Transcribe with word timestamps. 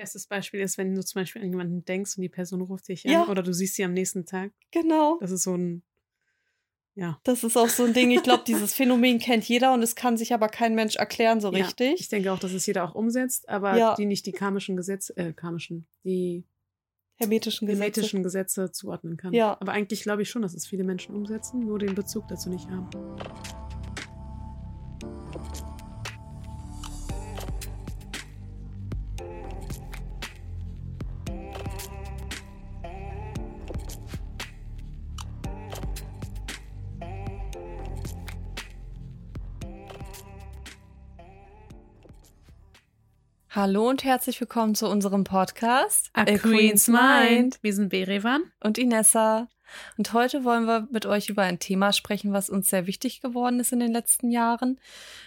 Bestes 0.00 0.26
Beispiel 0.26 0.60
ist, 0.60 0.78
wenn 0.78 0.94
du 0.94 1.04
zum 1.04 1.20
Beispiel 1.20 1.42
an 1.42 1.50
jemanden 1.50 1.84
denkst 1.84 2.16
und 2.16 2.22
die 2.22 2.28
Person 2.30 2.62
ruft 2.62 2.88
dich 2.88 3.04
Ja. 3.04 3.24
an 3.24 3.28
oder 3.28 3.42
du 3.42 3.52
siehst 3.52 3.74
sie 3.74 3.84
am 3.84 3.92
nächsten 3.92 4.24
Tag. 4.24 4.52
Genau. 4.70 5.18
Das 5.20 5.30
ist 5.30 5.42
so 5.42 5.54
ein, 5.54 5.82
ja. 6.94 7.20
Das 7.24 7.44
ist 7.44 7.56
auch 7.56 7.68
so 7.68 7.84
ein 7.84 7.92
Ding. 7.92 8.10
Ich 8.10 8.22
glaube, 8.22 8.42
dieses 8.46 8.72
Phänomen 8.74 9.18
kennt 9.18 9.44
jeder 9.48 9.74
und 9.74 9.82
es 9.82 9.94
kann 9.94 10.16
sich 10.16 10.32
aber 10.32 10.48
kein 10.48 10.74
Mensch 10.74 10.96
erklären 10.96 11.40
so 11.40 11.52
Ja, 11.52 11.64
richtig. 11.66 12.00
ich 12.00 12.08
denke 12.08 12.32
auch, 12.32 12.38
dass 12.38 12.52
es 12.52 12.64
jeder 12.66 12.84
auch 12.84 12.94
umsetzt, 12.94 13.48
aber 13.48 13.76
Ja. 13.76 13.94
die 13.94 14.06
nicht 14.06 14.24
die 14.26 14.32
karmischen 14.32 14.76
Gesetze, 14.76 15.14
äh, 15.18 15.32
karmischen, 15.34 15.86
die 16.04 16.44
Hermetischen 17.16 17.66
Gesetze. 17.66 17.82
hermetischen 17.82 18.22
Gesetze 18.22 18.72
zuordnen 18.72 19.18
kann. 19.18 19.34
Ja. 19.34 19.58
Aber 19.60 19.72
eigentlich 19.72 20.02
glaube 20.02 20.22
ich 20.22 20.30
schon, 20.30 20.40
dass 20.40 20.54
es 20.54 20.66
viele 20.66 20.84
Menschen 20.84 21.14
umsetzen, 21.14 21.60
nur 21.60 21.78
den 21.78 21.94
Bezug 21.94 22.26
dazu 22.28 22.48
nicht 22.48 22.68
haben. 22.70 22.88
Hallo 43.52 43.88
und 43.88 44.04
herzlich 44.04 44.40
willkommen 44.40 44.76
zu 44.76 44.88
unserem 44.88 45.24
Podcast 45.24 46.10
Wir 47.62 47.74
sind 47.74 47.88
Berevan. 47.88 48.44
und 48.60 48.78
Inessa. 48.78 49.48
Und 49.98 50.12
heute 50.12 50.44
wollen 50.44 50.66
wir 50.66 50.86
mit 50.92 51.04
euch 51.04 51.28
über 51.28 51.42
ein 51.42 51.58
Thema 51.58 51.92
sprechen, 51.92 52.32
was 52.32 52.48
uns 52.48 52.68
sehr 52.68 52.86
wichtig 52.86 53.20
geworden 53.20 53.58
ist 53.58 53.72
in 53.72 53.80
den 53.80 53.90
letzten 53.90 54.30
Jahren. 54.30 54.78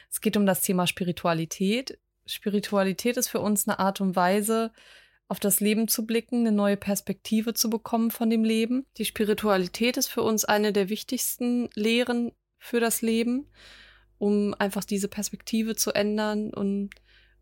Es 0.09 0.21
geht 0.21 0.37
um 0.37 0.45
das 0.45 0.61
Thema 0.61 0.87
Spiritualität. 0.87 1.99
Spiritualität 2.25 3.17
ist 3.17 3.27
für 3.27 3.41
uns 3.41 3.67
eine 3.67 3.79
Art 3.79 3.99
und 3.99 4.15
Weise, 4.15 4.71
auf 5.27 5.41
das 5.41 5.59
Leben 5.59 5.89
zu 5.89 6.05
blicken, 6.05 6.47
eine 6.47 6.53
neue 6.53 6.77
Perspektive 6.77 7.53
zu 7.53 7.69
bekommen 7.69 8.09
von 8.09 8.29
dem 8.29 8.45
Leben. 8.45 8.85
Die 8.95 9.05
Spiritualität 9.05 9.97
ist 9.97 10.07
für 10.07 10.21
uns 10.21 10.45
eine 10.45 10.71
der 10.71 10.87
wichtigsten 10.87 11.69
Lehren 11.75 12.31
für 12.57 12.79
das 12.79 13.01
Leben, 13.01 13.49
um 14.17 14.55
einfach 14.57 14.85
diese 14.85 15.09
Perspektive 15.09 15.75
zu 15.75 15.91
ändern 15.91 16.53
und 16.53 16.91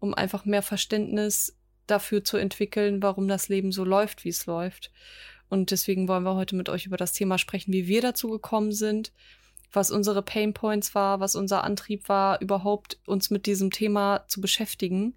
um 0.01 0.13
einfach 0.13 0.43
mehr 0.43 0.63
Verständnis 0.63 1.55
dafür 1.87 2.23
zu 2.23 2.35
entwickeln, 2.37 3.01
warum 3.01 3.27
das 3.27 3.47
Leben 3.47 3.71
so 3.71 3.85
läuft, 3.85 4.25
wie 4.25 4.29
es 4.29 4.45
läuft. 4.45 4.91
Und 5.47 5.71
deswegen 5.71 6.07
wollen 6.07 6.23
wir 6.23 6.35
heute 6.35 6.55
mit 6.55 6.69
euch 6.69 6.85
über 6.85 6.97
das 6.97 7.13
Thema 7.13 7.37
sprechen, 7.37 7.71
wie 7.71 7.87
wir 7.87 8.01
dazu 8.01 8.29
gekommen 8.29 8.71
sind, 8.71 9.13
was 9.71 9.91
unsere 9.91 10.21
Pain 10.21 10.53
Points 10.53 10.95
war, 10.95 11.19
was 11.19 11.35
unser 11.35 11.63
Antrieb 11.63 12.09
war, 12.09 12.41
überhaupt 12.41 12.99
uns 13.05 13.29
mit 13.29 13.45
diesem 13.45 13.69
Thema 13.69 14.25
zu 14.27 14.41
beschäftigen. 14.41 15.15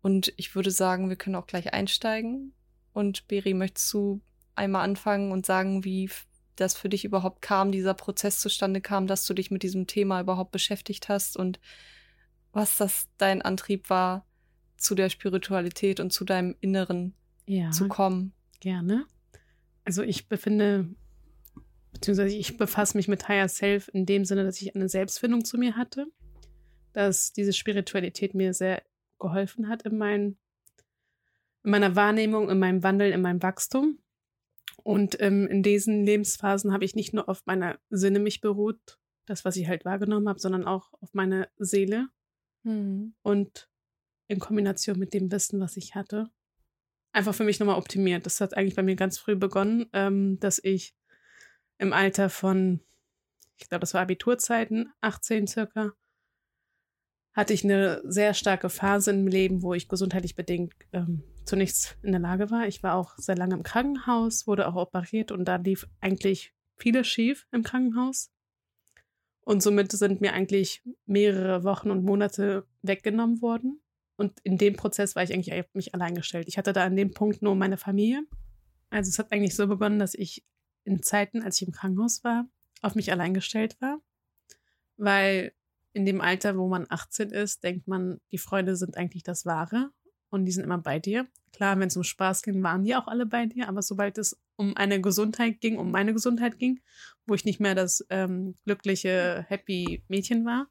Und 0.00 0.32
ich 0.36 0.54
würde 0.54 0.70
sagen, 0.70 1.08
wir 1.08 1.16
können 1.16 1.36
auch 1.36 1.46
gleich 1.46 1.72
einsteigen. 1.72 2.54
Und 2.92 3.26
Beri, 3.26 3.52
möchtest 3.52 3.92
du 3.92 4.20
einmal 4.54 4.84
anfangen 4.84 5.32
und 5.32 5.44
sagen, 5.44 5.84
wie 5.84 6.08
das 6.56 6.76
für 6.76 6.88
dich 6.88 7.04
überhaupt 7.04 7.42
kam, 7.42 7.72
dieser 7.72 7.94
Prozess 7.94 8.38
zustande 8.38 8.80
kam, 8.80 9.08
dass 9.08 9.26
du 9.26 9.34
dich 9.34 9.50
mit 9.50 9.64
diesem 9.64 9.88
Thema 9.88 10.20
überhaupt 10.20 10.52
beschäftigt 10.52 11.08
hast 11.08 11.36
und 11.36 11.58
was 12.54 12.76
das 12.78 13.08
dein 13.18 13.42
Antrieb 13.42 13.90
war, 13.90 14.26
zu 14.76 14.94
der 14.94 15.08
Spiritualität 15.08 16.00
und 16.00 16.12
zu 16.12 16.24
deinem 16.24 16.56
Inneren 16.60 17.14
Ja, 17.46 17.70
zu 17.70 17.88
kommen? 17.88 18.32
gerne. 18.60 19.06
Also 19.84 20.02
ich 20.02 20.28
befinde, 20.28 20.88
beziehungsweise 21.92 22.34
ich 22.34 22.56
befasse 22.56 22.96
mich 22.96 23.08
mit 23.08 23.28
Higher 23.28 23.48
Self 23.48 23.90
in 23.92 24.06
dem 24.06 24.24
Sinne, 24.24 24.44
dass 24.44 24.60
ich 24.62 24.74
eine 24.74 24.88
Selbstfindung 24.88 25.44
zu 25.44 25.58
mir 25.58 25.76
hatte, 25.76 26.06
dass 26.92 27.32
diese 27.32 27.52
Spiritualität 27.52 28.34
mir 28.34 28.54
sehr 28.54 28.82
geholfen 29.18 29.68
hat 29.68 29.82
in, 29.82 29.98
mein, 29.98 30.38
in 31.62 31.70
meiner 31.70 31.94
Wahrnehmung, 31.96 32.48
in 32.48 32.58
meinem 32.58 32.82
Wandel, 32.82 33.10
in 33.12 33.20
meinem 33.20 33.42
Wachstum. 33.42 33.98
Und 34.82 35.20
ähm, 35.20 35.46
in 35.46 35.62
diesen 35.62 36.04
Lebensphasen 36.04 36.72
habe 36.72 36.84
ich 36.84 36.94
nicht 36.94 37.12
nur 37.14 37.28
auf 37.28 37.42
meine 37.46 37.78
Sinne 37.90 38.18
mich 38.18 38.40
beruht, 38.40 38.98
das, 39.26 39.44
was 39.44 39.56
ich 39.56 39.68
halt 39.68 39.84
wahrgenommen 39.84 40.28
habe, 40.28 40.38
sondern 40.38 40.64
auch 40.64 40.92
auf 41.00 41.14
meine 41.14 41.48
Seele 41.58 42.08
Hm. 42.64 43.14
und 43.22 43.68
in 44.26 44.38
Kombination 44.38 44.98
mit 44.98 45.12
dem 45.12 45.30
Wissen, 45.30 45.60
was 45.60 45.76
ich 45.76 45.94
hatte, 45.94 46.30
einfach 47.12 47.34
für 47.34 47.44
mich 47.44 47.60
nochmal 47.60 47.76
optimiert. 47.78 48.26
Das 48.26 48.40
hat 48.40 48.56
eigentlich 48.56 48.74
bei 48.74 48.82
mir 48.82 48.96
ganz 48.96 49.18
früh 49.18 49.36
begonnen, 49.36 49.86
ähm, 49.92 50.38
dass 50.40 50.60
ich 50.62 50.94
im 51.78 51.92
Alter 51.92 52.30
von, 52.30 52.80
ich 53.58 53.68
glaube, 53.68 53.80
das 53.80 53.94
war 53.94 54.02
Abiturzeiten, 54.02 54.92
18 55.00 55.46
circa, 55.46 55.92
hatte 57.34 57.52
ich 57.52 57.64
eine 57.64 58.00
sehr 58.04 58.32
starke 58.32 58.70
Phase 58.70 59.10
im 59.10 59.26
Leben, 59.26 59.62
wo 59.62 59.74
ich 59.74 59.88
gesundheitlich 59.88 60.36
bedingt 60.36 60.74
ähm, 60.92 61.24
zu 61.44 61.56
nichts 61.56 61.96
in 62.02 62.12
der 62.12 62.20
Lage 62.20 62.50
war. 62.50 62.66
Ich 62.66 62.82
war 62.82 62.94
auch 62.94 63.18
sehr 63.18 63.36
lange 63.36 63.54
im 63.54 63.62
Krankenhaus, 63.62 64.46
wurde 64.46 64.68
auch 64.68 64.76
operiert 64.76 65.32
und 65.32 65.44
da 65.46 65.56
lief 65.56 65.86
eigentlich 66.00 66.54
vieles 66.76 67.06
schief 67.06 67.46
im 67.50 67.62
Krankenhaus. 67.62 68.30
Und 69.44 69.62
somit 69.62 69.92
sind 69.92 70.20
mir 70.20 70.32
eigentlich 70.32 70.82
mehrere 71.06 71.64
Wochen 71.64 71.90
und 71.90 72.04
Monate 72.04 72.66
weggenommen 72.82 73.42
worden. 73.42 73.80
Und 74.16 74.40
in 74.42 74.58
dem 74.58 74.74
Prozess 74.76 75.16
war 75.16 75.22
ich 75.22 75.32
eigentlich 75.32 75.52
auf 75.52 75.66
mich 75.74 75.94
allein 75.94 76.14
gestellt. 76.14 76.48
Ich 76.48 76.56
hatte 76.56 76.72
da 76.72 76.84
an 76.84 76.96
dem 76.96 77.10
Punkt 77.10 77.42
nur 77.42 77.54
meine 77.54 77.76
Familie. 77.76 78.22
Also 78.90 79.10
es 79.10 79.18
hat 79.18 79.32
eigentlich 79.32 79.54
so 79.54 79.66
begonnen, 79.66 79.98
dass 79.98 80.14
ich 80.14 80.44
in 80.84 81.02
Zeiten, 81.02 81.42
als 81.42 81.60
ich 81.60 81.66
im 81.66 81.74
Krankenhaus 81.74 82.24
war, 82.24 82.48
auf 82.80 82.94
mich 82.94 83.12
allein 83.12 83.34
gestellt 83.34 83.76
war. 83.80 84.00
Weil 84.96 85.52
in 85.92 86.06
dem 86.06 86.20
Alter, 86.20 86.56
wo 86.56 86.68
man 86.68 86.86
18 86.88 87.30
ist, 87.30 87.64
denkt 87.64 87.88
man, 87.88 88.20
die 88.32 88.38
Freunde 88.38 88.76
sind 88.76 88.96
eigentlich 88.96 89.24
das 89.24 89.44
Wahre 89.44 89.90
und 90.34 90.44
die 90.44 90.52
sind 90.52 90.64
immer 90.64 90.78
bei 90.78 90.98
dir. 90.98 91.26
Klar, 91.52 91.78
wenn 91.78 91.86
es 91.86 91.96
um 91.96 92.02
Spaß 92.02 92.42
ging, 92.42 92.62
waren 92.62 92.82
die 92.82 92.96
auch 92.96 93.06
alle 93.06 93.24
bei 93.24 93.46
dir, 93.46 93.68
aber 93.68 93.82
sobald 93.82 94.18
es 94.18 94.36
um 94.56 94.76
eine 94.76 95.00
Gesundheit 95.00 95.60
ging, 95.60 95.78
um 95.78 95.92
meine 95.92 96.12
Gesundheit 96.12 96.58
ging, 96.58 96.80
wo 97.26 97.34
ich 97.34 97.44
nicht 97.44 97.60
mehr 97.60 97.76
das 97.76 98.04
ähm, 98.10 98.56
glückliche, 98.64 99.46
happy 99.48 100.02
Mädchen 100.08 100.44
war, 100.44 100.66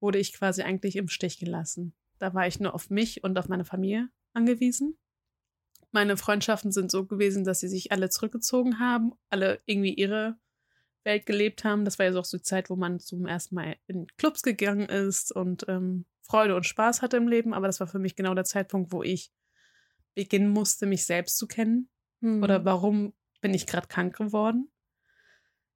wurde 0.00 0.18
ich 0.18 0.32
quasi 0.32 0.62
eigentlich 0.62 0.96
im 0.96 1.08
Stich 1.08 1.38
gelassen. 1.38 1.92
Da 2.18 2.32
war 2.32 2.46
ich 2.46 2.58
nur 2.58 2.74
auf 2.74 2.88
mich 2.88 3.22
und 3.22 3.38
auf 3.38 3.48
meine 3.48 3.66
Familie 3.66 4.08
angewiesen. 4.32 4.96
Meine 5.92 6.16
Freundschaften 6.16 6.72
sind 6.72 6.90
so 6.90 7.04
gewesen, 7.04 7.44
dass 7.44 7.60
sie 7.60 7.68
sich 7.68 7.92
alle 7.92 8.08
zurückgezogen 8.08 8.78
haben, 8.78 9.12
alle 9.28 9.60
irgendwie 9.66 9.94
ihre 9.94 10.38
Welt 11.04 11.26
gelebt 11.26 11.64
haben. 11.64 11.84
Das 11.84 11.98
war 11.98 12.06
ja 12.06 12.12
so 12.12 12.20
auch 12.20 12.24
so 12.24 12.36
die 12.36 12.42
Zeit, 12.42 12.70
wo 12.70 12.76
man 12.76 13.00
zum 13.00 13.26
ersten 13.26 13.54
Mal 13.54 13.76
in 13.86 14.06
Clubs 14.18 14.42
gegangen 14.42 14.88
ist 14.88 15.32
und 15.32 15.64
ähm, 15.68 16.04
Freude 16.22 16.54
und 16.56 16.66
Spaß 16.66 17.02
hatte 17.02 17.16
im 17.16 17.28
Leben. 17.28 17.54
Aber 17.54 17.66
das 17.66 17.80
war 17.80 17.86
für 17.86 17.98
mich 17.98 18.16
genau 18.16 18.34
der 18.34 18.44
Zeitpunkt, 18.44 18.92
wo 18.92 19.02
ich 19.02 19.32
beginnen 20.14 20.50
musste, 20.50 20.86
mich 20.86 21.06
selbst 21.06 21.36
zu 21.36 21.46
kennen. 21.46 21.88
Hm. 22.20 22.42
Oder 22.42 22.64
warum 22.64 23.14
bin 23.40 23.54
ich 23.54 23.66
gerade 23.66 23.88
krank 23.88 24.16
geworden? 24.16 24.70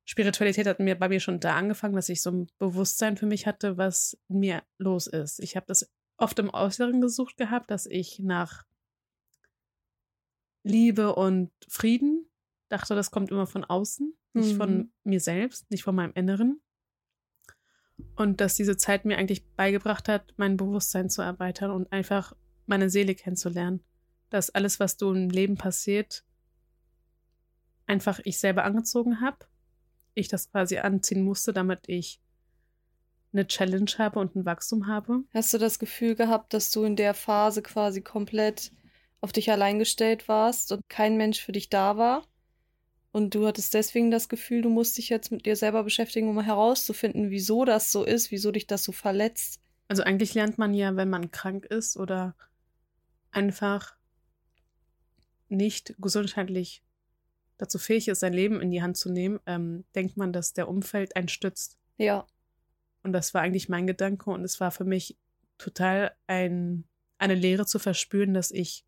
Spiritualität 0.05 0.67
hat 0.67 0.81
mir 0.81 0.99
bei 0.99 1.09
mir 1.09 1.21
schon 1.21 1.41
da 1.41 1.57
angefangen, 1.57 1.97
dass 1.97 2.11
ich 2.11 2.21
so 2.21 2.31
ein 2.31 2.47
Bewusstsein 2.59 3.17
für 3.17 3.27
mich 3.27 3.47
hatte, 3.47 3.79
was 3.79 4.19
in 4.29 4.41
mir 4.41 4.63
los 4.77 5.07
ist. 5.07 5.41
Ich 5.41 5.57
habe 5.57 5.67
das 5.67 5.91
oft 6.19 6.39
im 6.39 6.53
Äußeren 6.53 7.01
gesucht 7.01 7.37
gehabt, 7.37 7.71
dass 7.71 7.87
ich 7.87 8.19
nach 8.19 8.65
Liebe 10.63 11.15
und 11.15 11.51
Frieden 11.69 12.24
dachte, 12.75 12.95
das 12.95 13.11
kommt 13.11 13.31
immer 13.31 13.47
von 13.47 13.65
außen, 13.65 14.15
nicht 14.35 14.53
Mhm. 14.55 14.57
von 14.57 14.93
mir 15.05 15.21
selbst, 15.21 15.71
nicht 15.71 15.83
von 15.85 15.95
meinem 15.95 16.12
Inneren. 16.15 16.61
Und 18.17 18.41
dass 18.41 18.57
diese 18.57 18.77
Zeit 18.77 19.05
mir 19.05 19.17
eigentlich 19.17 19.47
beigebracht 19.55 20.09
hat, 20.09 20.35
mein 20.37 20.57
Bewusstsein 20.57 21.09
zu 21.09 21.23
erweitern 21.23 21.71
und 21.71 21.93
einfach 21.93 22.34
meine 22.67 22.91
Seele 22.91 23.15
kennenzulernen. 23.15 23.84
Dass 24.31 24.51
alles, 24.51 24.81
was 24.81 24.97
du 24.97 25.13
im 25.13 25.31
Leben 25.31 25.57
passiert, 25.57 26.25
einfach 27.87 28.21
ich 28.25 28.39
selber 28.39 28.65
angezogen 28.65 29.21
habe. 29.21 29.39
Ich 30.15 30.29
das 30.29 30.51
quasi 30.51 30.79
anziehen 30.79 31.23
musste, 31.23 31.53
damit 31.53 31.89
ich 31.89 32.21
eine 33.33 33.47
Challenge 33.47 33.91
habe 33.99 34.19
und 34.21 34.34
ein 34.37 34.45
Wachstum 34.45 34.87
habe. 34.87 35.25
Hast 35.33 35.53
du 35.55 35.59
das 35.59 35.79
Gefühl 35.79 36.15
gehabt, 36.15 36.55
dass 36.55 36.71
du 36.71 36.84
in 36.84 36.97
der 36.97 37.15
Phase 37.15 37.63
quasi 37.63 38.01
komplett 38.01 38.73
auf 39.21 39.33
dich 39.33 39.51
allein 39.51 39.79
gestellt 39.79 40.28
warst 40.28 40.72
und 40.72 40.83
kein 40.89 41.16
Mensch 41.16 41.41
für 41.41 41.53
dich 41.53 41.69
da 41.69 41.97
war? 41.97 42.27
Und 43.15 43.37
du 43.37 43.47
hattest 43.47 43.72
deswegen 43.75 44.11
das 44.11 44.28
Gefühl, 44.28 44.63
du 44.63 44.69
musst 44.69 44.99
dich 44.99 45.09
jetzt 45.09 45.31
mit 45.31 45.47
dir 45.47 45.55
selber 45.55 45.84
beschäftigen, 45.84 46.28
um 46.28 46.41
herauszufinden, 46.41 47.31
wieso 47.31 47.65
das 47.65 47.93
so 47.93 48.03
ist, 48.03 48.33
wieso 48.33 48.51
dich 48.51 48.66
das 48.66 48.83
so 48.83 48.91
verletzt. 48.91 49.61
Also 49.87 50.03
eigentlich 50.03 50.34
lernt 50.34 50.59
man 50.59 50.75
ja, 50.75 50.97
wenn 50.97 51.11
man 51.11 51.31
krank 51.31 51.65
ist 51.65 51.97
oder 51.97 52.34
einfach 53.31 53.95
nicht 55.49 55.95
gesundheitlich 55.99 56.83
dazu 57.57 57.78
fähig 57.78 58.09
ist, 58.09 58.19
sein 58.19 58.33
Leben 58.33 58.61
in 58.61 58.72
die 58.72 58.83
Hand 58.83 58.97
zu 58.97 59.13
nehmen, 59.13 59.39
ähm, 59.47 59.84
denkt 59.95 60.17
man, 60.17 60.33
dass 60.33 60.53
der 60.53 60.69
Umfeld 60.69 61.15
einen 61.15 61.28
stützt. 61.28 61.78
Ja. 61.99 62.27
Und 63.05 63.13
das 63.13 63.33
war 63.33 63.43
eigentlich 63.43 63.69
mein 63.69 63.87
Gedanke 63.87 64.28
und 64.31 64.43
es 64.43 64.59
war 64.59 64.72
für 64.72 64.84
mich 64.84 65.17
total 65.57 66.17
ein, 66.27 66.83
eine 67.19 67.37
Lehre 67.37 67.65
zu 67.65 67.78
verspüren, 67.78 68.34
dass 68.34 68.51
ich 68.51 68.84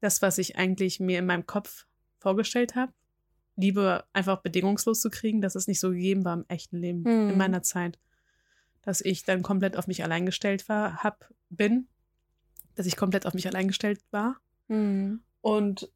das, 0.00 0.22
was 0.22 0.38
ich 0.38 0.54
eigentlich 0.54 1.00
mir 1.00 1.18
in 1.18 1.26
meinem 1.26 1.46
Kopf 1.46 1.88
vorgestellt 2.20 2.76
habe, 2.76 2.92
Liebe 3.56 4.04
einfach 4.12 4.42
bedingungslos 4.42 5.00
zu 5.00 5.10
kriegen, 5.10 5.40
dass 5.40 5.54
es 5.54 5.66
nicht 5.66 5.80
so 5.80 5.90
gegeben 5.90 6.24
war 6.24 6.34
im 6.34 6.44
echten 6.48 6.78
Leben, 6.78 7.04
Hm. 7.04 7.30
in 7.30 7.38
meiner 7.38 7.62
Zeit. 7.62 7.98
Dass 8.82 9.00
ich 9.00 9.22
dann 9.24 9.42
komplett 9.42 9.76
auf 9.76 9.86
mich 9.86 10.02
allein 10.04 10.26
gestellt 10.26 10.68
war, 10.68 11.02
hab, 11.02 11.32
bin 11.50 11.88
dass 12.76 12.86
ich 12.86 12.96
komplett 12.96 13.24
auf 13.24 13.34
mich 13.34 13.46
allein 13.46 13.68
gestellt 13.68 14.00
war. 14.10 14.36
Mhm. 14.66 15.20
Und 15.40 15.92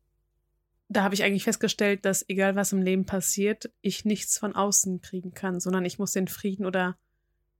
da 0.89 1.03
habe 1.03 1.13
ich 1.15 1.25
eigentlich 1.25 1.43
festgestellt, 1.43 2.05
dass 2.05 2.25
egal 2.29 2.55
was 2.55 2.73
im 2.73 2.83
Leben 2.83 3.05
passiert, 3.05 3.73
ich 3.81 4.05
nichts 4.05 4.39
von 4.39 4.55
außen 4.55 5.01
kriegen 5.01 5.35
kann, 5.35 5.59
sondern 5.59 5.85
ich 5.85 5.99
muss 5.99 6.13
den 6.13 6.29
Frieden 6.29 6.65
oder 6.65 6.97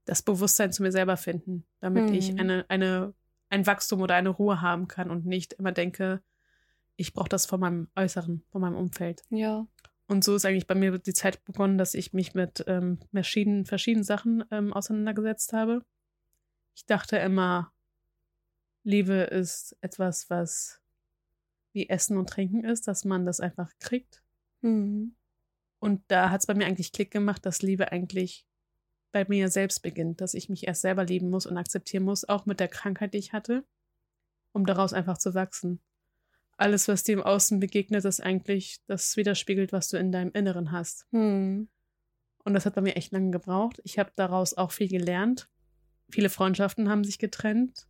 das 0.05 0.21
Bewusstsein 0.21 0.71
zu 0.71 0.83
mir 0.83 0.93
selber 0.93 1.17
finden, 1.17 1.65
damit 1.81 2.07
Mhm. 2.07 2.13
ich 2.13 2.39
eine, 2.39 2.65
eine, 2.69 3.13
ein 3.49 3.67
Wachstum 3.67 4.01
oder 4.01 4.15
eine 4.15 4.29
Ruhe 4.29 4.61
haben 4.61 4.87
kann 4.87 5.11
und 5.11 5.25
nicht 5.25 5.51
immer 5.51 5.73
denke, 5.73 6.21
ich 6.95 7.11
brauche 7.13 7.27
das 7.29 7.45
von 7.45 7.59
meinem 7.59 7.89
Äußeren, 7.97 8.45
von 8.51 8.61
meinem 8.61 8.77
Umfeld. 8.77 9.23
Ja. 9.29 9.67
Und 10.09 10.23
so 10.23 10.35
ist 10.35 10.43
eigentlich 10.43 10.65
bei 10.65 10.73
mir 10.73 10.97
die 10.97 11.13
Zeit 11.13 11.45
begonnen, 11.45 11.77
dass 11.77 11.93
ich 11.93 12.13
mich 12.13 12.33
mit 12.33 12.63
ähm, 12.65 12.97
verschiedenen, 13.13 13.65
verschiedenen 13.65 14.03
Sachen 14.03 14.43
ähm, 14.49 14.73
auseinandergesetzt 14.73 15.53
habe. 15.53 15.85
Ich 16.75 16.87
dachte 16.87 17.17
immer, 17.17 17.71
Liebe 18.83 19.13
ist 19.13 19.77
etwas, 19.81 20.27
was 20.31 20.81
wie 21.73 21.89
Essen 21.89 22.17
und 22.17 22.27
Trinken 22.27 22.63
ist, 22.63 22.87
dass 22.87 23.05
man 23.05 23.23
das 23.23 23.39
einfach 23.39 23.71
kriegt. 23.79 24.23
Mhm. 24.61 25.15
Und 25.77 26.01
da 26.07 26.31
hat 26.31 26.41
es 26.41 26.47
bei 26.47 26.55
mir 26.55 26.65
eigentlich 26.65 26.91
Klick 26.91 27.11
gemacht, 27.11 27.45
dass 27.45 27.61
Liebe 27.61 27.91
eigentlich 27.91 28.47
bei 29.11 29.25
mir 29.25 29.49
selbst 29.49 29.83
beginnt, 29.83 30.21
dass 30.21 30.33
ich 30.33 30.49
mich 30.49 30.67
erst 30.67 30.81
selber 30.81 31.05
lieben 31.05 31.29
muss 31.29 31.45
und 31.45 31.55
akzeptieren 31.55 32.03
muss, 32.03 32.27
auch 32.27 32.47
mit 32.47 32.59
der 32.59 32.67
Krankheit, 32.67 33.13
die 33.13 33.19
ich 33.19 33.31
hatte, 33.31 33.63
um 34.53 34.65
daraus 34.65 34.91
einfach 34.91 35.19
zu 35.19 35.35
wachsen. 35.35 35.79
Alles, 36.59 36.89
was 36.89 37.03
dir 37.03 37.13
im 37.13 37.23
Außen 37.23 37.61
begegnet, 37.61 38.03
ist 38.03 38.19
eigentlich 38.19 38.81
das 38.85 39.15
widerspiegelt, 39.15 39.71
was 39.71 39.87
du 39.87 39.97
in 39.97 40.11
deinem 40.11 40.33
Inneren 40.33 40.73
hast. 40.73 41.07
Mhm. 41.11 41.69
Und 42.43 42.53
das 42.53 42.65
hat 42.65 42.75
bei 42.75 42.81
mir 42.81 42.97
echt 42.97 43.13
lange 43.13 43.31
gebraucht. 43.31 43.79
Ich 43.85 43.97
habe 43.97 44.11
daraus 44.17 44.53
auch 44.55 44.71
viel 44.71 44.89
gelernt. 44.89 45.47
Viele 46.09 46.29
Freundschaften 46.29 46.89
haben 46.89 47.05
sich 47.05 47.17
getrennt. 47.17 47.87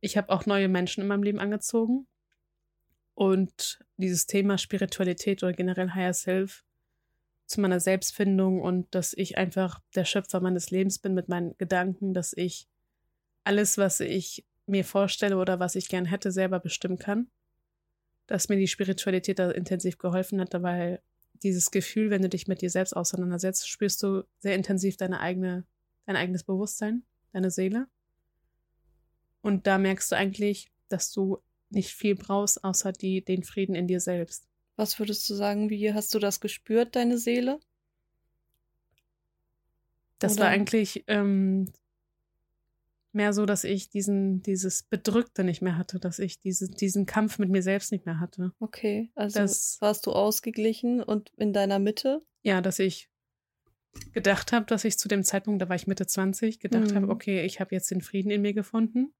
Ich 0.00 0.18
habe 0.18 0.28
auch 0.28 0.44
neue 0.44 0.68
Menschen 0.68 1.00
in 1.00 1.06
meinem 1.06 1.22
Leben 1.22 1.38
angezogen. 1.38 2.06
Und 3.14 3.78
dieses 3.96 4.26
Thema 4.26 4.58
Spiritualität 4.58 5.42
oder 5.42 5.54
generell 5.54 5.94
Higher 5.94 6.12
Self 6.12 6.62
zu 7.46 7.62
meiner 7.62 7.80
Selbstfindung 7.80 8.60
und 8.60 8.94
dass 8.94 9.14
ich 9.14 9.38
einfach 9.38 9.80
der 9.94 10.04
Schöpfer 10.04 10.40
meines 10.40 10.70
Lebens 10.70 10.98
bin 10.98 11.14
mit 11.14 11.30
meinen 11.30 11.56
Gedanken, 11.56 12.12
dass 12.12 12.34
ich 12.36 12.68
alles, 13.44 13.78
was 13.78 14.00
ich 14.00 14.44
mir 14.66 14.84
vorstelle 14.84 15.38
oder 15.38 15.58
was 15.58 15.74
ich 15.74 15.88
gern 15.88 16.04
hätte, 16.04 16.32
selber 16.32 16.60
bestimmen 16.60 16.98
kann. 16.98 17.30
Dass 18.26 18.48
mir 18.48 18.56
die 18.56 18.68
Spiritualität 18.68 19.38
da 19.38 19.50
intensiv 19.50 19.98
geholfen 19.98 20.40
hat, 20.40 20.52
weil 20.62 21.00
dieses 21.42 21.70
Gefühl, 21.70 22.10
wenn 22.10 22.22
du 22.22 22.28
dich 22.28 22.48
mit 22.48 22.62
dir 22.62 22.70
selbst 22.70 22.94
auseinandersetzt, 22.96 23.68
spürst 23.68 24.02
du 24.02 24.24
sehr 24.38 24.54
intensiv 24.54 24.96
deine 24.96 25.20
eigene, 25.20 25.64
dein 26.06 26.16
eigenes 26.16 26.44
Bewusstsein, 26.44 27.02
deine 27.32 27.50
Seele. 27.50 27.86
Und 29.42 29.66
da 29.66 29.78
merkst 29.78 30.10
du 30.10 30.16
eigentlich, 30.16 30.70
dass 30.88 31.12
du 31.12 31.38
nicht 31.70 31.92
viel 31.92 32.14
brauchst, 32.14 32.64
außer 32.64 32.92
die, 32.92 33.24
den 33.24 33.42
Frieden 33.42 33.74
in 33.74 33.86
dir 33.86 34.00
selbst. 34.00 34.48
Was 34.76 34.98
würdest 34.98 35.28
du 35.30 35.34
sagen, 35.34 35.70
wie 35.70 35.92
hast 35.92 36.14
du 36.14 36.18
das 36.18 36.40
gespürt, 36.40 36.96
deine 36.96 37.18
Seele? 37.18 37.60
Das 40.18 40.34
Oder- 40.34 40.44
war 40.44 40.48
eigentlich 40.48 41.04
ähm, 41.06 41.72
mehr 43.16 43.32
so, 43.32 43.46
dass 43.46 43.64
ich 43.64 43.88
diesen, 43.90 44.42
dieses 44.42 44.84
Bedrückte 44.84 45.42
nicht 45.42 45.62
mehr 45.62 45.76
hatte, 45.76 45.98
dass 45.98 46.18
ich 46.20 46.38
diese, 46.40 46.68
diesen 46.68 47.04
Kampf 47.06 47.38
mit 47.38 47.50
mir 47.50 47.62
selbst 47.62 47.90
nicht 47.90 48.06
mehr 48.06 48.20
hatte. 48.20 48.52
Okay, 48.60 49.10
also 49.16 49.40
Das- 49.40 49.78
warst 49.80 50.06
du 50.06 50.12
ausgeglichen 50.12 51.02
und 51.02 51.30
in 51.36 51.52
deiner 51.52 51.78
Mitte? 51.80 52.22
Ja, 52.42 52.60
dass 52.60 52.78
ich 52.78 53.08
gedacht 54.12 54.52
habe, 54.52 54.66
dass 54.66 54.84
ich 54.84 54.98
zu 54.98 55.08
dem 55.08 55.24
Zeitpunkt, 55.24 55.60
da 55.62 55.68
war 55.68 55.76
ich 55.76 55.86
Mitte 55.86 56.06
20, 56.06 56.60
gedacht 56.60 56.90
Mhm. 56.92 56.94
habe, 56.96 57.08
okay, 57.08 57.44
ich 57.44 57.58
habe 57.60 57.74
jetzt 57.74 57.90
den 57.90 58.02
Frieden 58.02 58.30
in 58.30 58.42
mir 58.42 58.52
gefunden. 58.52 59.12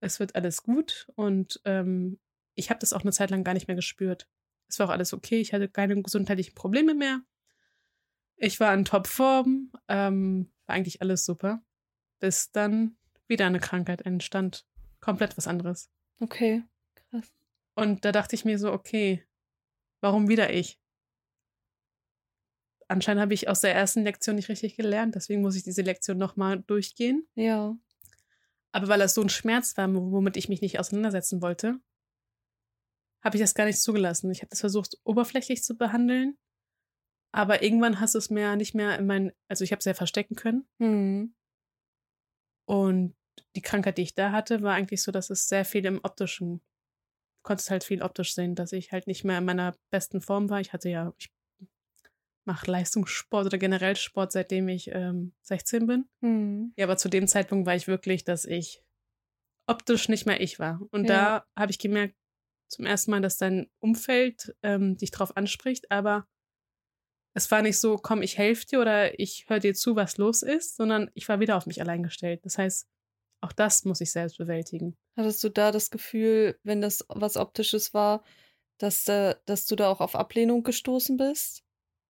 Es 0.00 0.20
wird 0.20 0.34
alles 0.34 0.62
gut 0.62 1.06
und 1.14 1.60
ähm, 1.64 2.18
ich 2.54 2.68
habe 2.70 2.80
das 2.80 2.92
auch 2.92 3.02
eine 3.02 3.12
Zeit 3.12 3.30
lang 3.30 3.44
gar 3.44 3.54
nicht 3.54 3.68
mehr 3.68 3.76
gespürt. 3.76 4.28
Es 4.68 4.78
war 4.78 4.88
auch 4.88 4.92
alles 4.92 5.12
okay, 5.14 5.40
ich 5.40 5.52
hatte 5.52 5.68
keine 5.68 6.00
gesundheitlichen 6.02 6.54
Probleme 6.54 6.94
mehr. 6.94 7.22
Ich 8.36 8.60
war 8.60 8.74
in 8.74 8.84
Topform, 8.84 9.72
ähm, 9.88 10.50
war 10.66 10.74
eigentlich 10.76 11.00
alles 11.00 11.24
super, 11.24 11.62
bis 12.26 12.50
dann 12.50 12.96
wieder 13.28 13.46
eine 13.46 13.60
Krankheit 13.60 14.02
entstand. 14.02 14.66
Komplett 14.98 15.36
was 15.36 15.46
anderes. 15.46 15.92
Okay, 16.18 16.64
krass. 17.08 17.32
Und 17.76 18.04
da 18.04 18.10
dachte 18.10 18.34
ich 18.34 18.44
mir 18.44 18.58
so, 18.58 18.72
okay, 18.72 19.24
warum 20.00 20.28
wieder 20.28 20.52
ich? 20.52 20.80
Anscheinend 22.88 23.20
habe 23.20 23.32
ich 23.32 23.48
aus 23.48 23.60
der 23.60 23.76
ersten 23.76 24.02
Lektion 24.02 24.34
nicht 24.34 24.48
richtig 24.48 24.74
gelernt, 24.74 25.14
deswegen 25.14 25.40
muss 25.40 25.54
ich 25.54 25.62
diese 25.62 25.82
Lektion 25.82 26.18
nochmal 26.18 26.64
durchgehen. 26.66 27.28
Ja. 27.36 27.76
Aber 28.72 28.88
weil 28.88 28.98
das 28.98 29.14
so 29.14 29.22
ein 29.22 29.28
Schmerz 29.28 29.76
war, 29.76 29.88
womit 29.94 30.36
ich 30.36 30.48
mich 30.48 30.62
nicht 30.62 30.80
auseinandersetzen 30.80 31.40
wollte, 31.40 31.78
habe 33.22 33.36
ich 33.36 33.40
das 33.40 33.54
gar 33.54 33.66
nicht 33.66 33.80
zugelassen. 33.80 34.32
Ich 34.32 34.40
habe 34.40 34.50
das 34.50 34.60
versucht, 34.60 34.98
oberflächlich 35.04 35.62
zu 35.62 35.76
behandeln, 35.76 36.36
aber 37.30 37.62
irgendwann 37.62 38.00
hast 38.00 38.16
du 38.16 38.18
es 38.18 38.30
mir 38.30 38.56
nicht 38.56 38.74
mehr 38.74 38.98
in 38.98 39.06
mein, 39.06 39.32
also 39.46 39.62
ich 39.62 39.70
habe 39.70 39.78
es 39.78 39.84
ja 39.84 39.94
verstecken 39.94 40.34
können. 40.34 40.66
Hm. 40.80 41.32
Und 42.66 43.14
die 43.54 43.62
Krankheit, 43.62 43.98
die 43.98 44.02
ich 44.02 44.14
da 44.14 44.32
hatte, 44.32 44.62
war 44.62 44.74
eigentlich 44.74 45.02
so, 45.02 45.12
dass 45.12 45.30
es 45.30 45.48
sehr 45.48 45.64
viel 45.64 45.84
im 45.86 46.00
optischen, 46.02 46.58
du 46.58 47.42
konntest 47.42 47.70
halt 47.70 47.84
viel 47.84 48.02
optisch 48.02 48.34
sehen, 48.34 48.54
dass 48.54 48.72
ich 48.72 48.92
halt 48.92 49.06
nicht 49.06 49.24
mehr 49.24 49.38
in 49.38 49.44
meiner 49.44 49.74
besten 49.90 50.20
Form 50.20 50.50
war. 50.50 50.60
Ich 50.60 50.72
hatte 50.72 50.88
ja, 50.88 51.14
ich 51.18 51.30
mache 52.44 52.70
Leistungssport 52.70 53.46
oder 53.46 53.58
generell 53.58 53.96
Sport, 53.96 54.32
seitdem 54.32 54.68
ich 54.68 54.90
ähm, 54.92 55.34
16 55.42 55.86
bin. 55.86 56.08
Hm. 56.22 56.72
Ja, 56.76 56.86
aber 56.86 56.96
zu 56.96 57.08
dem 57.08 57.26
Zeitpunkt 57.26 57.66
war 57.66 57.74
ich 57.74 57.88
wirklich, 57.88 58.24
dass 58.24 58.44
ich 58.44 58.82
optisch 59.68 60.08
nicht 60.08 60.26
mehr 60.26 60.40
ich 60.40 60.58
war. 60.58 60.80
Und 60.90 61.08
Ja. 61.08 61.40
da 61.40 61.46
habe 61.60 61.72
ich 61.72 61.78
gemerkt, 61.78 62.14
zum 62.68 62.84
ersten 62.86 63.10
Mal, 63.12 63.20
dass 63.20 63.36
dein 63.38 63.70
Umfeld 63.80 64.56
ähm, 64.62 64.96
dich 64.96 65.10
drauf 65.10 65.36
anspricht, 65.36 65.90
aber 65.90 66.26
es 67.36 67.50
war 67.50 67.60
nicht 67.60 67.78
so, 67.78 67.98
komm, 67.98 68.22
ich 68.22 68.38
helfe 68.38 68.64
dir 68.64 68.80
oder 68.80 69.20
ich 69.20 69.44
höre 69.46 69.58
dir 69.58 69.74
zu, 69.74 69.94
was 69.94 70.16
los 70.16 70.42
ist, 70.42 70.76
sondern 70.76 71.10
ich 71.12 71.28
war 71.28 71.38
wieder 71.38 71.58
auf 71.58 71.66
mich 71.66 71.82
allein 71.82 72.02
gestellt. 72.02 72.40
Das 72.44 72.56
heißt, 72.56 72.88
auch 73.42 73.52
das 73.52 73.84
muss 73.84 74.00
ich 74.00 74.10
selbst 74.10 74.38
bewältigen. 74.38 74.96
Hattest 75.18 75.44
du 75.44 75.50
da 75.50 75.70
das 75.70 75.90
Gefühl, 75.90 76.58
wenn 76.62 76.80
das 76.80 77.04
was 77.08 77.36
Optisches 77.36 77.92
war, 77.92 78.24
dass, 78.78 79.04
da, 79.04 79.34
dass 79.44 79.66
du 79.66 79.76
da 79.76 79.90
auch 79.90 80.00
auf 80.00 80.16
Ablehnung 80.16 80.62
gestoßen 80.62 81.18
bist? 81.18 81.62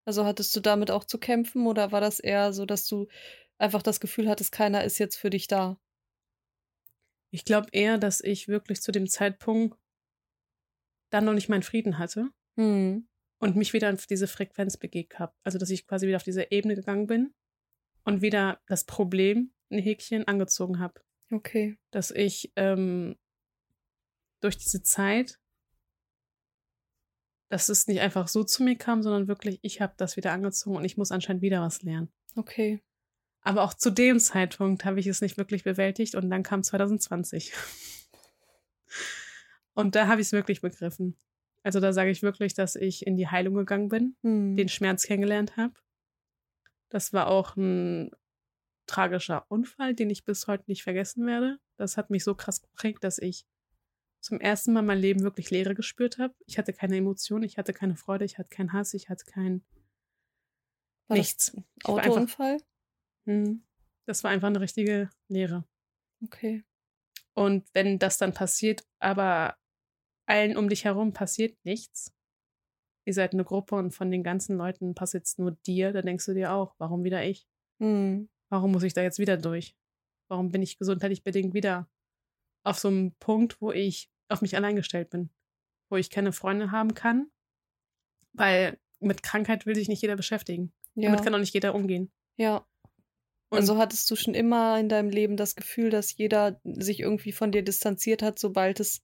Also 0.05 0.25
hattest 0.25 0.55
du 0.55 0.59
damit 0.59 0.91
auch 0.91 1.03
zu 1.03 1.17
kämpfen 1.17 1.65
oder 1.65 1.91
war 1.91 2.01
das 2.01 2.19
eher 2.19 2.53
so, 2.53 2.67
dass 2.67 2.85
du 2.85 3.07
einfach 3.57 3.81
das 3.81 3.99
Gefühl 3.99 4.29
hattest, 4.29 4.51
keiner 4.51 4.83
ist 4.83 4.99
jetzt 4.99 5.15
für 5.15 5.31
dich 5.31 5.47
da? 5.47 5.79
Ich 7.31 7.45
glaube 7.45 7.69
eher, 7.71 7.97
dass 7.97 8.21
ich 8.21 8.47
wirklich 8.47 8.79
zu 8.83 8.91
dem 8.91 9.07
Zeitpunkt 9.07 9.75
dann 11.09 11.25
noch 11.25 11.33
nicht 11.33 11.49
meinen 11.49 11.63
Frieden 11.63 11.97
hatte 11.97 12.29
Hm. 12.57 13.07
Und 13.39 13.55
mich 13.55 13.73
wieder 13.73 13.91
auf 13.93 14.07
diese 14.07 14.27
Frequenz 14.27 14.77
begegnet 14.77 15.19
habe. 15.19 15.33
Also, 15.43 15.57
dass 15.57 15.69
ich 15.69 15.87
quasi 15.87 16.07
wieder 16.07 16.17
auf 16.17 16.23
diese 16.23 16.51
Ebene 16.51 16.75
gegangen 16.75 17.07
bin 17.07 17.33
und 18.03 18.21
wieder 18.21 18.59
das 18.67 18.85
Problem, 18.85 19.53
ein 19.69 19.79
Häkchen, 19.79 20.27
angezogen 20.27 20.79
habe. 20.79 21.01
Okay. 21.31 21.77
Dass 21.91 22.11
ich 22.11 22.51
ähm, 22.55 23.17
durch 24.41 24.57
diese 24.57 24.83
Zeit, 24.83 25.39
dass 27.49 27.69
es 27.69 27.87
nicht 27.87 28.01
einfach 28.01 28.27
so 28.27 28.43
zu 28.43 28.63
mir 28.63 28.77
kam, 28.77 29.01
sondern 29.01 29.27
wirklich, 29.27 29.59
ich 29.61 29.81
habe 29.81 29.93
das 29.97 30.17
wieder 30.17 30.31
angezogen 30.31 30.77
und 30.77 30.85
ich 30.85 30.97
muss 30.97 31.11
anscheinend 31.11 31.41
wieder 31.41 31.61
was 31.61 31.81
lernen. 31.81 32.11
Okay. 32.35 32.83
Aber 33.41 33.63
auch 33.63 33.73
zu 33.73 33.91
dem 33.91 34.19
Zeitpunkt 34.19 34.85
habe 34.85 34.99
ich 34.99 35.07
es 35.07 35.21
nicht 35.21 35.37
wirklich 35.37 35.63
bewältigt 35.63 36.15
und 36.15 36.29
dann 36.29 36.43
kam 36.43 36.63
2020. 36.63 37.53
Und 39.77 39.93
da 39.93 40.07
habe 40.07 40.21
ich 40.21 40.27
es 40.27 40.31
wirklich 40.31 40.61
begriffen. 40.61 41.17
Also 41.65 41.79
da 41.79 41.93
sage 41.93 42.11
ich 42.11 42.21
wirklich, 42.21 42.53
dass 42.53 42.75
ich 42.75 43.07
in 43.07 43.17
die 43.17 43.27
Heilung 43.27 43.55
gegangen 43.55 43.89
bin, 43.89 44.15
Hm. 44.21 44.55
den 44.55 44.69
Schmerz 44.69 45.01
kennengelernt 45.03 45.57
habe. 45.57 45.73
Das 46.89 47.11
war 47.11 47.25
auch 47.25 47.55
ein 47.55 48.11
tragischer 48.85 49.47
Unfall, 49.49 49.95
den 49.95 50.11
ich 50.11 50.25
bis 50.25 50.45
heute 50.45 50.65
nicht 50.67 50.83
vergessen 50.83 51.25
werde. 51.25 51.57
Das 51.75 51.97
hat 51.97 52.11
mich 52.11 52.23
so 52.23 52.35
krass 52.35 52.61
geprägt, 52.61 53.03
dass 53.03 53.17
ich 53.17 53.47
zum 54.19 54.39
ersten 54.39 54.73
Mal 54.73 54.83
mein 54.83 54.99
Leben 54.99 55.21
wirklich 55.23 55.49
Leere 55.49 55.73
gespürt 55.73 56.19
habe. 56.19 56.35
Ich 56.45 56.59
hatte 56.59 56.71
keine 56.71 56.97
Emotionen, 56.97 57.43
ich 57.43 57.57
hatte 57.57 57.73
keine 57.73 57.95
Freude, 57.95 58.25
ich 58.25 58.37
hatte 58.37 58.49
keinen 58.49 58.71
Hass, 58.71 58.93
ich 58.93 59.09
hatte 59.09 59.25
kein 59.25 59.65
War 61.07 61.17
nichts. 61.17 61.55
Einfach, 61.83 62.05
Autounfall? 62.05 62.57
Hm. 63.25 63.63
das 64.05 64.23
war 64.23 64.29
einfach 64.29 64.49
eine 64.49 64.61
richtige 64.61 65.09
Leere. 65.29 65.65
Okay. 66.23 66.63
Und 67.33 67.67
wenn 67.73 67.97
das 67.97 68.19
dann 68.19 68.35
passiert, 68.35 68.85
aber 68.99 69.57
allen 70.25 70.57
um 70.57 70.69
dich 70.69 70.85
herum 70.85 71.13
passiert 71.13 71.57
nichts, 71.63 72.13
ihr 73.05 73.13
seid 73.13 73.33
eine 73.33 73.43
Gruppe 73.43 73.75
und 73.75 73.91
von 73.91 74.11
den 74.11 74.23
ganzen 74.23 74.57
Leuten 74.57 74.95
passiert 74.95 75.25
es 75.25 75.37
nur 75.37 75.51
dir, 75.51 75.91
dann 75.93 76.05
denkst 76.05 76.25
du 76.25 76.33
dir 76.33 76.53
auch, 76.53 76.75
warum 76.77 77.03
wieder 77.03 77.23
ich? 77.23 77.47
Hm. 77.79 78.29
Warum 78.49 78.71
muss 78.71 78.83
ich 78.83 78.93
da 78.93 79.01
jetzt 79.01 79.19
wieder 79.19 79.37
durch? 79.37 79.75
Warum 80.27 80.51
bin 80.51 80.61
ich 80.61 80.77
gesundheitlich 80.77 81.23
bedingt 81.23 81.53
wieder 81.53 81.89
auf 82.63 82.79
so 82.79 82.87
einem 82.87 83.13
Punkt, 83.19 83.61
wo 83.61 83.71
ich 83.71 84.09
auf 84.27 84.41
mich 84.41 84.55
allein 84.55 84.75
gestellt 84.75 85.11
bin? 85.11 85.29
Wo 85.89 85.97
ich 85.97 86.09
keine 86.09 86.31
Freunde 86.31 86.71
haben 86.71 86.95
kann? 86.95 87.29
Weil 88.33 88.79
mit 88.99 89.21
Krankheit 89.23 89.65
will 89.65 89.75
sich 89.75 89.87
nicht 89.87 90.01
jeder 90.01 90.15
beschäftigen. 90.15 90.73
Ja. 90.95 91.09
Damit 91.09 91.23
kann 91.23 91.35
auch 91.35 91.39
nicht 91.39 91.53
jeder 91.53 91.75
umgehen. 91.75 92.11
ja. 92.37 92.65
Und 93.49 93.59
also 93.59 93.77
hattest 93.77 94.09
du 94.09 94.15
schon 94.15 94.33
immer 94.33 94.79
in 94.79 94.89
deinem 94.89 95.11
Leben 95.11 95.37
das 95.37 95.55
Gefühl, 95.55 95.91
dass 95.91 96.17
jeder 96.17 96.59
sich 96.63 96.99
irgendwie 96.99 97.31
von 97.31 97.51
dir 97.51 97.63
distanziert 97.63 98.23
hat, 98.23 98.39
sobald 98.39 98.79
es 98.79 99.03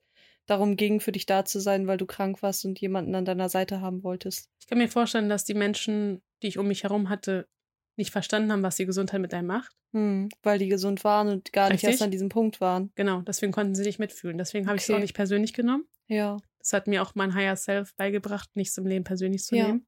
darum 0.52 0.76
ging, 0.76 1.00
für 1.00 1.12
dich 1.12 1.26
da 1.26 1.46
zu 1.46 1.60
sein, 1.60 1.88
weil 1.88 1.98
du 1.98 2.06
krank 2.06 2.42
warst 2.44 2.66
und 2.66 2.80
jemanden 2.80 3.16
an 3.16 3.26
deiner 3.26 3.50
Seite 3.50 3.82
haben 3.82 4.04
wolltest? 4.04 4.50
ich 4.60 4.68
kann 4.68 4.78
mir 4.78 4.88
vorstellen, 4.90 5.30
dass 5.30 5.44
die 5.46 5.54
Menschen, 5.54 6.22
die 6.44 6.48
ich 6.48 6.58
um 6.58 6.68
mich 6.68 6.84
herum 6.84 7.10
hatte, 7.10 7.48
nicht 7.98 8.12
verstanden 8.12 8.52
haben, 8.52 8.64
was 8.64 8.76
die 8.78 8.86
Gesundheit 8.86 9.20
mit 9.22 9.34
einem 9.34 9.48
macht. 9.48 9.72
Hm, 9.94 10.30
weil 10.44 10.60
die 10.60 10.70
gesund 10.70 11.04
waren 11.04 11.28
und 11.28 11.52
gar 11.52 11.66
nicht 11.66 11.76
Richtig. 11.80 11.90
erst 11.90 12.02
an 12.04 12.12
diesem 12.12 12.30
Punkt 12.30 12.62
waren. 12.62 12.92
Genau, 12.96 13.22
deswegen 13.22 13.52
konnten 13.52 13.76
sie 13.76 13.84
nicht 13.84 14.00
mitfühlen. 14.00 14.38
Deswegen 14.38 14.68
habe 14.68 14.78
ich 14.78 14.84
es 14.84 14.90
Okay. 14.90 14.98
auch 14.98 15.02
nicht 15.02 15.14
persönlich 15.14 15.54
genommen. 15.54 15.86
Ja. 16.08 16.38
Das 16.60 16.72
hat 16.74 16.88
mir 16.88 17.02
auch 17.02 17.16
mein 17.16 17.34
Higher 17.34 17.56
Self 17.58 17.94
beigebracht, 17.96 18.50
nichts 18.56 18.78
im 18.78 18.86
Leben 18.86 19.04
persönlich 19.04 19.44
zu 19.44 19.56
Ja. 19.56 19.68
nehmen, 19.68 19.86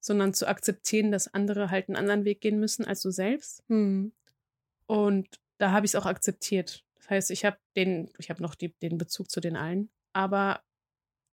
sondern 0.00 0.34
zu 0.34 0.48
akzeptieren, 0.48 1.12
dass 1.12 1.32
andere 1.32 1.70
halt 1.70 1.88
einen 1.88 1.96
anderen 1.96 2.24
Weg 2.24 2.40
gehen 2.40 2.58
müssen 2.58 2.84
als 2.84 3.00
du 3.02 3.10
selbst. 3.10 3.62
Hm. 3.68 4.12
Und 4.86 5.28
da 5.58 5.70
habe 5.70 5.86
ich 5.86 5.90
es 5.92 5.96
auch 5.96 6.06
akzeptiert. 6.06 6.84
Das 7.06 7.10
heißt, 7.10 7.30
ich 7.30 7.44
habe 7.44 7.56
den, 7.76 8.10
ich 8.18 8.30
habe 8.30 8.42
noch 8.42 8.56
die, 8.56 8.74
den 8.82 8.98
Bezug 8.98 9.30
zu 9.30 9.40
den 9.40 9.56
allen, 9.56 9.90
aber 10.12 10.62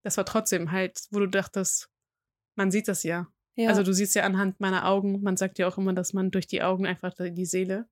das 0.03 0.17
war 0.17 0.25
trotzdem 0.25 0.71
halt, 0.71 0.99
wo 1.09 1.19
du 1.19 1.27
dachtest, 1.27 1.89
man 2.55 2.69
sieht 2.69 2.87
das 2.87 3.03
ja. 3.03 3.27
ja. 3.55 3.69
Also 3.69 3.81
du 3.81 3.93
siehst 3.93 4.13
ja 4.15 4.23
anhand 4.23 4.59
meiner 4.59 4.87
Augen, 4.87 5.21
man 5.21 5.37
sagt 5.37 5.57
ja 5.57 5.67
auch 5.67 5.77
immer, 5.77 5.93
dass 5.93 6.13
man 6.13 6.29
durch 6.29 6.45
die 6.45 6.61
Augen 6.61 6.85
einfach 6.85 7.13
die 7.17 7.45
Seele 7.45 7.87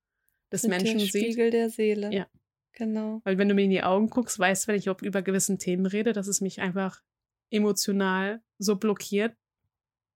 des 0.51 0.61
Sind 0.61 0.69
Menschen 0.69 0.99
der 0.99 1.07
sieht. 1.07 1.23
Spiegel 1.23 1.49
der 1.49 1.69
Seele. 1.69 2.13
Ja. 2.13 2.27
Genau. 2.73 3.21
Weil 3.23 3.37
wenn 3.37 3.49
du 3.49 3.55
mir 3.55 3.63
in 3.63 3.69
die 3.69 3.83
Augen 3.83 4.09
guckst, 4.09 4.39
weißt 4.39 4.63
du, 4.63 4.67
wenn 4.69 4.75
ich 4.79 4.87
über 4.87 5.21
gewissen 5.21 5.57
Themen 5.57 5.85
rede, 5.85 6.13
dass 6.13 6.27
es 6.27 6.39
mich 6.39 6.61
einfach 6.61 7.01
emotional 7.49 8.41
so 8.59 8.77
blockiert, 8.77 9.35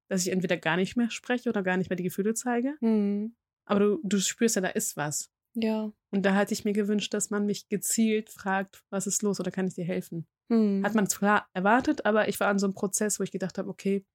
dass 0.08 0.26
ich 0.26 0.32
entweder 0.32 0.56
gar 0.58 0.78
nicht 0.78 0.96
mehr 0.96 1.10
spreche 1.10 1.50
oder 1.50 1.64
gar 1.64 1.78
nicht 1.78 1.90
mehr 1.90 1.98
die 1.98 2.04
Gefühle 2.04 2.34
zeige. 2.34 2.76
Hm. 2.80 3.36
Aber 3.66 3.80
du, 3.80 4.00
du 4.04 4.20
spürst 4.20 4.56
ja, 4.56 4.62
da 4.62 4.70
ist 4.70 4.96
was. 4.96 5.32
Ja. 5.56 5.92
Und 6.12 6.24
da 6.24 6.36
hätte 6.36 6.54
ich 6.54 6.66
mir 6.66 6.74
gewünscht, 6.74 7.14
dass 7.14 7.30
man 7.30 7.46
mich 7.46 7.68
gezielt 7.70 8.30
fragt, 8.30 8.84
was 8.90 9.08
ist 9.08 9.22
los 9.22 9.40
oder 9.40 9.52
kann 9.52 9.68
ich 9.68 9.74
dir 9.74 9.86
helfen? 9.86 10.28
Hm. 10.50 10.84
Hat 10.86 10.94
man 10.94 11.08
zwar 11.08 11.48
erwartet, 11.54 12.06
aber 12.06 12.28
ich 12.28 12.40
war 12.40 12.50
an 12.50 12.60
so 12.60 12.68
einem 12.68 12.76
Prozess, 12.76 13.20
wo 13.20 13.24
ich 13.24 13.32
gedacht 13.32 13.58
habe, 13.58 13.70
okay, 13.70 14.06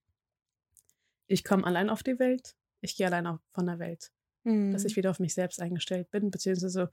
ich 1.26 1.44
komme 1.44 1.64
allein 1.64 1.90
auf 1.90 2.02
die 2.02 2.18
Welt, 2.18 2.56
ich 2.80 2.97
gehe 2.97 3.06
allein 3.06 3.26
auf, 3.26 3.40
von 3.52 3.66
der 3.66 3.78
Welt, 3.78 4.12
hm. 4.44 4.70
dass 4.70 4.85
ich 4.85 4.97
wieder 4.97 5.11
auf 5.11 5.18
mich 5.18 5.35
selbst 5.35 5.61
eingestellt 5.61 6.11
bin, 6.11 6.30
beziehungsweise 6.30 6.92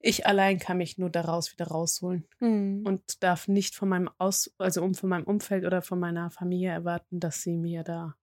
ich 0.00 0.26
allein 0.26 0.58
kann 0.58 0.76
mich 0.76 0.98
nur 0.98 1.08
daraus 1.08 1.50
wieder 1.50 1.66
rausholen 1.66 2.28
hm. 2.38 2.84
und 2.86 3.22
darf 3.22 3.48
nicht 3.48 3.74
von 3.74 3.88
meinem 3.88 4.10
Aus, 4.18 4.52
also 4.58 4.82
um 4.82 4.94
von 4.94 5.08
meinem 5.08 5.24
Umfeld 5.24 5.64
oder 5.64 5.80
von 5.80 5.98
meiner 5.98 6.30
Familie 6.30 6.70
erwarten, 6.70 7.20
dass 7.20 7.42
sie 7.42 7.56
mir 7.56 7.82
da 7.84 8.16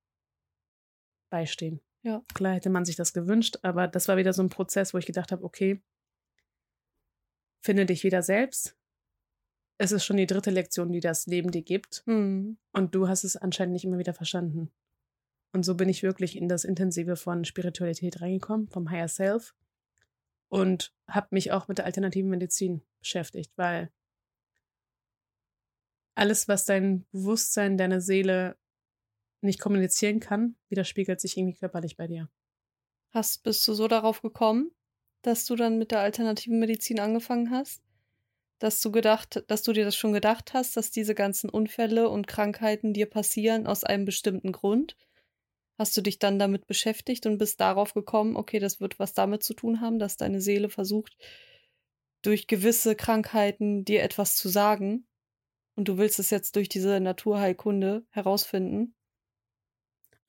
beistehen. 1.30 1.82
Ja. 2.04 2.24
Klar 2.34 2.56
hätte 2.56 2.70
man 2.70 2.86
sich 2.86 2.96
das 2.96 3.14
gewünscht, 3.14 3.60
aber 3.62 3.88
das 3.88 4.08
war 4.08 4.18
wieder 4.18 4.34
so 4.34 4.42
ein 4.42 4.50
Prozess, 4.50 4.94
wo 4.94 4.98
ich 4.98 5.06
gedacht 5.06 5.32
habe, 5.32 5.44
okay, 5.44 5.82
finde 7.62 7.86
dich 7.86 8.04
wieder 8.04 8.24
selbst. 8.24 8.76
Es 9.78 9.92
ist 9.92 10.06
schon 10.06 10.18
die 10.18 10.28
dritte 10.28 10.52
Lektion, 10.52 10.92
die 10.92 11.00
das 11.00 11.26
Leben 11.28 11.52
dir 11.52 11.64
gibt 11.64 12.04
Hm. 12.06 12.58
und 12.72 12.96
du 12.96 13.08
hast 13.08 13.24
es 13.24 13.36
anscheinend 13.36 13.74
nicht 13.74 13.86
immer 13.86 13.98
wieder 13.98 14.14
verstanden. 14.14 14.72
Und 15.54 15.64
so 15.64 15.76
bin 15.76 15.90
ich 15.90 16.02
wirklich 16.02 16.38
in 16.38 16.48
das 16.48 16.64
Intensive 16.64 17.16
von 17.16 17.46
Spiritualität 17.46 18.22
reingekommen, 18.22 18.68
vom 18.70 18.90
Higher 18.90 19.08
Self 19.08 19.54
und 20.50 20.94
habe 21.08 21.28
mich 21.32 21.52
auch 21.52 21.68
mit 21.68 21.78
der 21.78 21.86
alternativen 21.86 22.30
Medizin 22.30 22.82
beschäftigt, 23.00 23.52
weil 23.58 23.92
alles, 26.16 26.48
was 26.48 26.66
dein 26.66 27.06
Bewusstsein, 27.12 27.78
deine 27.78 28.02
Seele 28.02 28.58
nicht 29.42 29.60
kommunizieren 29.60 30.20
kann, 30.20 30.56
widerspiegelt 30.70 31.20
sich 31.20 31.38
irgendwie 31.38 31.58
körperlich 31.58 31.98
bei 31.98 32.08
dir. 32.08 32.30
Hast, 33.12 33.44
bist 33.44 33.68
du 33.68 33.74
so 33.74 33.88
darauf 33.88 34.22
gekommen, 34.22 34.72
dass 35.22 35.46
du 35.46 35.56
dann 35.56 35.78
mit 35.78 35.92
der 35.92 36.00
alternativen 36.00 36.60
Medizin 36.60 37.00
angefangen 37.00 37.52
hast? 37.52 37.82
Dass 38.60 38.80
du 38.80 38.92
gedacht, 38.92 39.44
dass 39.48 39.64
du 39.64 39.74
dir 39.74 39.86
das 39.86 39.96
schon 39.96 40.14
gedacht 40.14 40.54
hast, 40.54 40.78
dass 40.78 40.92
diese 40.92 41.16
ganzen 41.16 41.50
Unfälle 41.50 42.10
und 42.10 42.28
Krankheiten 42.28 42.94
dir 42.94 43.08
passieren 43.08 43.68
aus 43.68 43.84
einem 43.84 44.06
bestimmten 44.06 44.52
Grund? 44.52 44.96
Hast 45.78 45.98
du 45.98 46.02
dich 46.02 46.20
dann 46.20 46.38
damit 46.38 46.68
beschäftigt 46.68 47.26
und 47.26 47.40
bist 47.40 47.60
darauf 47.60 47.94
gekommen, 47.94 48.36
okay, 48.36 48.60
das 48.60 48.80
wird 48.80 49.00
was 49.00 49.14
damit 49.14 49.44
zu 49.44 49.56
tun 49.56 49.82
haben, 49.82 49.98
dass 49.98 50.16
deine 50.16 50.40
Seele 50.40 50.70
versucht, 50.70 51.18
durch 52.22 52.46
gewisse 52.46 52.96
Krankheiten 52.96 53.84
dir 53.84 54.04
etwas 54.04 54.36
zu 54.36 54.48
sagen 54.48 55.08
und 55.76 55.88
du 55.88 55.98
willst 55.98 56.20
es 56.20 56.30
jetzt 56.30 56.56
durch 56.56 56.70
diese 56.70 57.00
Naturheilkunde 57.00 58.06
herausfinden? 58.12 58.94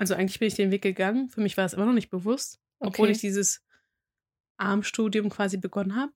Also 0.02 0.16
eigentlich 0.16 0.40
bin 0.40 0.48
ich 0.48 0.56
den 0.56 0.72
Weg 0.72 0.82
gegangen. 0.82 1.28
Für 1.28 1.40
mich 1.40 1.56
war 1.56 1.64
es 1.64 1.74
immer 1.74 1.86
noch 1.86 1.92
nicht 1.92 2.10
bewusst, 2.10 2.60
obwohl 2.80 3.04
Okay. 3.04 3.12
ich 3.12 3.20
dieses 3.20 3.64
Armstudium 4.58 5.30
quasi 5.30 5.58
begonnen 5.58 5.94
habe. 5.94 6.12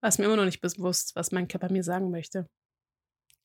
War 0.00 0.10
es 0.10 0.18
mir 0.18 0.26
immer 0.26 0.36
noch 0.36 0.44
nicht 0.44 0.60
bewusst, 0.60 1.16
was 1.16 1.32
mein 1.32 1.48
Körper 1.48 1.72
mir 1.72 1.82
sagen 1.82 2.12
möchte. 2.12 2.48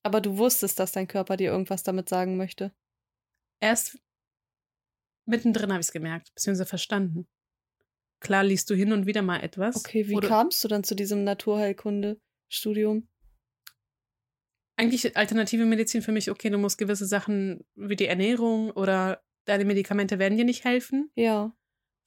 Aber 0.04 0.20
du 0.20 0.38
wusstest, 0.38 0.78
dass 0.78 0.92
dein 0.92 1.08
Körper 1.08 1.36
dir 1.36 1.50
irgendwas 1.50 1.82
damit 1.82 2.08
sagen 2.08 2.36
möchte. 2.36 2.72
Erst 3.60 3.98
mittendrin 5.24 5.72
habe 5.72 5.80
ich 5.80 5.88
es 5.88 5.92
gemerkt, 5.92 6.32
beziehungsweise 6.36 6.66
verstanden. 6.66 7.26
Klar 8.20 8.44
liest 8.44 8.70
du 8.70 8.76
hin 8.76 8.92
und 8.92 9.06
wieder 9.06 9.22
mal 9.22 9.40
etwas. 9.40 9.74
Okay, 9.74 10.06
wie 10.06 10.20
kamst 10.20 10.62
du 10.62 10.68
dann 10.68 10.84
zu 10.84 10.94
diesem 10.94 11.24
Naturheilkunde-Studium? 11.24 13.08
Eigentlich 14.76 15.16
alternative 15.16 15.64
Medizin 15.64 16.02
für 16.02 16.12
mich, 16.12 16.30
okay, 16.30 16.50
du 16.50 16.58
musst 16.58 16.78
gewisse 16.78 17.06
Sachen 17.06 17.66
wie 17.74 17.96
die 17.96 18.06
Ernährung 18.06 18.70
oder 18.70 19.25
deine 19.46 19.64
Medikamente 19.64 20.18
werden 20.18 20.36
dir 20.36 20.44
nicht 20.44 20.64
helfen. 20.64 21.10
Ja, 21.14 21.52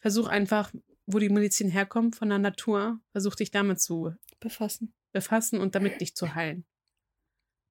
Versuch 0.01 0.27
einfach, 0.27 0.73
wo 1.07 1.19
die 1.19 1.27
Medizin 1.29 1.69
herkommt, 1.69 2.15
von 2.15 2.29
der 2.29 2.37
Natur, 2.39 3.01
versuch 3.11 3.35
dich 3.35 3.51
damit 3.51 3.81
zu 3.81 4.13
befassen. 4.39 4.93
befassen 5.11 5.59
und 5.59 5.75
damit 5.75 5.99
dich 5.99 6.15
zu 6.15 6.35
heilen. 6.35 6.65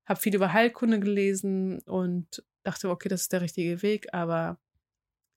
Hab 0.07 0.21
viel 0.21 0.35
über 0.35 0.53
Heilkunde 0.53 1.01
gelesen 1.01 1.81
und 1.87 2.45
dachte, 2.65 2.91
okay, 2.91 3.09
das 3.09 3.23
ist 3.23 3.33
der 3.33 3.41
richtige 3.43 3.81
Weg, 3.83 4.13
aber 4.13 4.61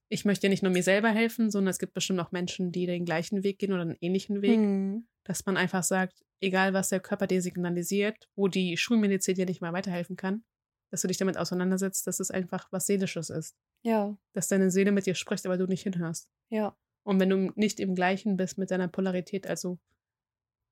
ich 0.08 0.24
möchte 0.26 0.46
ja 0.46 0.50
nicht 0.50 0.62
nur 0.62 0.72
mir 0.72 0.82
selber 0.82 1.08
helfen, 1.10 1.50
sondern 1.50 1.70
es 1.70 1.78
gibt 1.78 1.94
bestimmt 1.94 2.20
auch 2.20 2.32
Menschen, 2.32 2.72
die 2.72 2.84
den 2.86 3.04
gleichen 3.06 3.44
Weg 3.44 3.58
gehen 3.58 3.72
oder 3.72 3.82
einen 3.82 3.96
ähnlichen 4.00 4.42
Weg, 4.42 4.58
Hm. 4.58 5.06
dass 5.24 5.46
man 5.46 5.56
einfach 5.56 5.82
sagt, 5.82 6.22
egal 6.40 6.74
was 6.74 6.88
der 6.90 7.00
Körper 7.00 7.26
dir 7.26 7.40
signalisiert, 7.40 8.28
wo 8.34 8.48
die 8.48 8.76
Schulmedizin 8.76 9.36
dir 9.36 9.46
nicht 9.46 9.62
mehr 9.62 9.72
weiterhelfen 9.72 10.16
kann, 10.16 10.44
dass 10.90 11.00
du 11.02 11.08
dich 11.08 11.16
damit 11.16 11.38
auseinandersetzt, 11.38 12.06
dass 12.06 12.20
es 12.20 12.30
einfach 12.30 12.68
was 12.70 12.86
Seelisches 12.86 13.30
ist. 13.30 13.56
Ja, 13.82 14.16
Dass 14.32 14.48
deine 14.48 14.70
Seele 14.70 14.92
mit 14.92 15.06
dir 15.06 15.14
spricht, 15.14 15.44
aber 15.46 15.56
du 15.58 15.66
nicht 15.66 15.82
hinhörst. 15.82 16.28
ja, 16.50 16.76
Und 17.04 17.18
wenn 17.20 17.30
du 17.30 17.52
nicht 17.56 17.80
im 17.80 17.94
Gleichen 17.94 18.36
bist 18.36 18.58
mit 18.58 18.70
deiner 18.70 18.88
Polarität, 18.88 19.46
also 19.46 19.78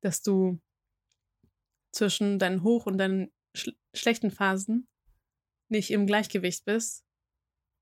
dass 0.01 0.23
du 0.23 0.61
zwischen 1.93 2.39
deinen 2.39 2.63
hoch- 2.63 2.87
und 2.87 2.99
deinen 2.99 3.31
sch 3.55 3.71
schlechten 3.95 4.31
Phasen 4.31 4.87
nicht 5.69 5.91
im 5.91 6.07
Gleichgewicht 6.07 6.65
bist, 6.65 7.05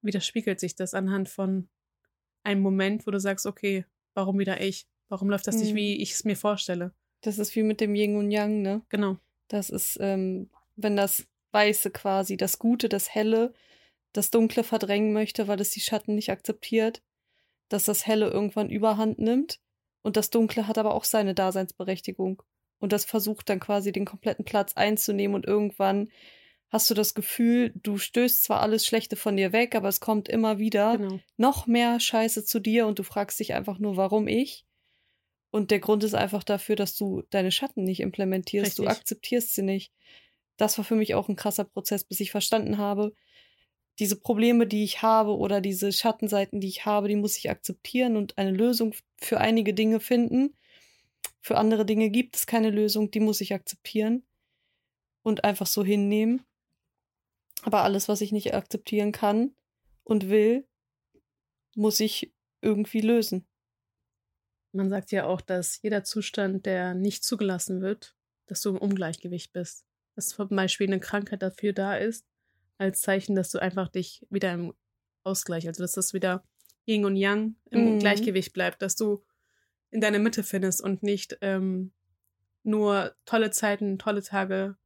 widerspiegelt 0.03 0.59
sich 0.61 0.75
das 0.75 0.95
anhand 0.95 1.29
von 1.29 1.69
einem 2.45 2.63
Moment, 2.63 3.07
wo 3.07 3.11
du 3.11 3.21
sagst, 3.21 3.45
okay, 3.47 3.85
warum 4.15 4.39
wieder 4.39 4.61
ich? 4.61 4.87
Warum 5.09 5.29
läuft 5.29 5.47
das 5.47 5.57
nicht, 5.57 5.73
Mhm. 5.73 5.77
wie 5.77 5.97
ich 6.03 6.13
es 6.13 6.25
mir 6.25 6.37
vorstelle? 6.37 6.93
das 7.23 7.39
ist 7.41 7.55
wie 7.57 7.65
mit 7.65 7.81
dem 7.81 7.97
Yin 7.97 8.17
und 8.17 8.31
Yang, 8.31 8.63
ne? 8.63 8.83
Genau. 8.91 9.19
Das 9.49 9.71
ist, 9.71 9.99
ähm, 10.01 10.49
wenn 10.77 10.95
das 10.97 11.27
Weiße 11.51 11.91
quasi, 11.91 12.37
das 12.37 12.61
Gute, 12.61 12.89
das 12.89 13.13
Helle, 13.13 13.53
das 14.13 14.31
Dunkle 14.31 14.65
verdrängen 14.65 15.13
möchte, 15.13 15.49
weil 15.49 15.61
es 15.61 15.71
die 15.71 15.81
Schatten 15.81 16.15
nicht 16.15 16.31
akzeptiert, 16.31 17.03
dass 17.69 17.85
das 17.85 18.07
Helle 18.07 18.29
irgendwann 18.31 18.71
Überhand 18.71 19.19
nimmt 19.19 19.61
und 20.03 20.17
das 20.17 20.31
Dunkle 20.31 20.67
hat 20.67 20.79
aber 20.79 20.95
auch 20.95 21.05
seine 21.05 21.35
Daseinsberechtigung. 21.35 22.43
Und 22.81 22.93
das 22.93 23.05
versucht 23.05 23.49
dann 23.49 23.61
quasi 23.61 23.91
den 23.93 24.05
kompletten 24.05 24.45
Platz 24.45 24.73
einzunehmen 24.75 25.35
und 25.35 25.47
irgendwann 25.47 26.11
hast 26.71 26.89
du 26.91 26.95
das 26.95 27.15
Gefühl, 27.15 27.73
du 27.75 27.99
stößt 27.99 28.45
zwar 28.45 28.61
alles 28.61 28.87
Schlechte 28.87 29.17
von 29.17 29.37
dir 29.37 29.53
weg, 29.53 29.75
aber 29.75 29.89
es 29.89 30.01
kommt 30.01 30.29
immer 30.29 30.59
wieder 30.59 30.97
Genau. 30.97 31.19
noch 31.37 31.67
mehr 31.67 31.99
Scheiße 31.99 32.45
zu 32.45 32.61
dir 32.61 32.87
und 32.87 32.99
du 32.99 33.03
fragst 33.03 33.41
dich 33.41 33.55
einfach 33.55 33.79
nur, 33.79 33.97
warum 33.97 34.29
ich? 34.29 34.65
Und 35.51 35.71
der 35.71 35.81
Grund 35.81 36.05
ist 36.05 36.15
einfach 36.15 36.45
dafür, 36.45 36.77
dass 36.77 36.95
du 36.95 37.23
deine 37.31 37.51
Schatten 37.51 37.85
nicht 37.85 38.01
implementierst. 38.01 38.79
Du 38.79 38.83
Richtig. 38.83 38.99
akzeptierst 38.99 39.55
sie 39.55 39.63
nicht. 39.63 39.93
Das 40.59 40.77
war 40.77 40.85
für 40.85 40.97
mich 40.97 41.15
auch 41.15 41.29
ein 41.29 41.37
krasser 41.37 41.65
Prozess, 41.65 42.05
bis 42.05 42.21
ich 42.21 42.31
verstanden 42.31 42.79
habe, 42.79 43.15
diese 43.99 44.17
Probleme, 44.17 44.67
die 44.67 44.85
ich 44.85 45.03
habe 45.03 45.37
oder 45.37 45.61
diese 45.61 45.93
Schattenseiten, 45.93 46.61
die 46.61 46.69
ich 46.69 46.87
habe, 46.87 47.09
die 47.09 47.17
muss 47.17 47.37
ich 47.37 47.51
akzeptieren 47.51 48.17
und 48.17 48.39
eine 48.39 48.53
Lösung 48.53 48.95
für 49.21 49.39
einige 49.41 49.75
Dinge 49.75 50.01
finden. 50.01 50.55
Für 51.41 51.57
andere 51.57 51.85
Dinge 51.85 52.11
gibt 52.11 52.37
es 52.37 52.47
keine 52.47 52.71
Lösung, 52.71 53.11
die 53.11 53.21
muss 53.21 53.41
ich 53.41 53.55
akzeptieren 53.55 54.23
und 55.23 55.45
einfach 55.45 55.67
so 55.67 55.85
hinnehmen. 55.85 56.45
Aber 57.63 57.83
alles, 57.83 58.09
was 58.09 58.21
ich 58.21 58.31
nicht 58.31 58.55
akzeptieren 58.55 59.11
kann 59.11 59.55
und 60.05 60.29
will, 60.29 60.67
muss 61.75 61.99
ich 61.99 62.33
irgendwie 62.61 63.01
lösen. 63.01 63.47
Man 64.73 64.91
sagt 64.91 65.11
ja 65.11 65.27
auch, 65.27 65.41
dass 65.41 65.81
jeder 65.83 66.05
Zustand, 66.05 66.67
der 66.67 66.95
nicht 66.95 67.25
zugelassen 67.25 67.81
wird, 67.81 68.15
dass 68.47 68.61
du 68.61 68.71
im 68.71 68.79
Ungleichgewicht 68.79 69.53
bist. 69.53 69.85
Dass 70.15 70.29
zum 70.29 70.49
Beispiel 70.51 70.87
eine 70.87 71.01
Krankheit 71.01 71.43
dafür 71.43 71.73
da 71.73 71.97
ist, 71.97 72.25
als 72.79 73.01
Zeichen, 73.01 73.35
dass 73.37 73.51
du 73.51 73.59
einfach 73.61 73.89
dich 73.89 74.27
wieder 74.31 74.53
im 74.53 74.73
Ausgleich, 75.25 75.67
also 75.67 75.83
dass 75.83 75.93
das 75.93 76.13
wieder 76.15 76.45
Yin 76.87 77.05
und 77.05 77.17
Yang 77.17 77.57
im 77.71 77.95
Mhm. 77.95 77.99
Gleichgewicht 77.99 78.53
bleibt, 78.53 78.81
dass 78.83 78.97
du 78.97 79.25
in 79.91 80.01
deine 80.01 80.19
Mitte 80.19 80.43
findest 80.43 80.83
und 80.83 81.03
nicht 81.03 81.37
ähm, 81.41 81.93
nur 82.63 83.15
tolle 83.25 83.51
Zeiten, 83.51 83.99
tolle 83.99 84.23
Tage, 84.23 84.77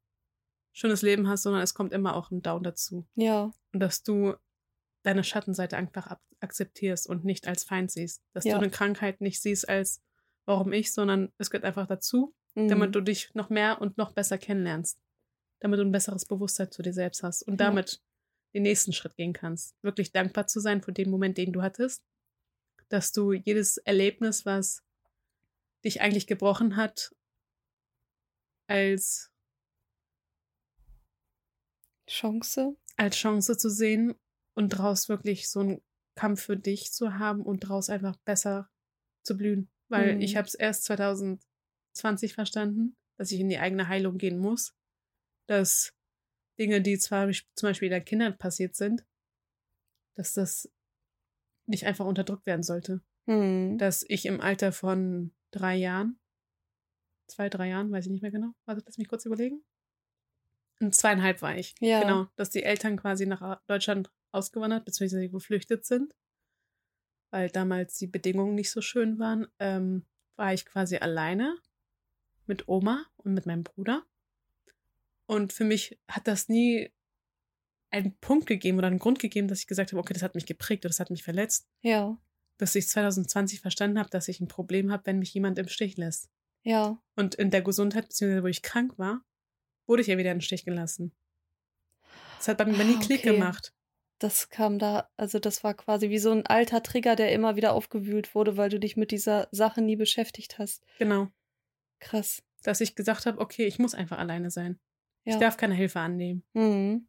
schönes 0.73 1.03
Leben 1.03 1.29
hast, 1.29 1.43
sondern 1.43 1.63
es 1.63 1.75
kommt 1.75 1.93
immer 1.93 2.17
auch 2.17 2.31
ein 2.31 2.43
Down 2.43 2.63
dazu. 2.63 3.07
Ja. 3.15 3.53
Und 3.73 3.81
dass 3.81 4.03
du 4.03 4.35
deine 5.03 5.25
Schattenseite 5.25 5.77
einfach 5.77 6.17
akzeptierst 6.41 7.09
und 7.09 7.25
nicht 7.25 7.47
als 7.49 7.65
Feind 7.65 7.91
siehst. 7.91 8.23
Dass 8.33 8.45
Ja. 8.45 8.55
du 8.55 8.61
eine 8.63 8.71
Krankheit 8.71 9.21
nicht 9.21 9.41
siehst 9.43 9.69
als 9.69 10.01
warum 10.45 10.73
ich, 10.73 10.93
sondern 10.93 11.33
es 11.39 11.51
gehört 11.51 11.65
einfach 11.65 11.87
dazu, 11.87 12.35
Mhm. 12.55 12.69
damit 12.69 12.95
du 12.95 13.01
dich 13.01 13.33
noch 13.35 13.49
mehr 13.51 13.81
und 13.81 13.97
noch 13.99 14.13
besser 14.13 14.39
kennenlernst. 14.39 15.01
Damit 15.62 15.78
du 15.78 15.85
ein 15.85 15.92
besseres 15.92 16.25
Bewusstsein 16.25 16.73
zu 16.73 16.83
dir 16.83 16.92
selbst 16.92 17.23
hast 17.23 17.42
und 17.45 17.61
Ja. 17.61 17.66
damit 17.69 18.02
den 18.52 18.64
nächsten 18.64 18.92
Schritt 18.92 19.16
gehen 19.16 19.33
kannst. 19.33 19.76
Wirklich 19.83 20.11
dankbar 20.12 20.47
zu 20.49 20.59
sein 20.61 20.83
für 20.83 20.92
den 20.92 21.09
Moment, 21.09 21.38
den 21.38 21.52
du 21.52 21.62
hattest. 21.62 22.02
Dass 22.88 23.12
du 23.12 23.33
jedes 23.33 23.76
Erlebnis, 23.78 24.45
was 24.45 24.83
dich 25.85 26.00
eigentlich 26.00 26.26
gebrochen 26.26 26.75
hat, 26.76 27.14
als, 28.66 29.31
Chance. 32.09 32.76
als 32.97 33.16
Chance 33.16 33.57
zu 33.57 33.71
sehen 33.71 34.14
und 34.54 34.73
daraus 34.73 35.09
wirklich 35.09 35.49
so 35.49 35.61
einen 35.61 35.83
Kampf 36.16 36.42
für 36.42 36.57
dich 36.57 36.92
zu 36.92 37.19
haben 37.19 37.42
und 37.42 37.64
daraus 37.64 37.88
einfach 37.88 38.16
besser 38.25 38.69
zu 39.23 39.37
blühen. 39.37 39.71
Weil 39.88 40.16
Mhm. 40.16 40.21
ich 40.23 40.37
habe 40.37 40.47
es 40.49 40.54
erst 40.54 40.85
2020 40.85 42.35
verstanden, 42.35 42.97
dass 43.16 43.31
ich 43.31 43.40
in 43.40 43.49
die 43.49 43.59
eigene 43.59 43.88
Heilung 43.88 44.19
gehen 44.19 44.38
muss. 44.38 44.75
Dass 45.47 45.95
Dinge, 46.59 46.81
die 46.81 46.99
zwar 46.99 47.31
zum 47.31 47.69
Beispiel 47.69 47.87
in 47.87 47.93
der 47.93 48.01
Kindheit 48.01 48.39
passiert 48.39 48.75
sind, 48.75 49.05
dass 50.15 50.35
das 50.35 50.71
nicht 51.67 51.87
einfach 51.87 52.07
unterdrückt 52.07 52.47
werden 52.47 52.63
sollte. 52.63 53.01
Mhm. 53.27 53.79
Dass 53.79 54.05
ich 54.09 54.27
im 54.27 54.41
Alter 54.41 54.73
von 54.73 55.33
drei 55.51 55.77
Jahren, 55.77 56.19
zwei, 57.27 57.49
drei 57.49 57.69
Jahren, 57.69 57.91
weiß 57.91 58.07
ich 58.07 58.13
nicht 58.13 58.23
mehr 58.23 58.31
genau, 58.31 58.53
warte, 58.67 58.83
lass 58.85 58.99
mich 58.99 59.09
kurz 59.09 59.25
überlegen. 59.25 59.65
Und 60.81 60.95
zweieinhalb 60.95 61.43
war 61.43 61.57
ich. 61.57 61.75
Ja. 61.81 62.01
Genau, 62.01 62.27
dass 62.37 62.51
die 62.51 62.65
Eltern 62.65 62.97
quasi 62.97 63.27
nach 63.27 63.61
Deutschland 63.67 64.11
ausgewandert 64.33 64.85
bzw. 64.85 65.29
geflüchtet 65.29 65.85
sind, 65.85 66.15
weil 67.31 67.51
damals 67.51 67.97
die 67.97 68.09
Bedingungen 68.09 68.55
nicht 68.55 68.71
so 68.71 68.81
schön 68.81 69.19
waren, 69.19 69.47
ähm, 69.59 70.05
war 70.37 70.53
ich 70.53 70.67
quasi 70.67 70.97
alleine 70.97 71.57
mit 72.47 72.69
Oma 72.69 73.07
und 73.17 73.35
mit 73.35 73.47
meinem 73.47 73.63
Bruder. 73.63 74.05
Und 75.26 75.52
für 75.52 75.64
mich 75.64 75.99
hat 76.09 76.26
das 76.26 76.49
nie 76.49 76.93
einen 77.91 78.17
Punkt 78.19 78.47
gegeben 78.47 78.79
oder 78.79 78.87
einen 78.87 78.99
Grund 78.99 79.19
gegeben, 79.19 79.49
dass 79.49 79.61
ich 79.61 79.67
gesagt 79.67 79.93
habe, 79.93 80.00
okay, 80.00 80.14
das 80.14 80.23
hat 80.23 80.35
mich 80.35 80.47
geprägt 80.47 80.85
oder 80.85 80.91
das 80.91 81.00
hat 81.00 81.11
mich 81.11 81.23
verletzt. 81.23 81.69
Ja. 81.83 82.19
Dass 82.57 82.75
ich 82.75 82.88
2020 82.88 83.61
verstanden 83.61 83.99
habe, 83.99 84.11
dass 84.11 84.29
ich 84.29 84.41
ein 84.41 84.49
Problem 84.49 84.91
habe, 84.91 85.07
wenn 85.07 85.19
mich 85.19 85.35
jemand 85.35 85.59
im 85.59 85.69
Stich 85.69 85.97
lässt. 85.97 86.31
Ja. 86.62 87.02
Und 87.17 87.35
in 87.35 87.50
der 87.50 87.62
Gesundheit, 87.62 88.09
beziehungsweise 88.09 88.43
wo 88.43 88.47
ich 88.47 88.62
krank 88.62 88.99
war, 88.99 89.25
wurde 89.87 90.02
ich 90.02 90.09
ja 90.09 90.17
wieder 90.17 90.33
den 90.33 90.41
Stich 90.41 90.64
gelassen. 90.64 91.12
Das 92.38 92.49
hat 92.49 92.59
bei 92.59 92.64
mir 92.64 92.85
nie 92.85 92.97
Ah, 92.97 93.00
Klick 93.00 93.21
okay. 93.21 93.33
gemacht. 93.33 93.73
Das 94.19 94.49
kam 94.49 94.79
da, 94.79 95.11
also 95.17 95.38
das 95.38 95.64
war 95.64 95.75
quasi 95.75 96.09
wie 96.09 96.19
so 96.19 96.31
ein 96.31 96.47
alter 96.47 96.83
Trigger, 96.83 97.17
der 97.17 97.33
immer 97.33 97.57
wieder 97.57 97.73
aufgewühlt 97.73 98.35
wurde, 98.35 98.57
weil 98.57 98.71
du 98.71 98.79
dich 98.79 98.97
mit 98.97 99.11
dieser 99.11 99.49
Sache 99.50 99.83
nie 99.83 99.97
beschäftigt 99.97 100.59
hast. 100.59 100.85
Genau. 100.99 101.29
Krass. 101.99 102.43
Dass 102.62 102.81
ich 102.81 102.95
gesagt 102.95 103.26
habe, 103.26 103.41
okay, 103.41 103.67
ich 103.67 103.79
muss 103.81 103.95
einfach 103.95 104.19
alleine 104.19 104.50
sein. 104.50 104.79
Ja. 105.25 105.35
Ich 105.35 105.41
darf 105.41 105.57
keine 105.57 105.75
Hilfe 105.75 106.00
annehmen. 106.00 106.45
Mhm. 106.52 107.09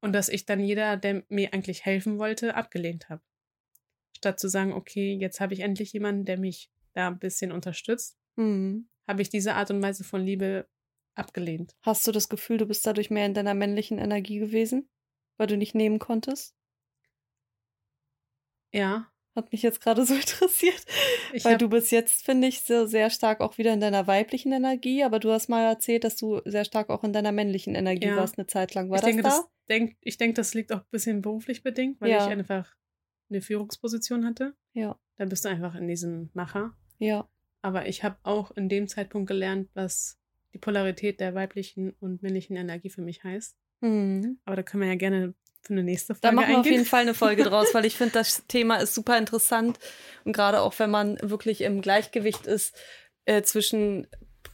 Und 0.00 0.12
dass 0.12 0.28
ich 0.28 0.44
dann 0.46 0.60
jeder, 0.60 0.96
der 0.96 1.24
mir 1.28 1.52
eigentlich 1.52 1.84
helfen 1.84 2.18
wollte, 2.18 2.54
abgelehnt 2.54 3.08
habe. 3.08 3.22
Statt 4.16 4.38
zu 4.40 4.48
sagen, 4.48 4.72
okay, 4.72 5.14
jetzt 5.14 5.40
habe 5.40 5.54
ich 5.54 5.60
endlich 5.60 5.92
jemanden, 5.92 6.24
der 6.24 6.38
mich 6.38 6.70
da 6.94 7.08
ein 7.08 7.18
bisschen 7.18 7.52
unterstützt, 7.52 8.16
Mhm. 8.36 8.88
habe 9.06 9.22
ich 9.22 9.28
diese 9.28 9.54
Art 9.54 9.70
und 9.70 9.82
Weise 9.82 10.04
von 10.04 10.24
Liebe 10.24 10.68
abgelehnt. 11.14 11.76
Hast 11.82 12.06
du 12.06 12.12
das 12.12 12.28
Gefühl, 12.28 12.58
du 12.58 12.66
bist 12.66 12.86
dadurch 12.86 13.10
mehr 13.10 13.26
in 13.26 13.34
deiner 13.34 13.54
männlichen 13.54 13.98
Energie 13.98 14.38
gewesen, 14.38 14.88
weil 15.36 15.48
du 15.48 15.56
nicht 15.56 15.74
nehmen 15.74 15.98
konntest? 15.98 16.54
Ja. 18.72 19.10
Hat 19.36 19.52
mich 19.52 19.62
jetzt 19.62 19.80
gerade 19.80 20.04
so 20.04 20.14
interessiert. 20.14 20.84
Ich 21.32 21.44
weil 21.44 21.58
du 21.58 21.68
bist 21.68 21.92
jetzt, 21.92 22.24
finde 22.24 22.48
ich, 22.48 22.62
so 22.62 22.86
sehr 22.86 23.10
stark 23.10 23.40
auch 23.40 23.58
wieder 23.58 23.72
in 23.72 23.80
deiner 23.80 24.06
weiblichen 24.06 24.52
Energie, 24.52 25.04
aber 25.04 25.18
du 25.20 25.30
hast 25.30 25.48
mal 25.48 25.64
erzählt, 25.64 26.04
dass 26.04 26.16
du 26.16 26.40
sehr 26.44 26.64
stark 26.64 26.90
auch 26.90 27.04
in 27.04 27.12
deiner 27.12 27.32
männlichen 27.32 27.74
Energie 27.74 28.08
Ja. 28.08 28.16
warst 28.16 28.38
eine 28.38 28.46
Zeit 28.46 28.74
lang. 28.74 28.90
War 28.90 28.96
ich 28.96 29.02
das 29.02 29.08
denke, 29.08 29.22
da? 29.22 29.28
das 29.28 29.48
denk, 29.68 29.96
ich 30.00 30.16
denke, 30.16 30.34
das 30.34 30.54
liegt 30.54 30.72
auch 30.72 30.78
ein 30.80 30.90
bisschen 30.90 31.22
beruflich 31.22 31.62
bedingt, 31.62 32.00
weil 32.00 32.10
Ja. 32.10 32.24
ich 32.26 32.32
einfach 32.32 32.74
eine 33.30 33.40
Führungsposition 33.42 34.24
hatte. 34.24 34.54
Ja. 34.72 34.98
Dann 35.16 35.28
bist 35.28 35.44
du 35.44 35.48
einfach 35.50 35.74
in 35.74 35.86
diesem 35.86 36.30
Macher. 36.32 36.74
Ja. 36.98 37.28
Aber 37.60 37.86
ich 37.86 38.02
habe 38.04 38.16
auch 38.22 38.50
in 38.52 38.68
dem 38.68 38.88
Zeitpunkt 38.88 39.28
gelernt, 39.28 39.68
was 39.74 40.18
die 40.54 40.58
Polarität 40.58 41.20
der 41.20 41.34
weiblichen 41.34 41.90
und 42.00 42.22
männlichen 42.22 42.56
Energie 42.56 42.88
für 42.88 43.02
mich 43.02 43.22
heißt. 43.24 43.56
Mhm. 43.80 44.38
Aber 44.44 44.56
da 44.56 44.62
können 44.62 44.82
wir 44.82 44.88
ja 44.88 44.94
gerne 44.96 45.34
für 45.60 45.72
eine 45.74 45.82
nächste 45.82 46.14
Folge 46.14 46.20
Da 46.22 46.32
machen 46.32 46.48
wir 46.48 46.54
auf 46.54 46.58
eingehen. 46.58 46.72
jeden 46.72 46.84
Fall 46.86 47.02
eine 47.02 47.14
Folge 47.14 47.42
draus, 47.44 47.74
weil 47.74 47.84
ich 47.84 47.96
finde, 47.96 48.12
das 48.14 48.44
Thema 48.48 48.76
ist 48.76 48.94
super 48.94 49.18
interessant. 49.18 49.78
Und 50.24 50.32
gerade 50.32 50.60
auch, 50.60 50.78
wenn 50.78 50.90
man 50.90 51.18
wirklich 51.22 51.60
im 51.62 51.80
Gleichgewicht 51.82 52.46
ist 52.46 52.74
äh, 53.24 53.42
zwischen 53.42 54.06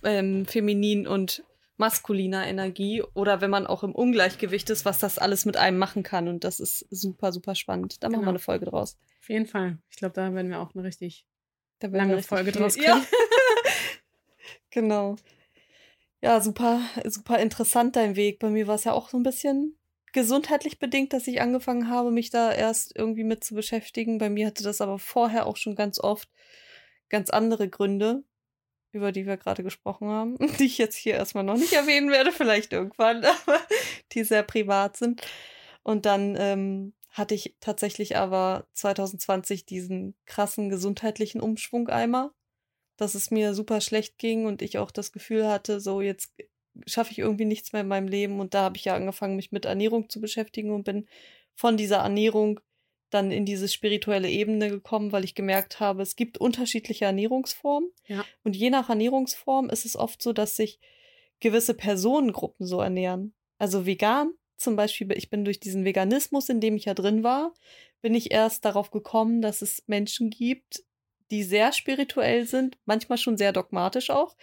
ähm, 0.02 0.46
feminin 0.46 1.06
und 1.06 1.44
maskuliner 1.76 2.46
Energie 2.46 3.02
oder 3.14 3.40
wenn 3.40 3.50
man 3.50 3.66
auch 3.66 3.82
im 3.82 3.92
Ungleichgewicht 3.94 4.70
ist, 4.70 4.84
was 4.84 4.98
das 5.00 5.18
alles 5.18 5.44
mit 5.44 5.56
einem 5.56 5.78
machen 5.78 6.02
kann. 6.04 6.28
Und 6.28 6.44
das 6.44 6.60
ist 6.60 6.86
super, 6.90 7.32
super 7.32 7.54
spannend. 7.54 8.02
Da 8.02 8.08
machen 8.08 8.20
Genau. 8.20 8.26
wir 8.26 8.30
eine 8.30 8.38
Folge 8.38 8.66
draus. 8.66 8.96
Auf 9.20 9.28
jeden 9.28 9.46
Fall. 9.46 9.78
Ich 9.90 9.96
glaube, 9.96 10.14
da 10.14 10.32
werden 10.34 10.50
wir 10.50 10.60
auch 10.60 10.74
eine 10.74 10.84
richtig 10.84 11.26
lange 11.80 12.14
richtig 12.16 12.28
Folge 12.28 12.52
viel- 12.52 12.60
draus 12.60 12.74
kriegen. 12.76 12.86
Ja. 12.86 13.04
genau. 14.70 15.16
Ja, 16.22 16.40
super, 16.40 16.80
super 17.04 17.38
interessant 17.38 17.96
dein 17.96 18.16
Weg. 18.16 18.38
Bei 18.38 18.48
mir 18.50 18.66
war 18.66 18.76
es 18.76 18.84
ja 18.84 18.92
auch 18.92 19.08
so 19.10 19.16
ein 19.18 19.22
bisschen 19.22 19.76
gesundheitlich 20.14 20.78
bedingt, 20.78 21.12
dass 21.12 21.26
ich 21.26 21.42
angefangen 21.42 21.90
habe, 21.90 22.10
mich 22.10 22.30
da 22.30 22.52
erst 22.52 22.96
irgendwie 22.96 23.24
mit 23.24 23.44
zu 23.44 23.54
beschäftigen. 23.54 24.16
Bei 24.18 24.30
mir 24.30 24.46
hatte 24.46 24.62
das 24.62 24.80
aber 24.80 24.98
vorher 24.98 25.46
auch 25.46 25.56
schon 25.56 25.74
ganz 25.74 25.98
oft 25.98 26.30
ganz 27.10 27.30
andere 27.30 27.68
Gründe, 27.68 28.24
über 28.92 29.12
die 29.12 29.26
wir 29.26 29.36
gerade 29.36 29.62
gesprochen 29.62 30.08
haben, 30.08 30.38
die 30.58 30.64
ich 30.64 30.78
jetzt 30.78 30.96
hier 30.96 31.14
erstmal 31.14 31.44
noch 31.44 31.56
nicht 31.56 31.72
erwähnen 31.74 32.10
werde, 32.10 32.32
vielleicht 32.32 32.72
irgendwann, 32.72 33.24
aber 33.46 33.60
die 34.12 34.24
sehr 34.24 34.44
privat 34.44 34.96
sind. 34.96 35.20
Und 35.82 36.06
dann 36.06 36.36
ähm, 36.38 36.94
hatte 37.10 37.34
ich 37.34 37.56
tatsächlich 37.60 38.16
aber 38.16 38.68
2020 38.72 39.66
diesen 39.66 40.14
krassen 40.26 40.70
gesundheitlichen 40.70 41.40
Umschwung 41.40 41.88
einmal, 41.88 42.30
dass 42.96 43.16
es 43.16 43.32
mir 43.32 43.52
super 43.52 43.80
schlecht 43.80 44.18
ging 44.18 44.46
und 44.46 44.62
ich 44.62 44.78
auch 44.78 44.92
das 44.92 45.10
Gefühl 45.10 45.48
hatte, 45.48 45.80
so 45.80 46.00
jetzt 46.00 46.32
schaffe 46.86 47.12
ich 47.12 47.18
irgendwie 47.18 47.44
nichts 47.44 47.72
mehr 47.72 47.82
in 47.82 47.88
meinem 47.88 48.08
Leben. 48.08 48.40
Und 48.40 48.54
da 48.54 48.62
habe 48.62 48.76
ich 48.76 48.84
ja 48.84 48.94
angefangen, 48.94 49.36
mich 49.36 49.52
mit 49.52 49.64
Ernährung 49.64 50.08
zu 50.08 50.20
beschäftigen 50.20 50.72
und 50.72 50.84
bin 50.84 51.06
von 51.54 51.76
dieser 51.76 51.98
Ernährung 51.98 52.60
dann 53.10 53.30
in 53.30 53.44
diese 53.44 53.68
spirituelle 53.68 54.28
Ebene 54.28 54.70
gekommen, 54.70 55.12
weil 55.12 55.24
ich 55.24 55.34
gemerkt 55.34 55.78
habe, 55.78 56.02
es 56.02 56.16
gibt 56.16 56.38
unterschiedliche 56.38 57.04
Ernährungsformen. 57.04 57.90
Ja. 58.06 58.24
Und 58.42 58.56
je 58.56 58.70
nach 58.70 58.88
Ernährungsform 58.88 59.70
ist 59.70 59.84
es 59.84 59.96
oft 59.96 60.20
so, 60.20 60.32
dass 60.32 60.56
sich 60.56 60.80
gewisse 61.40 61.74
Personengruppen 61.74 62.66
so 62.66 62.80
ernähren. 62.80 63.34
Also 63.58 63.86
vegan 63.86 64.32
zum 64.56 64.76
Beispiel, 64.76 65.12
ich 65.12 65.30
bin 65.30 65.44
durch 65.44 65.60
diesen 65.60 65.84
Veganismus, 65.84 66.48
in 66.48 66.60
dem 66.60 66.76
ich 66.76 66.86
ja 66.86 66.94
drin 66.94 67.22
war, 67.22 67.54
bin 68.00 68.14
ich 68.14 68.32
erst 68.32 68.64
darauf 68.64 68.90
gekommen, 68.90 69.42
dass 69.42 69.62
es 69.62 69.82
Menschen 69.86 70.30
gibt, 70.30 70.84
die 71.30 71.42
sehr 71.42 71.72
spirituell 71.72 72.46
sind, 72.46 72.78
manchmal 72.84 73.18
schon 73.18 73.36
sehr 73.36 73.52
dogmatisch 73.52 74.10
auch, 74.10 74.36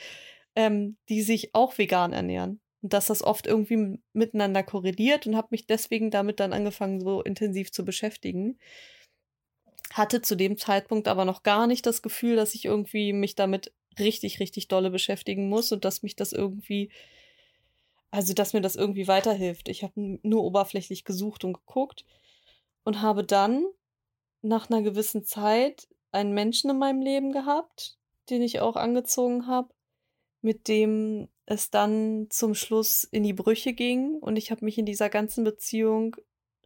ähm, 0.55 0.97
die 1.09 1.21
sich 1.21 1.53
auch 1.55 1.77
vegan 1.77 2.13
ernähren. 2.13 2.61
Und 2.81 2.93
dass 2.93 3.07
das 3.07 3.23
oft 3.23 3.45
irgendwie 3.45 3.99
miteinander 4.13 4.63
korreliert 4.63 5.27
und 5.27 5.35
habe 5.35 5.49
mich 5.51 5.67
deswegen 5.67 6.09
damit 6.09 6.39
dann 6.39 6.53
angefangen, 6.53 6.99
so 6.99 7.21
intensiv 7.21 7.71
zu 7.71 7.85
beschäftigen. 7.85 8.57
Hatte 9.93 10.21
zu 10.21 10.35
dem 10.35 10.57
Zeitpunkt 10.57 11.07
aber 11.07 11.25
noch 11.25 11.43
gar 11.43 11.67
nicht 11.67 11.85
das 11.85 12.01
Gefühl, 12.01 12.35
dass 12.35 12.55
ich 12.55 12.65
irgendwie 12.65 13.13
mich 13.13 13.35
damit 13.35 13.73
richtig, 13.99 14.39
richtig 14.39 14.67
dolle 14.67 14.89
beschäftigen 14.89 15.49
muss 15.49 15.71
und 15.71 15.85
dass 15.85 16.01
mich 16.01 16.15
das 16.15 16.33
irgendwie, 16.33 16.91
also 18.09 18.33
dass 18.33 18.53
mir 18.53 18.61
das 18.61 18.75
irgendwie 18.75 19.07
weiterhilft. 19.07 19.69
Ich 19.69 19.83
habe 19.83 20.19
nur 20.23 20.43
oberflächlich 20.43 21.03
gesucht 21.03 21.43
und 21.43 21.53
geguckt 21.53 22.05
und 22.83 23.01
habe 23.01 23.23
dann 23.23 23.65
nach 24.41 24.69
einer 24.69 24.81
gewissen 24.81 25.23
Zeit 25.23 25.87
einen 26.11 26.33
Menschen 26.33 26.69
in 26.69 26.79
meinem 26.79 27.01
Leben 27.01 27.31
gehabt, 27.31 27.97
den 28.29 28.41
ich 28.41 28.59
auch 28.59 28.75
angezogen 28.75 29.47
habe, 29.47 29.69
mit 30.41 30.67
dem 30.67 31.27
es 31.45 31.69
dann 31.69 32.27
zum 32.29 32.55
Schluss 32.55 33.03
in 33.03 33.23
die 33.23 33.33
Brüche 33.33 33.73
ging 33.73 34.15
und 34.15 34.35
ich 34.37 34.51
habe 34.51 34.65
mich 34.65 34.77
in 34.77 34.85
dieser 34.85 35.09
ganzen 35.09 35.43
Beziehung 35.43 36.15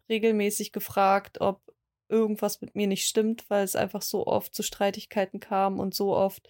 regelmäßig 0.10 0.72
gefragt, 0.72 1.42
ob 1.42 1.62
irgendwas 2.08 2.62
mit 2.62 2.76
mir 2.76 2.88
nicht 2.88 3.08
stimmt, 3.08 3.50
weil 3.50 3.64
es 3.64 3.76
einfach 3.76 4.02
so 4.02 4.28
oft 4.28 4.54
zu 4.54 4.64
Streitigkeiten 4.64 5.40
kam 5.40 5.80
und 5.80 5.96
so 5.96 6.16
oft 6.16 6.48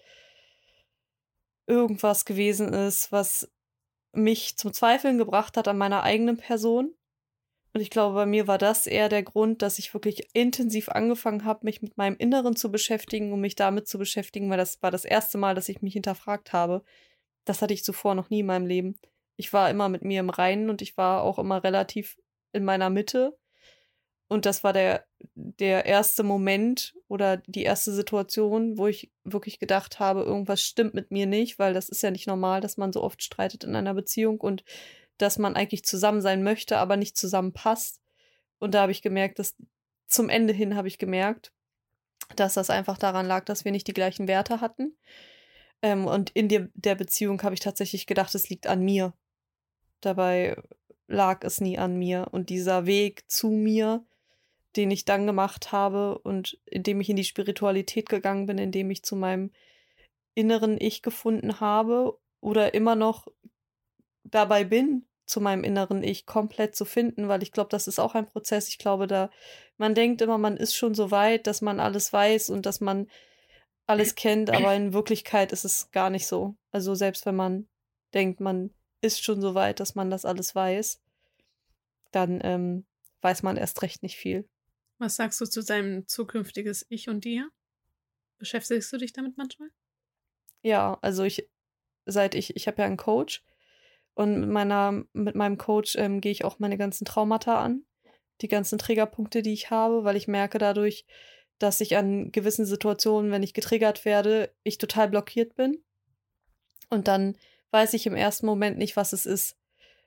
irgendwas 1.67 2.25
gewesen 2.25 2.73
ist, 2.73 3.11
was 3.11 3.49
mich 4.11 4.57
zum 4.57 4.73
Zweifeln 4.73 5.17
gebracht 5.17 5.57
hat 5.57 5.67
an 5.67 5.77
meiner 5.77 6.03
eigenen 6.03 6.37
Person. 6.37 6.93
Und 7.73 7.81
ich 7.81 7.89
glaube, 7.89 8.15
bei 8.15 8.25
mir 8.25 8.47
war 8.47 8.57
das 8.57 8.87
eher 8.87 9.09
der 9.09 9.23
Grund, 9.23 9.61
dass 9.61 9.79
ich 9.79 9.93
wirklich 9.93 10.29
intensiv 10.33 10.87
angefangen 10.89 11.43
habe, 11.43 11.65
mich 11.65 11.81
mit 11.81 11.97
meinem 11.97 12.15
Inneren 12.15 12.55
zu 12.55 12.71
beschäftigen 12.71 13.33
und 13.33 13.41
mich 13.41 13.55
damit 13.55 13.87
zu 13.87 13.97
beschäftigen, 13.97 14.49
weil 14.49 14.57
das 14.57 14.81
war 14.81 14.91
das 14.91 15.03
erste 15.03 15.37
Mal, 15.37 15.55
dass 15.55 15.67
ich 15.67 15.81
mich 15.81 15.93
hinterfragt 15.93 16.53
habe. 16.53 16.83
Das 17.45 17.61
hatte 17.61 17.73
ich 17.73 17.83
zuvor 17.83 18.15
noch 18.15 18.29
nie 18.29 18.41
in 18.41 18.47
meinem 18.47 18.65
Leben. 18.65 18.95
Ich 19.37 19.53
war 19.53 19.69
immer 19.69 19.89
mit 19.89 20.03
mir 20.03 20.19
im 20.19 20.29
Reinen 20.29 20.69
und 20.69 20.81
ich 20.81 20.97
war 20.97 21.23
auch 21.23 21.39
immer 21.39 21.63
relativ 21.63 22.17
in 22.51 22.63
meiner 22.65 22.89
Mitte. 22.89 23.37
Und 24.27 24.45
das 24.45 24.63
war 24.63 24.73
der, 24.73 25.05
der 25.35 25.85
erste 25.85 26.23
Moment 26.23 26.95
oder 27.07 27.37
die 27.37 27.63
erste 27.63 27.91
Situation, 27.91 28.77
wo 28.77 28.87
ich 28.87 29.11
wirklich 29.23 29.59
gedacht 29.59 29.99
habe, 29.99 30.23
irgendwas 30.23 30.61
stimmt 30.61 30.95
mit 30.95 31.11
mir 31.11 31.27
nicht, 31.27 31.59
weil 31.59 31.73
das 31.73 31.89
ist 31.89 32.01
ja 32.01 32.09
nicht 32.09 32.25
normal, 32.25 32.59
dass 32.59 32.77
man 32.77 32.91
so 32.91 33.03
oft 33.03 33.21
streitet 33.21 33.63
in 33.63 33.75
einer 33.75 33.93
Beziehung 33.93 34.41
und 34.41 34.63
dass 35.17 35.37
man 35.37 35.55
eigentlich 35.55 35.85
zusammen 35.85 36.21
sein 36.21 36.43
möchte, 36.43 36.77
aber 36.77 36.97
nicht 36.97 37.17
zusammenpasst. 37.17 38.01
Und 38.57 38.73
da 38.73 38.81
habe 38.81 38.91
ich 38.91 39.03
gemerkt, 39.03 39.37
dass 39.37 39.55
zum 40.07 40.29
Ende 40.29 40.53
hin 40.53 40.75
habe 40.75 40.87
ich 40.87 40.97
gemerkt, 40.97 41.53
dass 42.35 42.55
das 42.55 42.69
einfach 42.69 42.97
daran 42.97 43.27
lag, 43.27 43.45
dass 43.45 43.63
wir 43.63 43.71
nicht 43.71 43.87
die 43.87 43.93
gleichen 43.93 44.27
Werte 44.27 44.59
hatten. 44.59 44.97
Ähm, 45.81 46.05
und 46.05 46.29
in 46.31 46.47
der, 46.47 46.69
der 46.73 46.95
Beziehung 46.95 47.41
habe 47.43 47.53
ich 47.53 47.59
tatsächlich 47.59 48.07
gedacht, 48.07 48.33
es 48.35 48.49
liegt 48.49 48.67
an 48.67 48.81
mir. 48.81 49.13
Dabei 50.01 50.55
lag 51.07 51.43
es 51.43 51.61
nie 51.61 51.77
an 51.77 51.97
mir. 51.97 52.27
Und 52.31 52.49
dieser 52.49 52.85
Weg 52.85 53.29
zu 53.29 53.49
mir, 53.49 54.05
den 54.75 54.91
ich 54.91 55.05
dann 55.05 55.25
gemacht 55.25 55.71
habe 55.71 56.17
und 56.19 56.59
indem 56.65 57.01
ich 57.01 57.09
in 57.09 57.15
die 57.15 57.23
Spiritualität 57.23 58.09
gegangen 58.09 58.45
bin, 58.45 58.57
indem 58.57 58.91
ich 58.91 59.03
zu 59.03 59.15
meinem 59.15 59.51
inneren 60.33 60.79
Ich 60.79 61.01
gefunden 61.01 61.59
habe 61.59 62.17
oder 62.41 62.73
immer 62.73 62.95
noch 62.95 63.27
dabei 64.23 64.63
bin, 64.65 65.05
zu 65.25 65.41
meinem 65.41 65.63
inneren 65.63 66.03
Ich 66.03 66.25
komplett 66.25 66.75
zu 66.75 66.85
finden, 66.85 67.27
weil 67.27 67.41
ich 67.41 67.51
glaube, 67.51 67.69
das 67.69 67.87
ist 67.87 67.99
auch 67.99 68.15
ein 68.15 68.25
Prozess. 68.25 68.67
Ich 68.69 68.77
glaube, 68.77 69.07
da, 69.07 69.29
man 69.77 69.95
denkt 69.95 70.21
immer, 70.21 70.37
man 70.37 70.57
ist 70.57 70.75
schon 70.75 70.93
so 70.93 71.09
weit, 71.09 71.47
dass 71.47 71.61
man 71.61 71.79
alles 71.79 72.11
weiß 72.11 72.49
und 72.49 72.65
dass 72.65 72.81
man 72.81 73.07
alles 73.87 74.15
kennt, 74.15 74.49
aber 74.49 74.73
in 74.73 74.93
Wirklichkeit 74.93 75.51
ist 75.51 75.65
es 75.65 75.91
gar 75.91 76.09
nicht 76.09 76.27
so. 76.27 76.55
Also 76.71 76.95
selbst 76.95 77.25
wenn 77.25 77.35
man 77.35 77.67
denkt, 78.13 78.39
man 78.39 78.71
ist 79.01 79.23
schon 79.23 79.41
so 79.41 79.53
weit, 79.53 79.79
dass 79.79 79.95
man 79.95 80.09
das 80.09 80.25
alles 80.25 80.55
weiß, 80.55 81.01
dann 82.11 82.39
ähm, 82.43 82.85
weiß 83.21 83.43
man 83.43 83.57
erst 83.57 83.81
recht 83.81 84.01
nicht 84.01 84.17
viel. 84.17 84.47
Was 84.97 85.15
sagst 85.15 85.39
du 85.41 85.45
zu 85.45 85.63
deinem 85.63 86.07
zukünftiges 86.07 86.85
Ich 86.89 87.09
und 87.09 87.25
dir? 87.25 87.49
Beschäftigst 88.37 88.91
du 88.91 88.97
dich 88.97 89.13
damit 89.13 89.37
manchmal? 89.37 89.69
Ja, 90.61 90.97
also 91.01 91.23
ich, 91.23 91.47
seit 92.05 92.33
ich, 92.33 92.55
ich 92.55 92.67
habe 92.67 92.81
ja 92.81 92.87
einen 92.87 92.97
Coach 92.97 93.43
und 94.13 94.39
mit 94.39 94.49
meiner, 94.49 95.03
mit 95.13 95.35
meinem 95.35 95.57
Coach 95.57 95.95
ähm, 95.97 96.21
gehe 96.21 96.31
ich 96.31 96.45
auch 96.45 96.59
meine 96.59 96.77
ganzen 96.77 97.05
Traumata 97.05 97.61
an, 97.61 97.85
die 98.41 98.47
ganzen 98.47 98.79
Triggerpunkte, 98.79 99.41
die 99.41 99.53
ich 99.53 99.69
habe, 99.69 100.03
weil 100.03 100.15
ich 100.15 100.27
merke 100.27 100.57
dadurch, 100.57 101.05
dass 101.59 101.81
ich 101.81 101.97
an 101.97 102.31
gewissen 102.31 102.65
Situationen, 102.65 103.31
wenn 103.31 103.43
ich 103.43 103.53
getriggert 103.53 104.05
werde, 104.05 104.53
ich 104.63 104.77
total 104.77 105.09
blockiert 105.09 105.55
bin. 105.55 105.83
Und 106.89 107.07
dann 107.07 107.37
weiß 107.71 107.93
ich 107.93 108.05
im 108.05 108.15
ersten 108.15 108.45
Moment 108.45 108.77
nicht, 108.77 108.95
was 108.95 109.13
es 109.13 109.25
ist. 109.25 109.57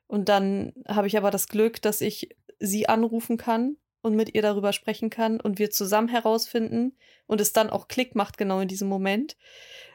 Und 0.06 0.28
dann 0.28 0.72
habe 0.86 1.06
ich 1.06 1.16
aber 1.16 1.30
das 1.30 1.48
Glück, 1.48 1.82
dass 1.82 2.00
ich 2.00 2.36
sie 2.58 2.88
anrufen 2.88 3.36
kann 3.36 3.76
und 4.00 4.14
mit 4.14 4.34
ihr 4.34 4.42
darüber 4.42 4.72
sprechen 4.72 5.10
kann 5.10 5.40
und 5.40 5.58
wir 5.58 5.70
zusammen 5.70 6.08
herausfinden 6.08 6.96
und 7.26 7.40
es 7.40 7.52
dann 7.52 7.70
auch 7.70 7.88
Klick 7.88 8.14
macht 8.14 8.38
genau 8.38 8.60
in 8.60 8.68
diesem 8.68 8.88
Moment, 8.88 9.36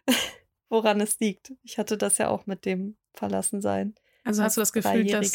woran 0.70 1.02
es 1.02 1.20
liegt. 1.20 1.54
Ich 1.64 1.78
hatte 1.78 1.98
das 1.98 2.18
ja 2.18 2.30
auch 2.30 2.46
mit 2.46 2.66
dem 2.66 2.98
Verlassensein. 3.14 3.96
Also 4.24 4.44
hast 4.44 4.58
du 4.58 4.62
das 4.62 4.74
Gefühl, 4.74 5.06
dass 5.06 5.34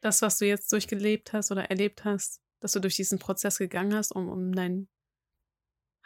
das, 0.00 0.22
was 0.22 0.38
du 0.38 0.46
jetzt 0.46 0.72
durchgelebt 0.72 1.32
hast 1.32 1.50
oder 1.50 1.70
erlebt 1.70 2.04
hast, 2.04 2.40
dass 2.60 2.72
du 2.72 2.80
durch 2.80 2.96
diesen 2.96 3.18
Prozess 3.18 3.58
gegangen 3.58 3.94
hast, 3.94 4.12
um, 4.12 4.28
um 4.28 4.54
dein 4.54 4.88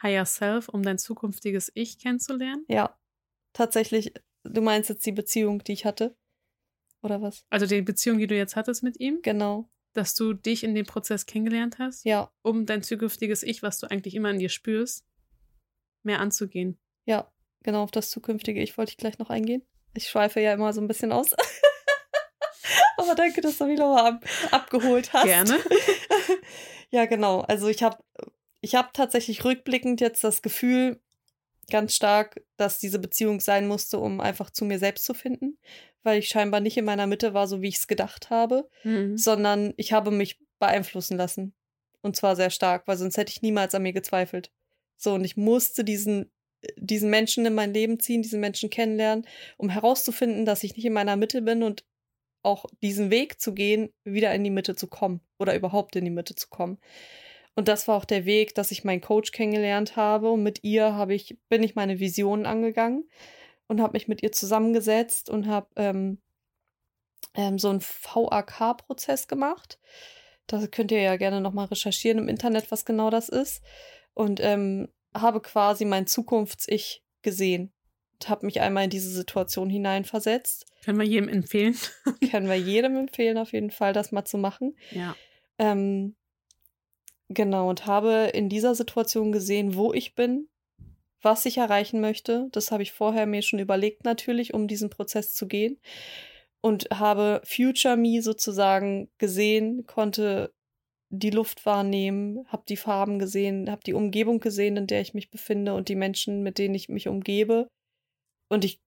Higher 0.01 0.25
Self, 0.25 0.69
um 0.69 0.83
dein 0.83 0.97
zukünftiges 0.97 1.71
Ich 1.75 1.99
kennenzulernen? 1.99 2.65
Ja, 2.67 2.97
tatsächlich. 3.53 4.13
Du 4.43 4.61
meinst 4.61 4.89
jetzt 4.89 5.05
die 5.05 5.11
Beziehung, 5.11 5.63
die 5.63 5.73
ich 5.73 5.85
hatte? 5.85 6.15
Oder 7.03 7.21
was? 7.21 7.45
Also 7.49 7.65
die 7.65 7.81
Beziehung, 7.81 8.17
die 8.17 8.27
du 8.27 8.35
jetzt 8.35 8.55
hattest 8.55 8.83
mit 8.83 8.99
ihm? 8.99 9.19
Genau. 9.21 9.69
Dass 9.93 10.15
du 10.15 10.33
dich 10.33 10.63
in 10.63 10.73
dem 10.73 10.85
Prozess 10.85 11.25
kennengelernt 11.25 11.77
hast? 11.79 12.05
Ja. 12.05 12.31
Um 12.41 12.65
dein 12.65 12.81
zukünftiges 12.83 13.43
Ich, 13.43 13.61
was 13.61 13.79
du 13.79 13.89
eigentlich 13.89 14.15
immer 14.15 14.31
in 14.31 14.39
dir 14.39 14.49
spürst, 14.49 15.05
mehr 16.03 16.19
anzugehen. 16.19 16.79
Ja, 17.05 17.31
genau 17.63 17.83
auf 17.83 17.91
das 17.91 18.09
zukünftige 18.09 18.61
Ich 18.61 18.77
wollte 18.77 18.91
ich 18.91 18.97
gleich 18.97 19.19
noch 19.19 19.29
eingehen. 19.29 19.63
Ich 19.93 20.07
schweife 20.07 20.39
ja 20.39 20.53
immer 20.53 20.73
so 20.73 20.81
ein 20.81 20.87
bisschen 20.87 21.11
aus. 21.11 21.33
Aber 22.97 23.15
danke, 23.15 23.41
dass 23.41 23.57
du 23.57 23.65
mich 23.65 23.79
nochmal 23.79 24.13
ab, 24.13 24.25
abgeholt 24.51 25.11
hast. 25.11 25.25
Gerne. 25.25 25.57
ja, 26.91 27.05
genau. 27.05 27.41
Also 27.41 27.67
ich 27.67 27.83
habe 27.83 27.97
ich 28.61 28.75
hab 28.75 28.93
tatsächlich 28.93 29.43
rückblickend 29.43 30.01
jetzt 30.01 30.23
das 30.23 30.41
Gefühl, 30.41 30.99
ganz 31.69 31.95
stark, 31.95 32.43
dass 32.57 32.79
diese 32.79 32.99
Beziehung 32.99 33.39
sein 33.39 33.67
musste, 33.67 33.99
um 33.99 34.19
einfach 34.19 34.49
zu 34.49 34.65
mir 34.65 34.77
selbst 34.77 35.05
zu 35.05 35.13
finden, 35.13 35.57
weil 36.03 36.19
ich 36.19 36.29
scheinbar 36.29 36.59
nicht 36.59 36.77
in 36.77 36.85
meiner 36.85 37.07
Mitte 37.07 37.33
war, 37.33 37.47
so 37.47 37.61
wie 37.61 37.69
ich 37.69 37.77
es 37.77 37.87
gedacht 37.87 38.29
habe, 38.29 38.69
mhm. 38.83 39.17
sondern 39.17 39.73
ich 39.77 39.93
habe 39.93 40.11
mich 40.11 40.39
beeinflussen 40.59 41.17
lassen. 41.17 41.53
Und 42.01 42.15
zwar 42.15 42.35
sehr 42.35 42.49
stark, 42.49 42.87
weil 42.87 42.97
sonst 42.97 43.17
hätte 43.17 43.31
ich 43.31 43.41
niemals 43.41 43.75
an 43.75 43.83
mir 43.83 43.93
gezweifelt. 43.93 44.51
So, 44.97 45.13
und 45.13 45.23
ich 45.23 45.37
musste 45.37 45.83
diesen, 45.83 46.31
diesen 46.77 47.09
Menschen 47.09 47.45
in 47.45 47.55
mein 47.55 47.73
Leben 47.73 47.99
ziehen, 47.99 48.21
diesen 48.21 48.39
Menschen 48.39 48.69
kennenlernen, 48.69 49.25
um 49.57 49.69
herauszufinden, 49.69 50.45
dass 50.45 50.63
ich 50.63 50.75
nicht 50.75 50.85
in 50.85 50.93
meiner 50.93 51.15
Mitte 51.15 51.41
bin 51.41 51.63
und 51.63 51.83
auch 52.43 52.65
diesen 52.81 53.11
Weg 53.11 53.39
zu 53.39 53.53
gehen, 53.53 53.93
wieder 54.03 54.33
in 54.33 54.43
die 54.43 54.49
Mitte 54.49 54.75
zu 54.75 54.87
kommen 54.87 55.21
oder 55.37 55.55
überhaupt 55.55 55.95
in 55.95 56.05
die 56.05 56.11
Mitte 56.11 56.35
zu 56.35 56.47
kommen. 56.49 56.79
Und 57.55 57.67
das 57.67 57.87
war 57.87 57.97
auch 57.97 58.05
der 58.05 58.25
Weg, 58.25 58.55
dass 58.55 58.71
ich 58.71 58.83
meinen 58.83 59.01
Coach 59.01 59.31
kennengelernt 59.31 59.95
habe. 59.95 60.31
Und 60.31 60.43
mit 60.43 60.63
ihr 60.63 60.93
habe 60.93 61.13
ich, 61.13 61.37
bin 61.49 61.63
ich 61.63 61.75
meine 61.75 61.99
Visionen 61.99 62.45
angegangen 62.45 63.09
und 63.67 63.81
habe 63.81 63.93
mich 63.93 64.07
mit 64.07 64.23
ihr 64.23 64.31
zusammengesetzt 64.31 65.29
und 65.29 65.47
habe 65.47 65.67
ähm, 65.75 66.19
ähm, 67.35 67.59
so 67.59 67.69
einen 67.69 67.81
VAK-Prozess 67.81 69.27
gemacht. 69.27 69.79
Da 70.47 70.65
könnt 70.67 70.91
ihr 70.91 71.01
ja 71.01 71.17
gerne 71.17 71.41
nochmal 71.41 71.67
recherchieren 71.67 72.19
im 72.19 72.27
Internet, 72.27 72.71
was 72.71 72.85
genau 72.85 73.09
das 73.09 73.29
ist. 73.29 73.61
Und 74.13 74.39
ähm, 74.41 74.89
habe 75.13 75.41
quasi 75.41 75.85
mein 75.85 76.07
Zukunfts-Ich 76.07 77.03
gesehen 77.21 77.71
und 78.13 78.29
habe 78.29 78.45
mich 78.45 78.61
einmal 78.61 78.85
in 78.85 78.89
diese 78.89 79.09
Situation 79.09 79.69
hineinversetzt. 79.69 80.65
Können 80.83 80.99
wir 80.99 81.05
jedem 81.05 81.29
empfehlen? 81.29 81.77
Können 82.31 82.47
wir 82.47 82.55
jedem 82.55 82.97
empfehlen, 82.97 83.37
auf 83.37 83.53
jeden 83.53 83.71
Fall, 83.71 83.93
das 83.93 84.11
mal 84.11 84.25
zu 84.25 84.37
machen. 84.37 84.75
Ja. 84.91 85.15
Ähm, 85.57 86.15
genau, 87.33 87.69
und 87.69 87.85
habe 87.85 88.31
in 88.33 88.49
dieser 88.49 88.75
Situation 88.75 89.31
gesehen, 89.31 89.75
wo 89.75 89.93
ich 89.93 90.15
bin, 90.15 90.47
was 91.21 91.45
ich 91.45 91.57
erreichen 91.57 92.01
möchte. 92.01 92.47
Das 92.51 92.71
habe 92.71 92.83
ich 92.83 92.91
vorher 92.91 93.25
mir 93.25 93.41
schon 93.41 93.59
überlegt, 93.59 94.05
natürlich, 94.05 94.53
um 94.53 94.67
diesen 94.67 94.89
Prozess 94.89 95.33
zu 95.33 95.47
gehen. 95.47 95.79
Und 96.61 96.87
habe 96.93 97.41
Future 97.43 97.97
Me 97.97 98.21
sozusagen 98.21 99.09
gesehen, 99.17 99.85
konnte 99.87 100.53
die 101.09 101.31
Luft 101.31 101.65
wahrnehmen, 101.65 102.45
habe 102.47 102.63
die 102.69 102.77
Farben 102.77 103.19
gesehen, 103.19 103.69
habe 103.69 103.83
die 103.85 103.93
Umgebung 103.93 104.39
gesehen, 104.39 104.77
in 104.77 104.87
der 104.87 105.01
ich 105.01 105.13
mich 105.13 105.29
befinde 105.29 105.73
und 105.73 105.89
die 105.89 105.95
Menschen, 105.95 106.41
mit 106.43 106.57
denen 106.57 106.75
ich 106.75 106.87
mich 106.87 107.07
umgebe. 107.07 107.67
Und 108.49 108.63
ich 108.63 108.79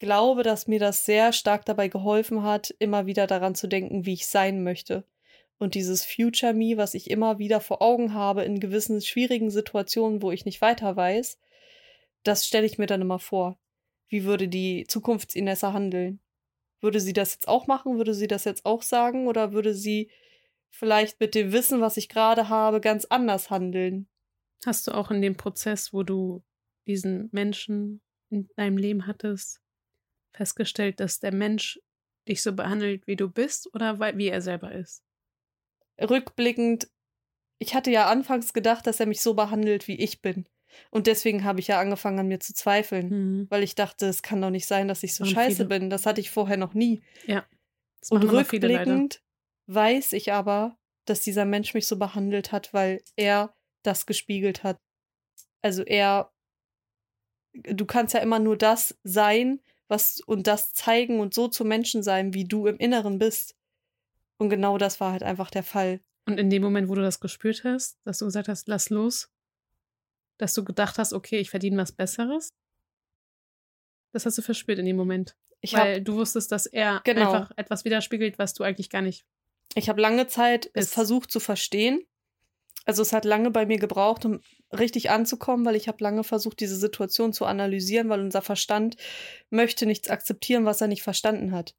glaube, 0.00 0.42
dass 0.42 0.66
mir 0.66 0.78
das 0.80 1.04
sehr 1.04 1.32
stark 1.32 1.64
dabei 1.64 1.88
geholfen 1.88 2.42
hat, 2.42 2.74
immer 2.78 3.06
wieder 3.06 3.26
daran 3.26 3.54
zu 3.54 3.68
denken, 3.68 4.06
wie 4.06 4.14
ich 4.14 4.26
sein 4.26 4.62
möchte. 4.62 5.04
Und 5.58 5.74
dieses 5.74 6.04
Future 6.04 6.54
Me, 6.54 6.76
was 6.76 6.94
ich 6.94 7.10
immer 7.10 7.38
wieder 7.38 7.60
vor 7.60 7.82
Augen 7.82 8.14
habe 8.14 8.44
in 8.44 8.60
gewissen 8.60 9.00
schwierigen 9.00 9.50
Situationen, 9.50 10.22
wo 10.22 10.30
ich 10.30 10.44
nicht 10.44 10.60
weiter 10.60 10.96
weiß, 10.96 11.38
das 12.22 12.46
stelle 12.46 12.66
ich 12.66 12.78
mir 12.78 12.86
dann 12.86 13.02
immer 13.02 13.18
vor. 13.18 13.58
Wie 14.08 14.24
würde 14.24 14.48
die 14.48 14.86
Zukunftsinessa 14.86 15.72
handeln? 15.72 16.20
Würde 16.80 17.00
sie 17.00 17.12
das 17.12 17.34
jetzt 17.34 17.48
auch 17.48 17.66
machen? 17.66 17.98
Würde 17.98 18.14
sie 18.14 18.28
das 18.28 18.44
jetzt 18.44 18.64
auch 18.64 18.82
sagen? 18.82 19.26
Oder 19.26 19.52
würde 19.52 19.74
sie 19.74 20.10
vielleicht 20.70 21.20
mit 21.20 21.34
dem 21.34 21.52
Wissen, 21.52 21.80
was 21.80 21.96
ich 21.96 22.08
gerade 22.08 22.48
habe, 22.48 22.80
ganz 22.80 23.04
anders 23.04 23.50
handeln? 23.50 24.08
Hast 24.64 24.86
du 24.86 24.92
auch 24.92 25.10
in 25.10 25.22
dem 25.22 25.36
Prozess, 25.36 25.92
wo 25.92 26.02
du 26.02 26.42
diesen 26.86 27.28
Menschen 27.32 28.00
in 28.30 28.48
deinem 28.56 28.76
Leben 28.76 29.06
hattest, 29.06 29.60
festgestellt, 30.32 31.00
dass 31.00 31.20
der 31.20 31.32
Mensch 31.32 31.80
dich 32.28 32.42
so 32.42 32.52
behandelt, 32.52 33.06
wie 33.06 33.16
du 33.16 33.28
bist 33.28 33.72
oder 33.74 33.98
wie 34.16 34.28
er 34.28 34.40
selber 34.40 34.72
ist? 34.72 35.02
Rückblickend, 36.00 36.88
ich 37.58 37.74
hatte 37.74 37.90
ja 37.90 38.08
anfangs 38.08 38.52
gedacht, 38.52 38.86
dass 38.86 39.00
er 39.00 39.06
mich 39.06 39.20
so 39.20 39.34
behandelt, 39.34 39.88
wie 39.88 39.96
ich 39.96 40.22
bin. 40.22 40.46
Und 40.90 41.06
deswegen 41.06 41.44
habe 41.44 41.60
ich 41.60 41.68
ja 41.68 41.80
angefangen, 41.80 42.18
an 42.18 42.28
mir 42.28 42.40
zu 42.40 42.54
zweifeln, 42.54 43.08
mhm. 43.08 43.46
weil 43.50 43.62
ich 43.62 43.74
dachte, 43.74 44.06
es 44.06 44.22
kann 44.22 44.40
doch 44.40 44.50
nicht 44.50 44.66
sein, 44.66 44.88
dass 44.88 45.02
ich 45.02 45.14
so 45.14 45.24
scheiße 45.24 45.56
viele. 45.56 45.68
bin. 45.68 45.90
Das 45.90 46.06
hatte 46.06 46.20
ich 46.20 46.30
vorher 46.30 46.56
noch 46.56 46.74
nie. 46.74 47.02
Ja. 47.26 47.44
Und 48.10 48.24
rückblickend 48.24 49.22
weiß 49.66 50.12
ich 50.12 50.32
aber, 50.32 50.76
dass 51.04 51.20
dieser 51.20 51.44
Mensch 51.44 51.74
mich 51.74 51.86
so 51.86 51.98
behandelt 51.98 52.52
hat, 52.52 52.72
weil 52.72 53.02
er 53.16 53.54
das 53.82 54.06
gespiegelt 54.06 54.62
hat. 54.62 54.78
Also 55.62 55.82
er, 55.82 56.30
du 57.52 57.84
kannst 57.86 58.14
ja 58.14 58.20
immer 58.20 58.38
nur 58.38 58.56
das 58.56 58.96
sein, 59.02 59.60
was 59.88 60.20
und 60.20 60.46
das 60.46 60.74
zeigen 60.74 61.20
und 61.20 61.34
so 61.34 61.48
zu 61.48 61.64
Menschen 61.64 62.02
sein, 62.02 62.34
wie 62.34 62.44
du 62.44 62.66
im 62.66 62.76
Inneren 62.76 63.18
bist. 63.18 63.56
Und 64.38 64.50
genau 64.50 64.78
das 64.78 65.00
war 65.00 65.12
halt 65.12 65.22
einfach 65.22 65.50
der 65.50 65.62
Fall. 65.64 66.00
Und 66.26 66.38
in 66.38 66.50
dem 66.50 66.62
Moment, 66.62 66.88
wo 66.88 66.94
du 66.94 67.02
das 67.02 67.20
gespürt 67.20 67.64
hast, 67.64 67.98
dass 68.04 68.18
du 68.18 68.26
gesagt 68.26 68.48
hast, 68.48 68.68
lass 68.68 68.90
los, 68.90 69.30
dass 70.38 70.54
du 70.54 70.64
gedacht 70.64 70.98
hast, 70.98 71.12
okay, 71.12 71.38
ich 71.38 71.50
verdiene 71.50 71.76
was 71.80 71.92
Besseres, 71.92 72.52
das 74.12 74.26
hast 74.26 74.38
du 74.38 74.42
verspürt 74.42 74.78
in 74.78 74.86
dem 74.86 74.96
Moment. 74.96 75.36
Ich 75.60 75.72
weil 75.74 75.96
hab, 75.96 76.04
du 76.04 76.14
wusstest, 76.14 76.52
dass 76.52 76.66
er 76.66 77.00
Genau. 77.04 77.32
einfach 77.32 77.50
etwas 77.56 77.84
widerspiegelt, 77.84 78.38
was 78.38 78.54
du 78.54 78.62
eigentlich 78.64 78.90
gar 78.90 79.02
nicht. 79.02 79.24
ich 79.74 79.88
habe 79.88 80.00
lange 80.00 80.26
Zeit 80.28 80.70
es 80.72 80.92
versucht 80.92 81.30
zu 81.30 81.40
verstehen. 81.40 82.02
Also 82.84 83.02
es 83.02 83.12
hat 83.12 83.26
lange 83.26 83.50
bei 83.50 83.66
mir 83.66 83.78
gebraucht, 83.78 84.24
um 84.24 84.40
richtig 84.72 85.10
anzukommen, 85.10 85.66
weil 85.66 85.76
ich 85.76 85.88
habe 85.88 86.02
lange 86.02 86.24
versucht, 86.24 86.60
diese 86.60 86.76
Situation 86.76 87.32
zu 87.34 87.44
analysieren, 87.44 88.08
weil 88.08 88.20
unser 88.20 88.40
Verstand 88.40 88.96
möchte 89.50 89.84
nichts 89.84 90.08
akzeptieren, 90.08 90.64
was 90.64 90.80
er 90.80 90.88
nicht 90.88 91.02
verstanden 91.02 91.52
hat. 91.52 91.74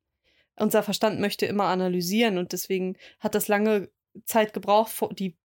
Unser 0.60 0.84
Verstand 0.84 1.20
möchte 1.20 1.46
immer 1.46 1.66
analysieren 1.66 2.38
und 2.38 2.52
deswegen 2.52 2.98
hat 3.20 3.36
das 3.36 3.48
lange 3.48 3.90
Zeit 4.26 4.54
gebraucht. 4.54 4.92
Die 5.18 5.38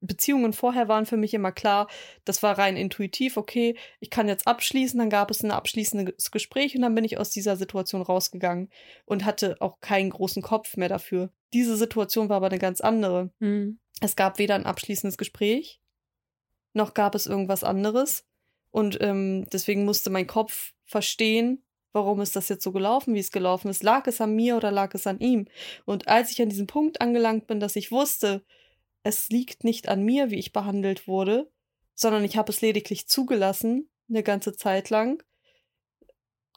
Beziehungen 0.00 0.52
vorher 0.52 0.88
waren 0.88 1.06
für 1.06 1.16
mich 1.16 1.34
immer 1.34 1.50
klar, 1.50 1.88
das 2.24 2.42
war 2.42 2.56
rein 2.56 2.76
intuitiv, 2.76 3.36
okay, 3.36 3.76
ich 3.98 4.10
kann 4.10 4.28
jetzt 4.28 4.46
abschließen, 4.46 4.98
dann 4.98 5.10
gab 5.10 5.30
es 5.30 5.42
ein 5.42 5.50
abschließendes 5.50 6.30
Gespräch 6.30 6.76
und 6.76 6.82
dann 6.82 6.94
bin 6.94 7.04
ich 7.04 7.18
aus 7.18 7.30
dieser 7.30 7.56
Situation 7.56 8.02
rausgegangen 8.02 8.70
und 9.06 9.24
hatte 9.24 9.56
auch 9.60 9.80
keinen 9.80 10.10
großen 10.10 10.42
Kopf 10.42 10.76
mehr 10.76 10.88
dafür. 10.88 11.32
Diese 11.52 11.76
Situation 11.76 12.28
war 12.28 12.36
aber 12.36 12.46
eine 12.46 12.58
ganz 12.58 12.80
andere. 12.80 13.32
Hm. 13.40 13.80
Es 14.00 14.14
gab 14.14 14.38
weder 14.38 14.54
ein 14.54 14.66
abschließendes 14.66 15.18
Gespräch, 15.18 15.80
noch 16.74 16.94
gab 16.94 17.14
es 17.14 17.26
irgendwas 17.26 17.64
anderes. 17.64 18.24
Und 18.70 18.98
ähm, 19.00 19.46
deswegen 19.50 19.84
musste 19.84 20.10
mein 20.10 20.26
Kopf 20.26 20.74
verstehen, 20.84 21.64
warum 21.92 22.20
ist 22.20 22.36
das 22.36 22.48
jetzt 22.48 22.62
so 22.64 22.72
gelaufen, 22.72 23.14
wie 23.14 23.18
es 23.20 23.32
gelaufen 23.32 23.68
ist. 23.68 23.82
Lag 23.82 24.06
es 24.06 24.20
an 24.20 24.34
mir 24.34 24.56
oder 24.56 24.70
lag 24.70 24.94
es 24.94 25.06
an 25.06 25.18
ihm? 25.20 25.46
Und 25.84 26.08
als 26.08 26.30
ich 26.30 26.40
an 26.42 26.48
diesem 26.48 26.66
Punkt 26.66 27.00
angelangt 27.00 27.46
bin, 27.46 27.60
dass 27.60 27.76
ich 27.76 27.90
wusste, 27.90 28.44
es 29.02 29.28
liegt 29.30 29.64
nicht 29.64 29.88
an 29.88 30.02
mir, 30.02 30.30
wie 30.30 30.38
ich 30.38 30.52
behandelt 30.52 31.08
wurde, 31.08 31.50
sondern 31.94 32.24
ich 32.24 32.36
habe 32.36 32.52
es 32.52 32.60
lediglich 32.60 33.08
zugelassen, 33.08 33.88
eine 34.08 34.22
ganze 34.22 34.54
Zeit 34.54 34.90
lang, 34.90 35.22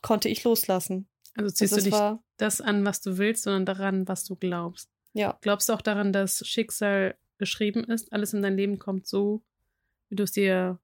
konnte 0.02 0.30
ich 0.30 0.44
loslassen. 0.44 1.08
Also 1.36 1.50
ziehst 1.50 1.74
Also 1.74 1.90
du 1.90 1.96
nicht 1.96 2.20
das 2.38 2.62
an, 2.62 2.86
was 2.86 3.02
du 3.02 3.18
willst, 3.18 3.44
sondern 3.44 3.66
daran, 3.66 4.08
was 4.08 4.26
du 4.26 4.36
glaubst. 4.36 4.90
ja, 5.14 5.38
Glaubst 5.42 5.70
du 5.70 5.74
auch 5.74 5.82
daran, 5.82 6.12
dass 6.12 6.46
Schicksal 6.46 7.16
geschrieben 7.38 7.84
ist, 7.84 8.12
alles 8.14 8.34
in 8.34 8.42
dein 8.42 8.56
Leben 8.58 8.80
kommt 8.80 9.08
so, 9.08 9.42
wie 10.10 10.16
du 10.16 10.24
es 10.24 10.32
dir, 10.32 10.80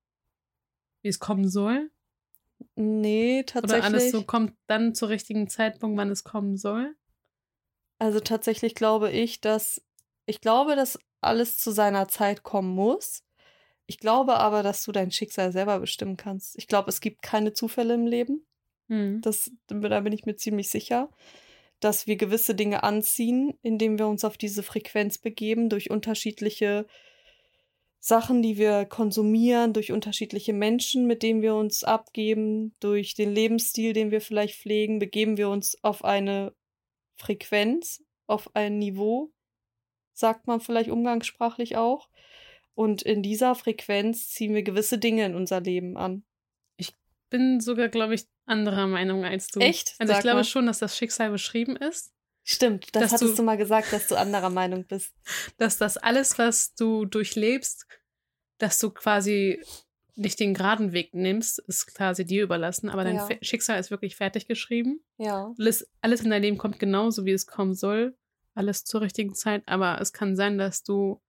wie 1.01 1.09
es 1.09 1.19
kommen 1.19 1.47
soll? 1.49 1.91
Nee, 2.77 3.39
Oder 3.39 3.45
tatsächlich. 3.45 3.85
alles 3.85 4.11
so 4.11 4.23
kommt 4.23 4.53
dann 4.67 4.95
zur 4.95 5.09
richtigen 5.09 5.49
Zeitpunkt, 5.49 5.97
wann 5.97 6.09
es 6.09 6.23
kommen 6.23 6.57
soll? 6.57 6.95
Also 7.99 8.19
tatsächlich 8.19 8.75
glaube 8.75 9.11
ich, 9.11 9.41
dass 9.41 9.81
ich 10.25 10.41
glaube, 10.41 10.75
dass 10.75 10.99
alles 11.21 11.57
zu 11.57 11.71
seiner 11.71 12.07
Zeit 12.07 12.43
kommen 12.43 12.69
muss. 12.69 13.23
Ich 13.87 13.97
glaube 13.99 14.35
aber, 14.35 14.61
dass 14.63 14.83
du 14.83 14.91
dein 14.91 15.11
Schicksal 15.11 15.51
selber 15.51 15.79
bestimmen 15.79 16.17
kannst. 16.17 16.57
Ich 16.57 16.67
glaube, 16.67 16.89
es 16.89 17.01
gibt 17.01 17.21
keine 17.21 17.53
Zufälle 17.53 17.93
im 17.93 18.05
Leben. 18.05 18.45
Hm. 18.89 19.21
Das, 19.21 19.51
da 19.67 19.99
bin 20.01 20.13
ich 20.13 20.25
mir 20.25 20.35
ziemlich 20.35 20.69
sicher, 20.69 21.09
dass 21.79 22.07
wir 22.07 22.17
gewisse 22.17 22.55
Dinge 22.55 22.83
anziehen, 22.83 23.57
indem 23.61 23.97
wir 23.97 24.07
uns 24.07 24.25
auf 24.25 24.37
diese 24.37 24.63
Frequenz 24.63 25.17
begeben, 25.17 25.69
durch 25.69 25.89
unterschiedliche 25.89 26.85
Sachen, 27.99 28.41
die 28.41 28.57
wir 28.57 28.85
konsumieren, 28.85 29.73
durch 29.73 29.91
unterschiedliche 29.91 30.53
Menschen, 30.53 31.07
mit 31.07 31.23
denen 31.23 31.41
wir 31.41 31.55
uns 31.55 31.83
abgeben, 31.83 32.73
durch 32.79 33.15
den 33.15 33.33
Lebensstil, 33.33 33.93
den 33.93 34.11
wir 34.11 34.21
vielleicht 34.21 34.59
pflegen, 34.59 34.99
begeben 34.99 35.37
wir 35.37 35.49
uns 35.49 35.77
auf 35.83 36.05
eine 36.05 36.53
Frequenz, 37.15 38.03
auf 38.27 38.55
ein 38.55 38.77
Niveau, 38.77 39.31
sagt 40.13 40.47
man 40.47 40.61
vielleicht 40.61 40.89
umgangssprachlich 40.89 41.75
auch. 41.77 42.09
Und 42.75 43.01
in 43.01 43.23
dieser 43.23 43.55
Frequenz 43.55 44.29
ziehen 44.29 44.53
wir 44.53 44.61
gewisse 44.61 44.99
Dinge 44.99 45.25
in 45.25 45.35
unser 45.35 45.61
Leben 45.61 45.97
an. 45.97 46.23
Bin 47.29 47.59
sogar, 47.59 47.89
glaube 47.89 48.15
ich, 48.15 48.23
anderer 48.45 48.87
Meinung 48.87 49.25
als 49.25 49.47
du. 49.47 49.59
Echt? 49.59 49.95
Also 49.99 50.11
ich 50.11 50.17
Sag 50.17 50.23
glaube 50.23 50.37
mal. 50.37 50.43
schon, 50.45 50.65
dass 50.65 50.79
das 50.79 50.95
Schicksal 50.95 51.29
beschrieben 51.29 51.75
ist, 51.75 52.13
Stimmt, 52.49 52.95
das 52.95 53.11
hattest 53.11 53.33
du- 53.33 53.35
du 53.35 53.43
mal 53.43 53.57
gesagt, 53.57 53.91
dass 53.91 54.07
du 54.07 54.15
anderer 54.17 54.49
Meinung 54.49 54.85
bist. 54.85 55.13
dass 55.57 55.77
das 55.77 55.97
alles, 55.97 56.37
was 56.37 56.73
du 56.75 57.03
durchlebst, 57.05 57.85
dass 58.57 58.79
du 58.79 58.89
quasi 58.89 59.61
nicht 60.15 60.39
den 60.39 60.53
geraden 60.53 60.93
Weg 60.93 61.13
nimmst, 61.13 61.59
ist 61.67 61.93
quasi 61.93 62.25
dir 62.25 62.43
überlassen, 62.43 62.89
aber 62.89 63.03
dein 63.03 63.15
Ja. 63.17 63.27
Schicksal 63.41 63.79
ist 63.79 63.91
wirklich 63.91 64.15
fertig 64.15 64.47
geschrieben. 64.47 65.01
Ja. 65.17 65.53
Alles, 65.59 65.87
alles 66.01 66.21
in 66.21 66.29
dein 66.29 66.41
Leben 66.41 66.57
kommt 66.57 66.79
genauso, 66.79 67.25
wie 67.25 67.33
es 67.33 67.45
kommen 67.47 67.75
soll. 67.75 68.17
Alles 68.55 68.85
zur 68.85 69.01
richtigen 69.01 69.35
Zeit, 69.35 69.61
aber 69.67 69.99
es 70.01 70.13
kann 70.13 70.35
sein, 70.37 70.57
dass 70.57 70.83
du 70.83 71.21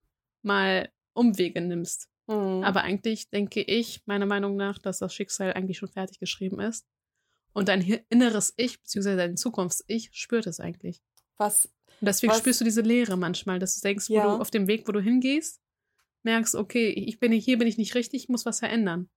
mal 0.42 0.88
Umwege 1.14 1.61
nimmst. 1.61 2.09
Mhm. 2.28 2.62
Aber 2.62 2.83
eigentlich 2.83 3.28
denke 3.28 3.61
ich, 3.61 4.02
meiner 4.07 4.24
Meinung 4.26 4.54
nach, 4.57 4.78
dass 4.78 4.98
das 4.98 5.12
Schicksal 5.12 5.52
eigentlich 5.52 5.78
schon 5.78 5.88
fertig 5.90 6.20
geschrieben 6.20 6.61
ist. 6.61 6.87
Und 7.52 7.68
dein 7.68 7.83
inneres 8.09 8.54
Ich, 8.57 8.81
beziehungsweise 8.81 9.16
dein 9.16 9.37
Zukunfts-Ich, 9.37 10.11
spürt 10.12 10.46
es 10.46 10.61
eigentlich. 10.61 11.02
Was, 11.38 11.66
Und 12.01 12.07
deswegen 12.07 12.33
Was- 12.33 12.38
spürst 12.38 12.61
du 12.61 12.64
diese 12.64 12.83
Leere 12.83 13.16
manchmal, 13.16 13.59
dass 13.59 13.74
du 13.81 13.81
denkst, 13.88 14.09
wo 14.11 14.14
Ja. 14.14 14.22
du 14.37 14.40
auf 14.40 14.51
dem 14.51 14.66
Weg, 14.68 14.87
wo 14.87 14.92
du 14.92 15.01
hingehst, 15.01 15.61
merkst, 16.24 16.55
okay, 16.55 16.88
ich 16.90 17.18
bin 17.20 17.33
hier, 17.33 17.59
bin 17.59 17.66
ich 17.68 17.79
nicht 17.79 17.94
richtig, 17.94 18.24
ich 18.24 18.29
muss 18.29 18.44
was 18.46 18.59
verändern. 18.61 19.09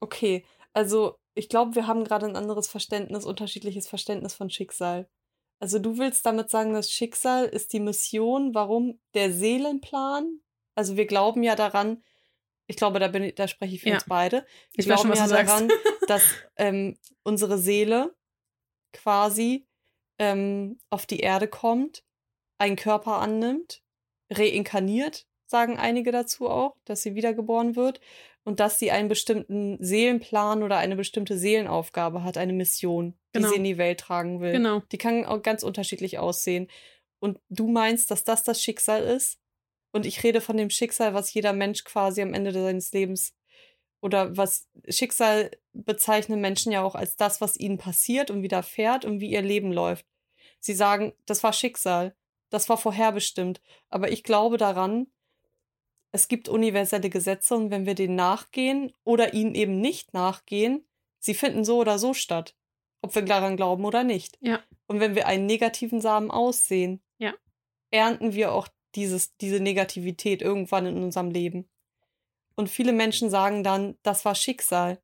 okay, 0.00 0.44
also 0.74 1.18
ich 1.34 1.48
glaube, 1.48 1.74
wir 1.74 1.86
haben 1.86 2.04
gerade 2.04 2.26
ein 2.26 2.36
anderes 2.36 2.68
Verständnis, 2.68 3.24
unterschiedliches 3.24 3.88
Verständnis 3.88 4.34
von 4.34 4.50
Schicksal. 4.50 5.08
Also 5.58 5.78
du 5.78 5.96
willst 5.98 6.26
damit 6.26 6.50
sagen, 6.50 6.74
das 6.74 6.90
Schicksal 6.92 7.46
ist 7.46 7.72
die 7.72 7.80
Mission, 7.80 8.54
warum 8.54 9.00
der 9.14 9.32
Seelenplan? 9.32 10.40
Also 10.74 10.96
wir 10.98 11.06
glauben 11.06 11.42
ja 11.42 11.56
daran, 11.56 12.04
ich 12.66 12.76
glaube, 12.76 12.98
da, 13.00 13.08
bin 13.08 13.22
ich, 13.22 13.34
da 13.34 13.48
spreche 13.48 13.74
ich 13.76 13.80
für 13.82 13.88
Ja. 13.88 13.94
uns 13.94 14.04
beide. 14.04 14.44
Wir 14.74 14.80
Ich 14.80 14.84
schon, 14.84 14.94
glauben 14.96 15.08
was 15.10 15.18
ja 15.30 15.44
daran, 15.44 15.70
dass 16.08 16.22
ähm, 16.56 16.98
unsere 17.22 17.56
Seele 17.58 18.14
quasi 18.92 19.66
ähm, 20.18 20.78
auf 20.90 21.06
die 21.06 21.20
Erde 21.20 21.48
kommt, 21.48 22.04
einen 22.58 22.76
Körper 22.76 23.18
annimmt, 23.20 23.82
reinkarniert, 24.30 25.26
sagen 25.46 25.78
einige 25.78 26.10
dazu 26.12 26.48
auch, 26.48 26.76
dass 26.84 27.02
sie 27.02 27.14
wiedergeboren 27.14 27.76
wird 27.76 28.00
und 28.44 28.60
dass 28.60 28.78
sie 28.78 28.90
einen 28.90 29.08
bestimmten 29.08 29.76
Seelenplan 29.82 30.62
oder 30.62 30.78
eine 30.78 30.96
bestimmte 30.96 31.38
Seelenaufgabe 31.38 32.24
hat, 32.24 32.36
eine 32.38 32.52
Mission, 32.52 33.14
Genau. 33.32 33.48
die 33.48 33.52
sie 33.52 33.58
in 33.58 33.64
die 33.64 33.78
Welt 33.78 34.00
tragen 34.00 34.40
will. 34.40 34.52
Genau. 34.52 34.82
Die 34.92 34.98
kann 34.98 35.24
auch 35.24 35.42
ganz 35.42 35.62
unterschiedlich 35.62 36.18
aussehen. 36.18 36.68
Und 37.18 37.38
du 37.48 37.68
meinst, 37.68 38.10
dass 38.10 38.24
das 38.24 38.44
das 38.44 38.62
Schicksal 38.62 39.02
ist? 39.02 39.38
Und 39.92 40.06
ich 40.06 40.22
rede 40.22 40.40
von 40.40 40.56
dem 40.56 40.70
Schicksal, 40.70 41.14
was 41.14 41.32
jeder 41.32 41.52
Mensch 41.52 41.84
quasi 41.84 42.22
am 42.22 42.34
Ende 42.34 42.52
seines 42.52 42.92
Lebens 42.92 43.34
oder 44.00 44.36
was 44.36 44.68
Schicksal 44.88 45.50
bezeichnen 45.72 46.40
Menschen 46.40 46.72
ja 46.72 46.82
auch 46.82 46.94
als 46.94 47.16
das, 47.16 47.40
was 47.40 47.56
ihnen 47.56 47.78
passiert 47.78 48.30
und 48.30 48.42
widerfährt 48.42 49.04
und 49.04 49.20
wie 49.20 49.30
ihr 49.30 49.42
Leben 49.42 49.72
läuft. 49.72 50.06
Sie 50.60 50.74
sagen, 50.74 51.12
das 51.26 51.42
war 51.42 51.52
Schicksal, 51.52 52.14
das 52.50 52.68
war 52.68 52.76
vorherbestimmt. 52.78 53.60
Aber 53.88 54.10
ich 54.10 54.22
glaube 54.22 54.56
daran, 54.56 55.06
es 56.12 56.28
gibt 56.28 56.48
universelle 56.48 57.10
Gesetze 57.10 57.54
und 57.54 57.70
wenn 57.70 57.86
wir 57.86 57.94
denen 57.94 58.14
nachgehen 58.16 58.92
oder 59.04 59.34
ihnen 59.34 59.54
eben 59.54 59.80
nicht 59.80 60.14
nachgehen, 60.14 60.86
sie 61.18 61.34
finden 61.34 61.64
so 61.64 61.78
oder 61.78 61.98
so 61.98 62.14
statt. 62.14 62.56
Ob 63.02 63.14
wir 63.14 63.22
daran 63.22 63.56
glauben 63.56 63.84
oder 63.84 64.04
nicht. 64.04 64.38
Ja. 64.40 64.60
Und 64.86 65.00
wenn 65.00 65.14
wir 65.14 65.26
einen 65.26 65.46
negativen 65.46 66.00
Samen 66.00 66.30
aussehen, 66.30 67.02
Ja. 67.18 67.34
ernten 67.90 68.34
wir 68.34 68.52
auch 68.52 68.68
dieses, 68.94 69.36
diese 69.36 69.60
Negativität 69.60 70.40
irgendwann 70.42 70.86
in 70.86 71.02
unserem 71.02 71.30
Leben. 71.30 71.68
Und 72.56 72.68
viele 72.70 72.92
Menschen 72.92 73.30
sagen 73.30 73.62
dann, 73.62 73.96
das 74.02 74.24
war 74.24 74.34
Schicksal. 74.34 75.00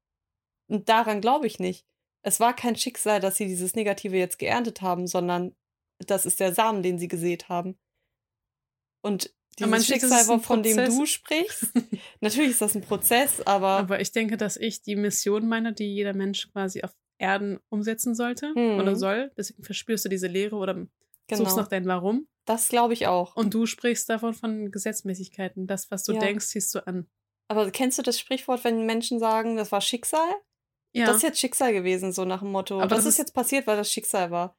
Und 0.68 0.88
daran 0.88 1.20
glaube 1.20 1.46
ich 1.46 1.58
nicht. 1.58 1.86
Es 2.22 2.40
war 2.40 2.54
kein 2.56 2.76
Schicksal, 2.76 3.20
dass 3.20 3.36
sie 3.36 3.46
dieses 3.46 3.74
Negative 3.74 4.16
jetzt 4.16 4.38
geerntet 4.38 4.80
haben, 4.80 5.06
sondern 5.06 5.54
das 5.98 6.24
ist 6.24 6.40
der 6.40 6.54
Samen, 6.54 6.82
den 6.82 6.98
sie 6.98 7.08
gesät 7.08 7.48
haben. 7.48 7.78
Und 9.02 9.34
dieses 9.58 9.86
Schicksal, 9.86 10.24
von 10.40 10.62
dem 10.62 10.76
Prozess. 10.76 10.96
du 10.96 11.06
sprichst, 11.06 11.72
natürlich 12.20 12.52
ist 12.52 12.62
das 12.62 12.74
ein 12.74 12.80
Prozess, 12.82 13.40
aber, 13.42 13.68
Aber 13.78 14.00
ich 14.00 14.12
denke, 14.12 14.36
dass 14.36 14.56
ich 14.56 14.82
die 14.82 14.96
Mission 14.96 15.46
meine, 15.48 15.72
die 15.74 15.92
jeder 15.94 16.14
Mensch 16.14 16.50
quasi 16.52 16.82
auf 16.82 16.92
Erden 17.18 17.60
umsetzen 17.68 18.14
sollte 18.14 18.52
Mhm. 18.56 18.80
oder 18.80 18.96
soll. 18.96 19.30
Deswegen 19.36 19.62
verspürst 19.62 20.04
du 20.04 20.08
diese 20.08 20.26
Leere 20.26 20.56
oder 20.56 20.74
suchst 20.74 20.88
genau, 21.28 21.56
nach 21.56 21.68
dein 21.68 21.86
Warum. 21.86 22.26
das 22.46 22.68
glaube 22.68 22.94
ich 22.94 23.06
auch. 23.06 23.36
Und 23.36 23.52
du 23.54 23.66
sprichst 23.66 24.08
davon 24.08 24.32
von 24.34 24.70
Gesetzmäßigkeiten. 24.70 25.66
Das, 25.66 25.90
was 25.90 26.04
du 26.04 26.12
Ja. 26.14 26.20
denkst, 26.20 26.46
ziehst 26.46 26.74
du 26.74 26.86
an. 26.86 27.06
Aber 27.52 27.70
kennst 27.70 27.98
du 27.98 28.02
das 28.02 28.18
Sprichwort, 28.18 28.64
wenn 28.64 28.86
Menschen 28.86 29.18
sagen, 29.18 29.56
das 29.56 29.70
war 29.72 29.80
Schicksal? 29.80 30.28
Ja. 30.94 31.06
Das 31.06 31.16
ist 31.16 31.22
jetzt 31.22 31.38
Schicksal 31.40 31.72
gewesen, 31.72 32.12
so 32.12 32.24
nach 32.24 32.40
dem 32.40 32.50
Motto. 32.52 32.78
Aber 32.80 32.88
das, 32.88 33.04
das 33.04 33.14
ist 33.14 33.18
jetzt 33.18 33.34
passiert, 33.34 33.66
weil 33.66 33.76
das 33.76 33.90
Schicksal 33.92 34.30
war. 34.30 34.56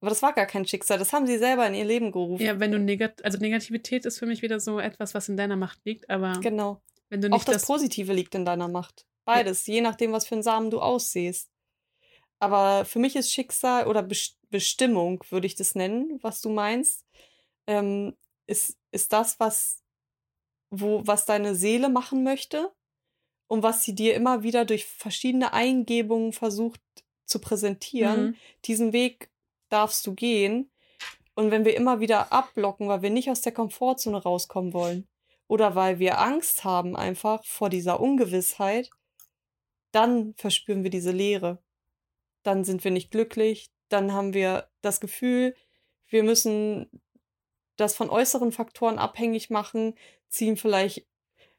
Aber 0.00 0.10
das 0.10 0.20
war 0.22 0.32
gar 0.32 0.46
kein 0.46 0.66
Schicksal. 0.66 0.98
Das 0.98 1.12
haben 1.12 1.26
sie 1.26 1.38
selber 1.38 1.66
in 1.66 1.74
ihr 1.74 1.84
Leben 1.84 2.12
gerufen. 2.12 2.42
ja, 2.44 2.58
wenn 2.60 2.72
du 2.72 2.78
negat 2.78 3.24
also 3.24 3.38
Negativität 3.38 4.04
ist 4.04 4.18
für 4.18 4.26
mich 4.26 4.42
wieder 4.42 4.60
so 4.60 4.78
etwas, 4.78 5.14
was 5.14 5.28
in 5.28 5.36
deiner 5.36 5.56
Macht 5.56 5.80
liegt, 5.84 6.08
aber 6.10 6.32
Genau. 6.40 6.82
wenn 7.08 7.20
du 7.20 7.28
Auch 7.28 7.32
nicht 7.34 7.48
das, 7.48 7.54
das, 7.56 7.66
Positive 7.66 8.12
liegt 8.12 8.34
in 8.34 8.44
deiner 8.44 8.68
Macht. 8.68 9.06
Beides, 9.24 9.66
je 9.66 9.80
nachdem, 9.80 10.12
was 10.12 10.26
für 10.26 10.34
einen 10.34 10.42
Samen 10.42 10.70
du 10.70 10.80
aussiehst. 10.80 11.50
Aber 12.38 12.84
für 12.84 12.98
mich 12.98 13.16
ist 13.16 13.32
Schicksal 13.32 13.86
oder 13.86 14.02
Best- 14.02 14.38
Bestimmung, 14.50 15.24
würde 15.30 15.46
ich 15.46 15.54
das 15.56 15.74
nennen, 15.74 16.18
was 16.22 16.40
du 16.40 16.50
meinst, 16.50 17.04
ähm, 17.66 18.14
ist, 18.46 18.76
ist 18.92 19.12
das, 19.12 19.40
was, 19.40 19.82
wo, 20.70 21.06
was 21.06 21.24
deine 21.24 21.54
Seele 21.54 21.88
machen 21.88 22.22
möchte 22.22 22.72
und 23.46 23.62
was 23.62 23.84
sie 23.84 23.94
dir 23.94 24.14
immer 24.14 24.42
wieder 24.42 24.64
durch 24.64 24.86
verschiedene 24.86 25.52
Eingebungen 25.52 26.32
versucht 26.32 26.80
zu 27.24 27.40
präsentieren. 27.40 28.24
Mhm. 28.24 28.36
Diesen 28.64 28.92
Weg 28.92 29.30
darfst 29.68 30.06
du 30.06 30.14
gehen. 30.14 30.70
Und 31.34 31.50
wenn 31.50 31.64
wir 31.64 31.76
immer 31.76 32.00
wieder 32.00 32.32
abblocken, 32.32 32.88
weil 32.88 33.02
wir 33.02 33.10
nicht 33.10 33.30
aus 33.30 33.42
der 33.42 33.52
Komfortzone 33.52 34.22
rauskommen 34.22 34.72
wollen 34.72 35.06
oder 35.48 35.74
weil 35.74 35.98
wir 35.98 36.18
Angst 36.18 36.64
haben 36.64 36.96
einfach 36.96 37.44
vor 37.44 37.68
dieser 37.68 38.00
Ungewissheit, 38.00 38.90
dann 39.92 40.34
verspüren 40.34 40.82
wir 40.82 40.90
diese 40.90 41.12
Leere. 41.12 41.62
Dann 42.42 42.64
sind 42.64 42.84
wir 42.84 42.90
nicht 42.90 43.10
glücklich, 43.10 43.70
dann 43.88 44.12
haben 44.12 44.32
wir 44.34 44.68
das 44.80 45.00
Gefühl, 45.00 45.54
wir 46.08 46.22
müssen 46.22 46.88
das 47.76 47.94
von 47.94 48.10
äußeren 48.10 48.52
Faktoren 48.52 48.98
abhängig 48.98 49.50
machen, 49.50 49.94
ziehen 50.28 50.56
vielleicht 50.56 51.06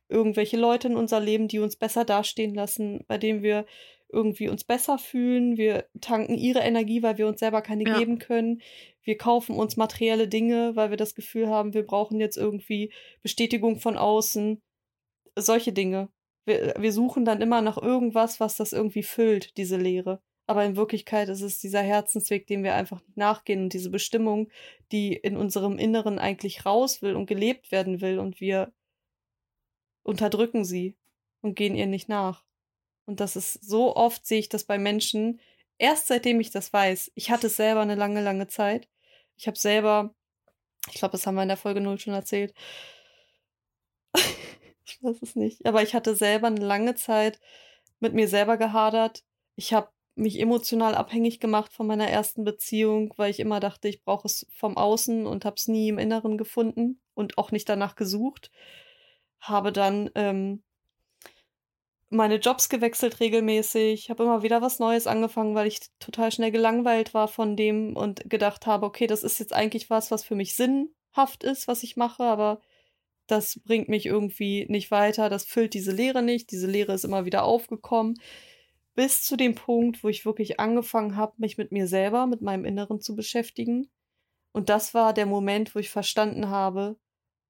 irgendwelche 0.10 0.58
Leute 0.58 0.88
in 0.88 0.96
unser 0.96 1.20
Leben, 1.20 1.48
die 1.48 1.60
uns 1.60 1.76
besser 1.76 2.06
dastehen 2.06 2.54
lassen, 2.54 3.04
bei 3.08 3.18
denen 3.18 3.44
wir 3.44 3.66
irgendwie 4.10 4.48
uns 4.48 4.64
besser 4.64 4.98
fühlen. 4.98 5.58
Wir 5.58 5.86
tanken 6.00 6.36
ihre 6.36 6.60
Energie, 6.60 7.04
weil 7.04 7.18
wir 7.18 7.28
uns 7.28 7.40
selber 7.40 7.62
keine 7.62 7.84
ja. 7.84 7.98
geben 7.98 8.20
können. 8.20 8.62
Wir 9.04 9.18
kaufen 9.18 9.56
uns 9.56 9.78
materielle 9.78 10.28
Dinge, 10.28 10.76
weil 10.76 10.90
wir 10.90 10.98
das 10.98 11.16
Gefühl 11.16 11.50
haben, 11.50 11.74
wir 11.74 11.86
brauchen 11.86 12.20
jetzt 12.20 12.38
irgendwie 12.38 12.94
Bestätigung 13.22 13.80
von 13.80 13.98
außen. 13.98 14.62
Solche 15.36 15.74
Dinge. 15.74 16.10
Wir, 16.46 16.74
wir 16.78 16.94
suchen 16.94 17.26
dann 17.26 17.42
immer 17.42 17.62
nach 17.62 17.78
irgendwas, 17.78 18.40
was 18.40 18.56
das 18.56 18.72
irgendwie 18.72 19.04
füllt, 19.04 19.58
diese 19.58 19.78
Leere. 19.78 20.22
Aber 20.48 20.64
in 20.64 20.78
Wirklichkeit 20.78 21.28
ist 21.28 21.42
es 21.42 21.60
dieser 21.60 21.82
Herzensweg, 21.82 22.48
dem 22.48 22.64
wir 22.64 22.74
einfach 22.74 23.02
nachgehen 23.16 23.64
und 23.64 23.74
diese 23.74 23.90
Bestimmung, 23.90 24.50
die 24.94 25.14
in 25.14 25.36
unserem 25.36 25.78
Inneren 25.78 26.20
eigentlich 26.20 26.66
raus 26.66 27.02
will 27.02 27.16
und 27.16 27.26
gelebt 27.28 27.72
werden 27.72 28.00
will 28.00 28.18
und 28.18 28.40
wir 28.40 28.72
unterdrücken 30.04 30.64
sie 30.64 30.96
und 31.42 31.56
gehen 31.56 31.76
ihr 31.76 31.86
nicht 31.86 32.08
nach. 32.08 32.46
Und 33.06 33.20
das 33.20 33.36
ist 33.36 33.54
so 33.64 33.96
oft 33.96 34.26
sehe 34.26 34.40
ich 34.40 34.48
das 34.48 34.64
bei 34.64 34.78
Menschen, 34.78 35.42
erst 35.78 36.08
seitdem 36.08 36.40
ich 36.40 36.50
das 36.50 36.72
weiß. 36.72 37.12
Ich 37.16 37.30
hatte 37.30 37.48
es 37.48 37.58
selber 37.58 37.82
eine 37.82 37.96
lange, 37.96 38.22
lange 38.22 38.48
Zeit. 38.48 38.88
Ich 39.36 39.48
habe 39.48 39.58
selber, 39.58 40.16
ich 40.90 40.96
glaube, 40.96 41.12
das 41.12 41.28
haben 41.28 41.36
wir 41.36 41.44
in 41.44 41.50
der 41.50 41.58
Folge 41.58 41.82
0 41.82 42.00
schon 42.00 42.14
erzählt. 42.14 42.54
ich 44.86 45.04
weiß 45.04 45.22
es 45.22 45.36
nicht. 45.36 45.66
Aber 45.66 45.84
ich 45.84 45.94
hatte 45.94 46.16
selber 46.16 46.48
eine 46.48 46.66
lange 46.66 46.96
Zeit 46.96 47.40
mit 48.00 48.14
mir 48.14 48.30
selber 48.30 48.58
gehadert. 48.58 49.24
Ich 49.56 49.74
habe 49.74 49.90
mich 50.18 50.40
emotional 50.40 50.96
abhängig 50.96 51.40
gemacht 51.40 51.72
von 51.74 51.88
meiner 51.88 52.08
ersten 52.08 52.44
Beziehung, 52.44 53.14
weil 53.18 53.30
ich 53.32 53.40
immer 53.40 53.60
dachte, 53.60 53.88
ich 53.88 54.04
brauche 54.04 54.28
es 54.28 54.48
vom 54.52 54.78
Außen 54.78 55.26
und 55.26 55.46
habe 55.46 55.56
es 55.58 55.68
nie 55.68 55.90
im 55.90 56.00
Inneren 56.00 56.38
gefunden 56.38 57.00
und 57.14 57.38
auch 57.38 57.52
nicht 57.52 57.70
danach 57.70 57.96
gesucht. 57.96 58.52
Habe 59.40 59.72
dann 59.72 60.10
ähm, 60.16 60.64
meine 62.10 62.38
Jobs 62.38 62.70
gewechselt 62.70 63.20
regelmäßig, 63.20 64.10
habe 64.10 64.24
immer 64.24 64.44
wieder 64.44 64.62
was 64.62 64.80
Neues 64.80 65.08
angefangen, 65.08 65.56
weil 65.56 65.68
ich 65.68 65.80
total 66.00 66.32
schnell 66.32 66.52
gelangweilt 66.52 67.14
war 67.14 67.28
von 67.28 67.56
dem 67.56 67.96
und 67.96 68.30
gedacht 68.30 68.66
habe, 68.66 68.86
okay, 68.86 69.08
das 69.08 69.24
ist 69.24 69.40
jetzt 69.40 69.54
eigentlich 69.54 69.90
was, 69.90 70.10
was 70.10 70.24
für 70.24 70.36
mich 70.36 70.56
sinnhaft 70.56 71.44
ist, 71.44 71.68
was 71.68 71.84
ich 71.84 71.98
mache, 71.98 72.24
aber 72.24 72.62
das 73.28 73.60
bringt 73.66 73.90
mich 73.90 74.06
irgendwie 74.06 74.66
nicht 74.70 74.90
weiter, 74.90 75.30
das 75.30 75.44
füllt 75.46 75.74
diese 75.74 75.92
Leere 75.92 76.24
nicht, 76.24 76.52
diese 76.52 76.68
Leere 76.68 76.94
ist 76.94 77.04
immer 77.04 77.26
wieder 77.26 77.44
aufgekommen 77.44 78.16
bis 78.98 79.22
zu 79.22 79.38
dem 79.38 79.54
Punkt, 79.54 80.04
wo 80.04 80.10
ich 80.10 80.26
wirklich 80.26 80.60
angefangen 80.60 81.16
habe, 81.16 81.36
mich 81.38 81.60
mit 81.60 81.72
mir 81.72 81.88
selber, 81.88 82.26
mit 82.26 82.42
meinem 82.42 82.66
Inneren 82.66 83.00
zu 83.00 83.16
beschäftigen. 83.16 83.92
Und 84.54 84.70
das 84.70 84.96
war 84.96 85.14
der 85.14 85.28
Moment, 85.28 85.76
wo 85.76 85.80
ich 85.80 85.92
verstanden 85.92 86.50
habe, 86.50 86.98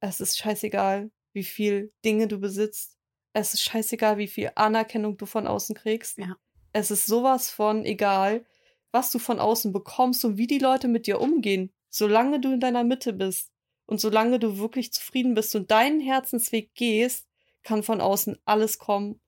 es 0.01 0.19
ist 0.19 0.38
scheißegal, 0.38 1.10
wie 1.31 1.45
viel 1.45 1.93
Dinge 2.03 2.27
du 2.27 2.38
besitzt. 2.38 2.97
Es 3.31 3.53
ist 3.53 3.63
scheißegal, 3.63 4.17
wie 4.17 4.27
viel 4.27 4.51
Anerkennung 4.55 5.15
du 5.15 5.25
von 5.25 5.47
außen 5.47 5.73
kriegst. 5.73 6.17
Ja. 6.17 6.36
Es 6.73 6.91
ist 6.91 7.05
sowas 7.05 7.49
von 7.49 7.86
egal, 7.86 8.45
was 8.91 9.10
du 9.12 9.17
von 9.17 9.39
außen 9.39 9.71
bekommst 9.71 10.25
und 10.25 10.38
wie 10.38 10.47
die 10.47 10.60
Leute 10.60 10.89
mit 10.89 11.07
dir 11.07 11.21
umgehen. 11.21 11.71
Solange 11.89 12.41
du 12.41 12.51
in 12.51 12.60
deiner 12.60 12.83
Mitte 12.83 13.13
bist 13.13 13.53
und 13.86 14.01
solange 14.01 14.38
du 14.38 14.57
wirklich 14.57 14.91
zufrieden 14.91 15.33
bist 15.33 15.55
und 15.55 15.71
deinen 15.71 16.01
Herzensweg 16.01 16.75
gehst, 16.75 17.25
kann 17.63 17.83
von 17.83 18.01
außen 18.01 18.38
alles 18.43 18.79
kommen 18.79 19.21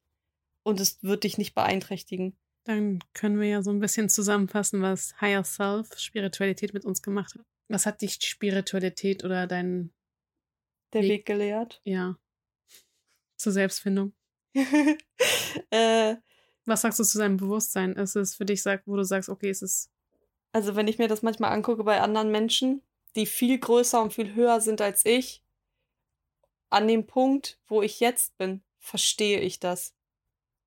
und 0.69 0.79
es 0.79 1.03
wird 1.03 1.23
dich 1.23 1.38
nicht 1.38 1.55
beeinträchtigen. 1.55 2.38
Dann 2.63 2.99
können 3.13 3.39
wir 3.39 3.47
ja 3.47 3.63
so 3.63 3.71
ein 3.71 3.79
bisschen 3.79 4.10
zusammenfassen, 4.10 4.82
was 4.82 5.19
Higher 5.19 5.43
Self, 5.43 5.97
Spiritualität 5.97 6.73
mit 6.73 6.86
uns 6.86 7.01
gemacht 7.01 7.34
hat. 7.36 7.45
Was 7.67 7.86
hat 7.86 8.01
dich 8.01 8.19
Spiritualität 8.21 9.23
oder 9.23 9.47
dein 9.47 9.91
Der 10.93 11.01
Weg, 11.01 11.10
Weg 11.10 11.25
gelehrt? 11.25 11.82
Ja. 11.84 12.17
Zur 13.38 13.53
Selbstfindung. 13.53 14.13
äh, 15.69 16.15
was 16.65 16.82
sagst 16.82 16.99
du 16.99 17.03
zu 17.03 17.17
deinem 17.17 17.38
Bewusstsein? 17.38 17.93
Ist 17.93 18.15
es 18.15 18.36
für 18.36 18.45
dich, 18.45 18.63
wo 18.86 18.95
du 18.95 19.03
sagst, 19.03 19.29
okay, 19.29 19.49
es 19.49 19.62
ist. 19.62 19.89
Also, 20.51 20.75
wenn 20.75 20.88
ich 20.88 20.97
mir 20.97 21.08
das 21.08 21.21
manchmal 21.21 21.51
angucke 21.51 21.84
bei 21.84 22.01
anderen 22.01 22.32
Menschen, 22.32 22.82
die 23.15 23.25
viel 23.25 23.60
größer 23.60 24.01
und 24.01 24.13
viel 24.13 24.34
höher 24.34 24.62
sind 24.62 24.82
als 24.82 25.05
ich, 25.05 25.43
an 26.69 26.88
dem 26.88 27.08
Punkt, 27.08 27.60
wo 27.67 27.82
ich 27.82 27.99
jetzt 27.99 28.38
bin, 28.38 28.62
verstehe 28.79 29.39
ich 29.39 29.60
das 29.60 29.93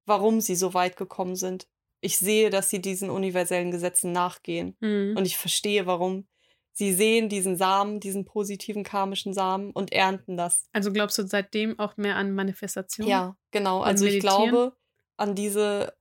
warum 0.07 0.41
sie 0.41 0.57
so 0.57 0.75
weit 0.75 0.97
gekommen 0.97 1.37
sind. 1.37 1.67
Ich 2.01 2.19
sehe, 2.19 2.51
dass 2.51 2.71
sie 2.71 2.81
diesen 2.81 3.11
universellen 3.11 3.71
Gesetzen 3.71 4.13
nachgehen. 4.13 4.77
Mhm. 4.81 5.15
Und 5.17 5.25
ich 5.25 5.37
verstehe, 5.37 5.87
warum. 5.87 6.27
Sie 6.75 6.93
sehen 6.95 7.29
diesen 7.29 7.57
Samen, 7.57 8.01
diesen 8.01 8.25
positiven 8.25 8.83
karmischen 8.83 9.35
Samen 9.35 9.73
und 9.73 9.93
ernten 9.93 10.37
das. 10.37 10.65
Also 10.73 10.91
glaubst 10.91 11.19
du 11.19 11.27
seitdem 11.27 11.79
auch 11.79 11.97
mehr 11.99 12.17
an 12.17 12.33
Manifestation? 12.33 13.07
Ja, 13.07 13.37
genau. 13.51 13.83
Also 13.83 14.07
ich 14.07 14.21
glaube 14.21 14.75
an 15.19 15.35
diese 15.35 15.95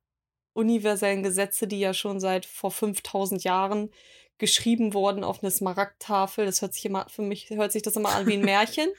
universellen 0.54 1.24
Gesetze, 1.24 1.68
die 1.68 1.80
ja 1.80 1.94
schon 1.94 2.20
seit 2.20 2.46
vor 2.46 2.72
5000 2.72 3.44
Jahren 3.44 3.92
geschrieben 4.38 4.94
wurden 4.94 5.24
auf 5.24 5.44
eine 5.44 5.52
Smaragdtafel. 5.52 6.46
Das 6.46 6.62
hört 6.62 6.74
sich 6.74 6.86
immer, 6.86 7.08
für 7.10 7.22
mich 7.22 7.50
hört 7.50 7.72
sich 7.72 7.84
das 7.84 7.96
immer 7.96 8.10
an 8.10 8.26
wie 8.26 8.34
ein 8.34 8.42
Märchen. 8.46 8.90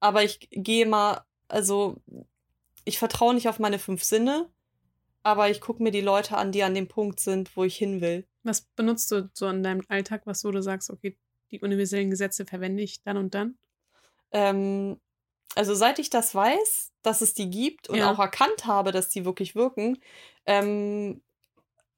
Aber 0.00 0.22
ich 0.22 0.48
gehe 0.50 0.86
mal, 0.86 1.24
also 1.48 1.96
ich 2.86 2.98
vertraue 2.98 3.34
nicht 3.34 3.48
auf 3.48 3.58
meine 3.58 3.78
fünf 3.78 4.02
Sinne, 4.02 4.48
aber 5.22 5.50
ich 5.50 5.60
gucke 5.60 5.82
mir 5.82 5.90
die 5.90 6.00
Leute 6.00 6.36
an, 6.38 6.52
die 6.52 6.62
an 6.62 6.74
dem 6.74 6.88
Punkt 6.88 7.20
sind, 7.20 7.54
wo 7.56 7.64
ich 7.64 7.76
hin 7.76 8.00
will. 8.00 8.24
Was 8.44 8.62
benutzt 8.62 9.10
du 9.10 9.28
so 9.34 9.48
in 9.48 9.62
deinem 9.62 9.82
Alltag, 9.88 10.22
was 10.24 10.40
so 10.40 10.52
du 10.52 10.62
sagst, 10.62 10.88
okay, 10.88 11.16
die 11.50 11.60
universellen 11.60 12.10
Gesetze 12.10 12.46
verwende 12.46 12.82
ich 12.82 13.02
dann 13.02 13.16
und 13.16 13.34
dann? 13.34 13.58
Ähm, 14.30 15.00
also 15.56 15.74
seit 15.74 15.98
ich 15.98 16.10
das 16.10 16.32
weiß, 16.34 16.92
dass 17.02 17.22
es 17.22 17.34
die 17.34 17.50
gibt 17.50 17.88
und 17.88 17.98
ja. 17.98 18.10
auch 18.10 18.20
erkannt 18.20 18.66
habe, 18.66 18.92
dass 18.92 19.08
die 19.08 19.24
wirklich 19.24 19.56
wirken, 19.56 19.98
ähm, 20.46 21.22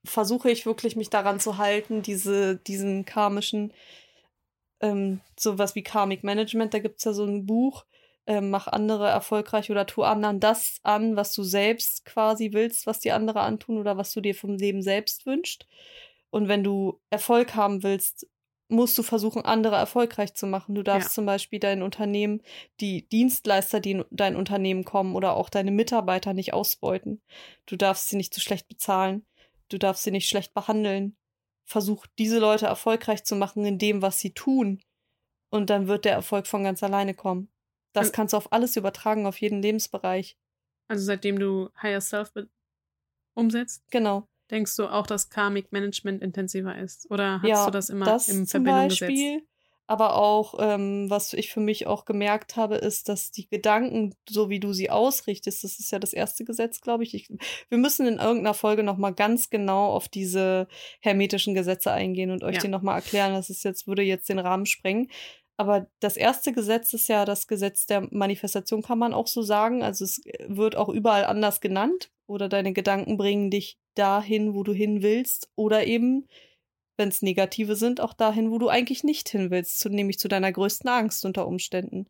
versuche 0.04 0.50
ich 0.50 0.64
wirklich 0.64 0.96
mich 0.96 1.10
daran 1.10 1.38
zu 1.38 1.58
halten, 1.58 2.00
diese, 2.00 2.56
diesen 2.56 3.04
karmischen, 3.04 3.74
ähm, 4.80 5.20
sowas 5.38 5.74
wie 5.74 5.82
Karmic 5.82 6.24
Management, 6.24 6.72
da 6.72 6.78
gibt 6.78 6.98
es 6.98 7.04
ja 7.04 7.12
so 7.12 7.26
ein 7.26 7.44
Buch, 7.44 7.84
ähm, 8.28 8.50
mach 8.50 8.66
andere 8.66 9.08
erfolgreich 9.08 9.70
oder 9.70 9.86
tu 9.86 10.02
anderen 10.02 10.38
das 10.38 10.80
an, 10.82 11.16
was 11.16 11.32
du 11.32 11.42
selbst 11.42 12.04
quasi 12.04 12.52
willst, 12.52 12.86
was 12.86 13.00
die 13.00 13.10
andere 13.10 13.40
antun 13.40 13.78
oder 13.78 13.96
was 13.96 14.12
du 14.12 14.20
dir 14.20 14.34
vom 14.34 14.56
Leben 14.56 14.82
selbst 14.82 15.24
wünscht. 15.24 15.66
Und 16.28 16.46
wenn 16.46 16.62
du 16.62 17.00
Erfolg 17.08 17.54
haben 17.54 17.82
willst, 17.82 18.28
musst 18.68 18.98
du 18.98 19.02
versuchen, 19.02 19.46
andere 19.46 19.76
erfolgreich 19.76 20.34
zu 20.34 20.46
machen. 20.46 20.74
Du 20.74 20.82
darfst 20.82 21.08
ja. 21.08 21.14
zum 21.14 21.24
Beispiel 21.24 21.58
dein 21.58 21.82
Unternehmen, 21.82 22.42
die 22.80 23.08
Dienstleister, 23.08 23.80
die 23.80 23.92
in 23.92 24.04
dein 24.10 24.36
Unternehmen 24.36 24.84
kommen 24.84 25.16
oder 25.16 25.34
auch 25.34 25.48
deine 25.48 25.70
Mitarbeiter 25.70 26.34
nicht 26.34 26.52
ausbeuten. 26.52 27.22
Du 27.64 27.76
darfst 27.76 28.08
sie 28.10 28.16
nicht 28.16 28.34
zu 28.34 28.42
schlecht 28.42 28.68
bezahlen. 28.68 29.24
Du 29.70 29.78
darfst 29.78 30.04
sie 30.04 30.10
nicht 30.10 30.28
schlecht 30.28 30.52
behandeln. 30.52 31.16
Versuch, 31.64 32.06
diese 32.18 32.38
Leute 32.38 32.66
erfolgreich 32.66 33.24
zu 33.24 33.36
machen 33.36 33.64
in 33.64 33.78
dem, 33.78 34.02
was 34.02 34.20
sie 34.20 34.34
tun. 34.34 34.82
Und 35.48 35.70
dann 35.70 35.88
wird 35.88 36.04
der 36.04 36.12
Erfolg 36.12 36.46
von 36.46 36.62
ganz 36.62 36.82
alleine 36.82 37.14
kommen. 37.14 37.48
Das 37.92 38.12
kannst 38.12 38.32
du 38.32 38.36
auf 38.36 38.52
alles 38.52 38.76
übertragen, 38.76 39.26
auf 39.26 39.40
jeden 39.40 39.62
Lebensbereich. 39.62 40.36
Also 40.88 41.04
seitdem 41.04 41.38
du 41.38 41.70
Higher 41.82 42.00
Self 42.00 42.32
umsetzt? 43.34 43.84
Genau. 43.90 44.26
Denkst 44.50 44.76
du 44.76 44.86
auch, 44.86 45.06
dass 45.06 45.28
Karmic 45.28 45.72
Management 45.72 46.22
intensiver 46.22 46.76
ist? 46.78 47.10
Oder 47.10 47.42
hast 47.42 47.48
ja, 47.48 47.66
du 47.66 47.70
das 47.70 47.90
immer 47.90 48.06
das 48.06 48.28
in 48.28 48.46
Verbindung 48.46 48.90
zum 48.90 49.06
Beispiel, 49.06 49.34
gesetzt? 49.34 49.48
Aber 49.90 50.16
auch, 50.16 50.54
ähm, 50.58 51.08
was 51.08 51.32
ich 51.32 51.50
für 51.50 51.60
mich 51.60 51.86
auch 51.86 52.04
gemerkt 52.04 52.56
habe, 52.56 52.76
ist, 52.76 53.08
dass 53.08 53.30
die 53.30 53.48
Gedanken, 53.48 54.14
so 54.28 54.50
wie 54.50 54.60
du 54.60 54.74
sie 54.74 54.90
ausrichtest, 54.90 55.64
das 55.64 55.78
ist 55.78 55.90
ja 55.90 55.98
das 55.98 56.12
erste 56.12 56.44
Gesetz, 56.44 56.82
glaube 56.82 57.04
ich. 57.04 57.14
ich. 57.14 57.28
Wir 57.70 57.78
müssen 57.78 58.06
in 58.06 58.18
irgendeiner 58.18 58.52
Folge 58.52 58.82
nochmal 58.82 59.14
ganz 59.14 59.48
genau 59.48 59.86
auf 59.92 60.08
diese 60.08 60.68
hermetischen 61.00 61.54
Gesetze 61.54 61.90
eingehen 61.90 62.30
und 62.30 62.44
euch 62.44 62.56
ja. 62.56 62.60
die 62.60 62.68
nochmal 62.68 62.96
erklären. 62.96 63.32
Das 63.32 63.48
ist 63.48 63.64
jetzt, 63.64 63.86
würde 63.86 64.02
jetzt 64.02 64.28
den 64.28 64.38
Rahmen 64.38 64.66
sprengen. 64.66 65.10
Aber 65.58 65.88
das 66.00 66.16
erste 66.16 66.52
Gesetz 66.52 66.92
ist 66.94 67.08
ja 67.08 67.24
das 67.24 67.48
Gesetz 67.48 67.84
der 67.84 68.08
Manifestation, 68.12 68.80
kann 68.80 68.98
man 68.98 69.12
auch 69.12 69.26
so 69.26 69.42
sagen. 69.42 69.82
Also 69.82 70.04
es 70.04 70.22
wird 70.46 70.76
auch 70.76 70.88
überall 70.88 71.24
anders 71.24 71.60
genannt. 71.60 72.10
Oder 72.26 72.48
deine 72.48 72.72
Gedanken 72.72 73.16
bringen 73.16 73.50
dich 73.50 73.76
dahin, 73.94 74.54
wo 74.54 74.62
du 74.62 74.72
hin 74.72 75.02
willst. 75.02 75.50
Oder 75.56 75.86
eben 75.86 76.28
wenn 76.98 77.08
es 77.08 77.22
negative 77.22 77.76
sind, 77.76 78.00
auch 78.00 78.12
dahin, 78.12 78.50
wo 78.50 78.58
du 78.58 78.68
eigentlich 78.68 79.04
nicht 79.04 79.28
hin 79.28 79.50
willst, 79.50 79.78
zu, 79.78 79.88
nämlich 79.88 80.18
zu 80.18 80.28
deiner 80.28 80.52
größten 80.52 80.90
Angst 80.90 81.24
unter 81.24 81.46
Umständen. 81.46 82.06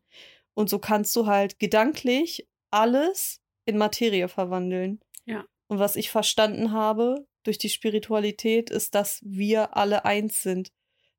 Und 0.55 0.69
so 0.69 0.79
kannst 0.79 1.15
du 1.15 1.27
halt 1.27 1.59
gedanklich 1.59 2.47
alles 2.71 3.39
in 3.65 3.77
Materie 3.77 4.27
verwandeln. 4.27 4.99
Ja. 5.25 5.45
Und 5.67 5.79
was 5.79 5.95
ich 5.95 6.09
verstanden 6.09 6.71
habe 6.71 7.25
durch 7.43 7.59
die 7.59 7.69
Spiritualität, 7.69 8.69
ist, 8.69 8.95
dass 8.95 9.21
wir 9.23 9.77
alle 9.77 10.05
eins 10.05 10.41
sind. 10.41 10.71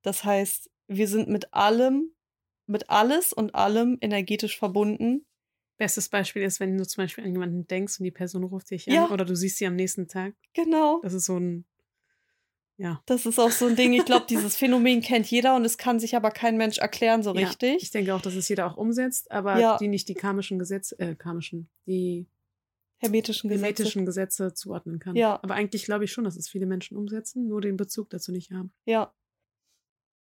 Das 0.02 0.24
heißt, 0.24 0.68
wir 0.88 1.06
sind 1.06 1.28
mit 1.28 1.54
allem, 1.54 2.12
mit 2.70 2.88
alles 2.90 3.32
und 3.32 3.54
allem 3.54 3.98
energetisch 4.00 4.58
verbunden. 4.58 5.26
Bestes 5.76 6.08
Beispiel 6.08 6.42
ist, 6.42 6.60
wenn 6.60 6.76
du 6.76 6.86
zum 6.86 7.04
Beispiel 7.04 7.24
an 7.24 7.32
jemanden 7.32 7.66
denkst 7.66 7.98
und 8.00 8.04
die 8.04 8.10
Person 8.10 8.44
ruft 8.44 8.70
dich 8.70 8.86
Ja. 8.86 9.06
an 9.06 9.12
oder 9.12 9.24
du 9.24 9.34
siehst 9.34 9.58
sie 9.58 9.66
am 9.66 9.76
nächsten 9.76 10.08
Tag. 10.08 10.34
Genau. 10.54 11.00
Das 11.02 11.14
ist 11.14 11.24
so 11.24 11.38
ein, 11.38 11.64
ja. 12.76 13.02
Das 13.06 13.26
ist 13.26 13.38
auch 13.38 13.50
so 13.50 13.66
ein 13.66 13.76
Ding. 13.76 13.92
Ich 13.92 14.04
glaube, 14.04 14.26
dieses 14.28 14.56
Phänomen 14.56 15.00
kennt 15.02 15.30
jeder 15.30 15.56
und 15.56 15.64
es 15.64 15.78
kann 15.78 15.98
sich 16.00 16.16
aber 16.16 16.30
kein 16.30 16.56
Mensch 16.56 16.78
erklären 16.78 17.22
so 17.22 17.34
Ja, 17.34 17.46
richtig. 17.48 17.82
ich 17.82 17.90
denke 17.90 18.14
auch, 18.14 18.22
dass 18.22 18.34
es 18.34 18.48
jeder 18.48 18.66
auch 18.66 18.76
umsetzt, 18.76 19.30
aber 19.30 19.58
Ja. 19.58 19.76
die 19.78 19.88
nicht 19.88 20.08
die 20.08 20.14
karmischen 20.14 20.58
Gesetze, 20.58 20.98
äh, 20.98 21.14
karmischen, 21.14 21.68
die 21.86 22.26
Hermetischen 22.98 23.48
Gesetze. 23.48 23.64
hermetischen 23.64 24.04
Gesetze 24.06 24.52
zuordnen 24.52 24.98
kann. 24.98 25.16
Ja. 25.16 25.40
Aber 25.42 25.54
eigentlich 25.54 25.84
glaube 25.84 26.04
ich 26.04 26.12
schon, 26.12 26.24
dass 26.24 26.36
es 26.36 26.48
viele 26.50 26.66
Menschen 26.66 26.98
umsetzen, 26.98 27.48
nur 27.48 27.62
den 27.62 27.78
Bezug 27.78 28.10
dazu 28.10 28.30
nicht 28.32 28.50
haben. 28.50 28.72
Ja. 28.84 29.14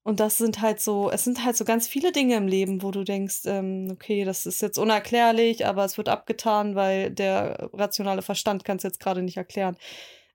Und 0.09 0.19
das 0.19 0.39
sind 0.39 0.59
halt 0.59 0.81
so, 0.81 1.11
es 1.11 1.23
sind 1.23 1.45
halt 1.45 1.55
so 1.55 1.63
ganz 1.65 1.87
viele 1.87 2.11
Dinge 2.11 2.35
im 2.35 2.47
Leben, 2.47 2.81
wo 2.81 2.89
du 2.89 3.03
denkst, 3.03 3.41
ähm, 3.45 3.89
okay, 3.91 4.23
das 4.25 4.47
ist 4.47 4.59
jetzt 4.59 4.79
unerklärlich, 4.79 5.67
aber 5.67 5.85
es 5.85 5.99
wird 5.99 6.09
abgetan, 6.09 6.73
weil 6.73 7.11
der 7.11 7.69
rationale 7.73 8.23
Verstand 8.23 8.65
kann 8.65 8.77
es 8.77 8.83
jetzt 8.83 8.99
gerade 8.99 9.21
nicht 9.21 9.37
erklären. 9.37 9.77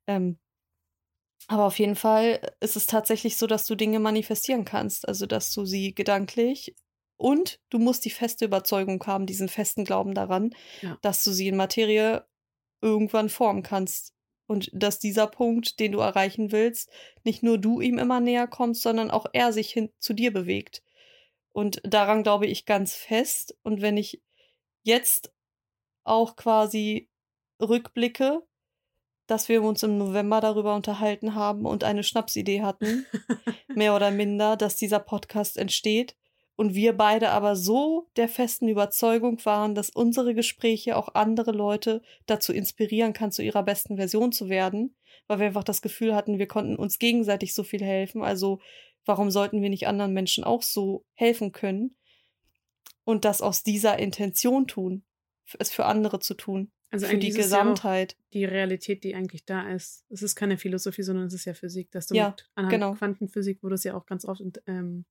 Ähm, 0.07 0.39
aber 1.49 1.65
auf 1.65 1.77
jeden 1.81 1.97
Fall 1.97 2.53
ist 2.61 2.77
es 2.77 2.87
tatsächlich 2.87 3.37
so, 3.37 3.49
dass 3.49 3.67
du 3.67 3.75
Dinge 3.75 3.99
manifestieren 3.99 4.65
kannst, 4.65 5.09
also 5.09 5.27
dass 5.27 5.53
du 5.53 5.65
sie 5.65 5.93
gedanklich 5.93 6.77
und 7.17 7.59
du 7.71 7.81
musst 7.81 8.05
die 8.05 8.11
feste 8.11 8.45
Überzeugung 8.45 9.05
haben, 9.09 9.27
diesen 9.27 9.49
festen 9.49 9.85
Glauben 9.85 10.15
daran, 10.15 10.55
Ja. 10.83 10.99
dass 11.03 11.25
du 11.25 11.33
sie 11.33 11.49
in 11.49 11.57
Materie 11.57 12.25
irgendwann 12.81 13.29
formen 13.29 13.65
kannst. 13.65 14.14
Und 14.47 14.71
dass 14.73 14.99
dieser 14.99 15.27
Punkt, 15.27 15.81
den 15.81 15.93
du 15.93 16.01
erreichen 16.01 16.53
willst, 16.53 16.91
nicht 17.23 17.43
nur 17.43 17.59
du 17.59 17.81
ihm 17.81 17.99
immer 17.99 18.21
näher 18.21 18.47
kommst, 18.47 18.83
sondern 18.83 19.11
auch 19.11 19.27
er 19.33 19.53
sich 19.53 19.71
hin 19.71 19.91
zu 19.99 20.13
dir 20.13 20.33
bewegt. 20.33 20.83
Und 21.53 21.81
daran 21.85 22.23
glaube 22.23 22.47
ich 22.47 22.67
ganz 22.67 22.95
fest. 22.95 23.57
Und 23.63 23.81
wenn 23.81 23.97
ich 23.97 24.23
jetzt 24.83 25.33
auch 26.05 26.37
quasi 26.37 27.09
rückblicke, 27.61 28.43
dass 29.27 29.49
wir 29.49 29.63
uns 29.63 29.83
im 29.83 29.97
November 29.97 30.41
darüber 30.41 30.75
unterhalten 30.75 31.35
haben 31.35 31.65
und 31.65 31.85
eine 31.85 32.03
Schnapsidee 32.03 32.63
hatten, 32.63 33.07
mehr 33.69 33.95
oder 33.97 34.11
minder, 34.11 34.57
dass 34.57 34.77
dieser 34.77 34.99
Podcast 34.99 35.57
entsteht. 35.57 36.17
Und 36.57 36.75
wir 36.75 36.93
beide 36.97 37.31
aber 37.31 37.57
so 37.57 38.09
der 38.17 38.29
festen 38.29 38.69
Überzeugung 38.69 39.45
waren, 39.45 39.75
dass 39.75 39.91
unsere 39.91 40.35
Gespräche 40.35 40.97
auch 40.97 41.15
andere 41.15 41.51
Leute 41.51 42.01
dazu 42.27 42.53
inspirieren 42.53 43.13
kann, 43.13 43.33
zu 43.33 43.43
ihrer 43.43 43.65
besten 43.65 43.97
Version 43.97 44.31
zu 44.31 44.49
werden, 44.49 44.95
weil 45.27 45.41
wir 45.41 45.47
einfach 45.47 45.65
das 45.65 45.83
Gefühl 45.83 46.15
hatten, 46.15 46.39
wir 46.39 46.47
konnten 46.47 46.77
uns 46.77 46.99
gegenseitig 47.01 47.55
so 47.55 47.65
viel 47.65 47.83
helfen. 47.83 48.23
Also 48.23 48.61
warum 49.05 49.31
sollten 49.31 49.63
wir 49.63 49.71
nicht 49.71 49.89
anderen 49.89 50.13
Menschen 50.13 50.45
auch 50.45 50.63
so 50.63 51.05
helfen 51.15 51.51
können? 51.51 51.97
Und 53.05 53.25
das 53.25 53.43
aus 53.43 53.63
dieser 53.65 53.99
Intention 53.99 54.67
tun, 54.67 55.03
es 55.59 55.71
für 55.71 55.85
andere 55.85 56.21
zu 56.21 56.35
tun, 56.35 56.71
Also 56.91 57.07
für 57.07 57.19
die 57.19 57.29
es 57.29 57.37
ja 57.37 57.43
Gesamtheit. 57.43 58.17
die 58.33 58.45
Realität, 58.45 59.03
die 59.05 59.15
eigentlich 59.15 59.45
da 59.45 59.69
ist. 59.71 60.07
Es 60.09 60.23
ist 60.23 60.37
keine 60.37 60.57
Philosophie, 60.57 61.03
sondern 61.03 61.27
es 61.27 61.35
ist 61.35 61.45
ja 61.45 61.53
Physik. 61.53 61.91
Dass 61.91 62.07
du 62.07 62.15
Ja, 62.15 62.31
mit 62.31 62.49
anhand 62.55 62.73
genau. 62.73 62.95
Quantenphysik, 62.95 63.59
wo 63.63 63.69
das 63.69 63.85
ja 63.85 63.95
auch 63.95 64.07
ganz 64.07 64.25
oft 64.25 64.41
ähm, 64.67 65.05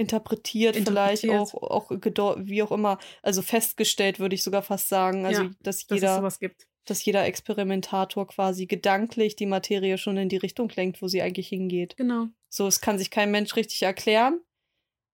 interpretiert, 0.00 0.76
vielleicht 0.76 1.24
Interpretiert. 1.24 1.54
auch, 1.54 1.70
auch 1.70 1.90
gedeu- 1.90 2.36
wie 2.46 2.62
auch 2.62 2.72
immer, 2.72 2.98
also 3.22 3.42
festgestellt, 3.42 4.18
würde 4.18 4.34
ich 4.34 4.42
sogar 4.42 4.62
fast 4.62 4.88
sagen. 4.88 5.26
Also, 5.26 5.42
Ja, 5.42 5.50
dass 5.62 5.86
dass 5.86 5.96
jeder, 6.00 6.28
gibt. 6.40 6.66
dass 6.86 7.04
jeder 7.04 7.24
Experimentator 7.26 8.26
quasi 8.26 8.66
gedanklich 8.66 9.36
die 9.36 9.46
Materie 9.46 9.98
schon 9.98 10.16
in 10.16 10.28
die 10.28 10.36
Richtung 10.38 10.68
lenkt, 10.74 11.00
wo 11.02 11.08
sie 11.08 11.22
eigentlich 11.22 11.48
hingeht. 11.48 11.96
Genau. 11.96 12.26
So, 12.48 12.66
es 12.66 12.80
kann 12.80 12.98
sich 12.98 13.10
kein 13.10 13.30
Mensch 13.30 13.54
richtig 13.56 13.82
erklären, 13.82 14.40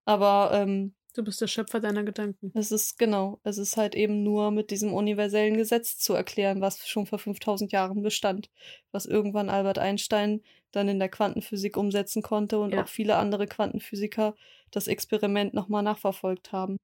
aber 0.04 0.50
ähm, 0.54 0.94
Du 1.14 1.24
bist 1.24 1.40
der 1.40 1.46
Schöpfer 1.46 1.80
deiner 1.80 2.02
Gedanken. 2.04 2.52
es 2.54 2.70
ist 2.70 2.98
genau, 2.98 3.40
es 3.42 3.56
ist 3.56 3.78
halt 3.78 3.94
eben 3.94 4.22
nur 4.22 4.50
mit 4.50 4.70
diesem 4.70 4.92
universellen 4.92 5.56
Gesetz 5.56 5.96
zu 5.96 6.12
erklären, 6.12 6.60
was 6.60 6.86
schon 6.86 7.06
vor 7.06 7.18
5000 7.18 7.72
Jahren 7.72 8.02
bestand, 8.02 8.50
was 8.92 9.06
irgendwann 9.06 9.48
Albert 9.48 9.78
Einstein 9.78 10.42
dann 10.76 10.88
in 10.88 10.98
der 10.98 11.08
Quantenphysik 11.08 11.76
umsetzen 11.76 12.22
konnte 12.22 12.58
und 12.60 12.72
Ja. 12.72 12.82
auch 12.82 12.88
viele 12.88 13.16
andere 13.16 13.46
Quantenphysiker 13.46 14.34
das 14.70 14.86
Experiment 14.88 15.54
nochmal 15.54 15.82
nachverfolgt 15.82 16.52
haben. 16.52 16.76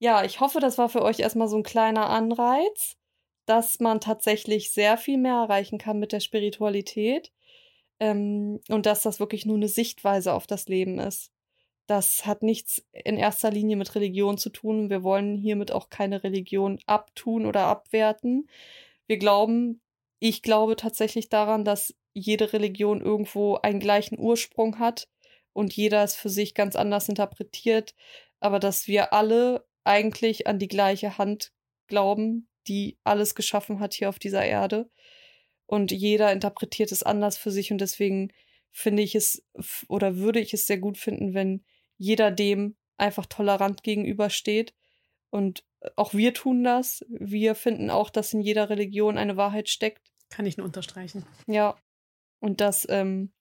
Ja, 0.00 0.24
ich 0.24 0.40
hoffe, 0.40 0.60
das 0.60 0.76
war 0.78 0.88
für 0.88 1.02
euch 1.02 1.20
erstmal 1.20 1.48
so 1.48 1.56
ein 1.56 1.62
kleiner 1.62 2.08
Anreiz, 2.10 2.96
dass 3.46 3.80
man 3.80 4.00
tatsächlich 4.00 4.72
sehr 4.72 4.96
viel 4.98 5.18
mehr 5.18 5.34
erreichen 5.34 5.78
kann 5.78 5.98
mit 5.98 6.12
der 6.12 6.20
Spiritualität 6.20 7.32
ähm, 8.00 8.60
und 8.68 8.86
dass 8.86 9.02
das 9.02 9.20
wirklich 9.20 9.46
nur 9.46 9.56
eine 9.56 9.68
Sichtweise 9.68 10.34
auf 10.34 10.46
das 10.46 10.68
Leben 10.68 10.98
ist. 10.98 11.30
Das 11.86 12.26
hat 12.26 12.42
nichts 12.42 12.84
in 12.92 13.18
erster 13.18 13.50
Linie 13.50 13.76
mit 13.76 13.94
Religion 13.94 14.38
zu 14.38 14.50
tun. 14.50 14.90
Wir 14.90 15.02
wollen 15.02 15.36
hiermit 15.38 15.72
auch 15.72 15.90
keine 15.90 16.24
Religion 16.24 16.80
abtun 16.86 17.46
oder 17.46 17.66
abwerten. 17.66 18.48
Wir 19.06 19.18
glauben, 19.18 19.82
ich 20.20 20.42
glaube 20.42 20.76
tatsächlich 20.76 21.28
daran, 21.28 21.64
dass 21.64 21.94
jede 22.14 22.52
Religion 22.52 23.02
irgendwo 23.02 23.56
einen 23.56 23.80
gleichen 23.80 24.18
Ursprung 24.18 24.78
hat 24.78 25.08
und 25.52 25.74
jeder 25.74 26.02
es 26.02 26.14
für 26.14 26.30
sich 26.30 26.54
ganz 26.54 26.76
anders 26.76 27.08
interpretiert, 27.08 27.94
aber 28.40 28.58
dass 28.58 28.86
wir 28.86 29.12
alle 29.12 29.66
eigentlich 29.84 30.46
an 30.46 30.58
die 30.58 30.68
gleiche 30.68 31.18
Hand 31.18 31.52
glauben, 31.86 32.48
die 32.66 32.98
alles 33.04 33.34
geschaffen 33.34 33.80
hat 33.80 33.94
hier 33.94 34.08
auf 34.08 34.18
dieser 34.18 34.44
Erde. 34.44 34.88
Und 35.66 35.92
jeder 35.92 36.32
interpretiert 36.32 36.92
es 36.92 37.02
anders 37.02 37.36
für 37.36 37.50
sich 37.50 37.72
und 37.72 37.78
deswegen 37.78 38.32
finde 38.70 39.02
ich 39.02 39.14
es 39.14 39.46
oder 39.88 40.16
würde 40.16 40.40
ich 40.40 40.52
es 40.54 40.66
sehr 40.66 40.78
gut 40.78 40.98
finden, 40.98 41.34
wenn 41.34 41.64
jeder 41.96 42.30
dem 42.30 42.76
einfach 42.96 43.26
tolerant 43.26 43.82
gegenübersteht. 43.82 44.74
Und 45.30 45.64
auch 45.96 46.14
wir 46.14 46.34
tun 46.34 46.64
das. 46.64 47.04
Wir 47.08 47.54
finden 47.54 47.90
auch, 47.90 48.10
dass 48.10 48.32
in 48.32 48.40
jeder 48.40 48.70
Religion 48.70 49.18
eine 49.18 49.36
Wahrheit 49.36 49.68
steckt. 49.68 50.12
Kann 50.30 50.46
ich 50.46 50.56
nur 50.56 50.66
unterstreichen. 50.66 51.24
Ja. 51.46 51.76
Und 52.44 52.60
dass 52.60 52.86
ähm, 52.90 53.32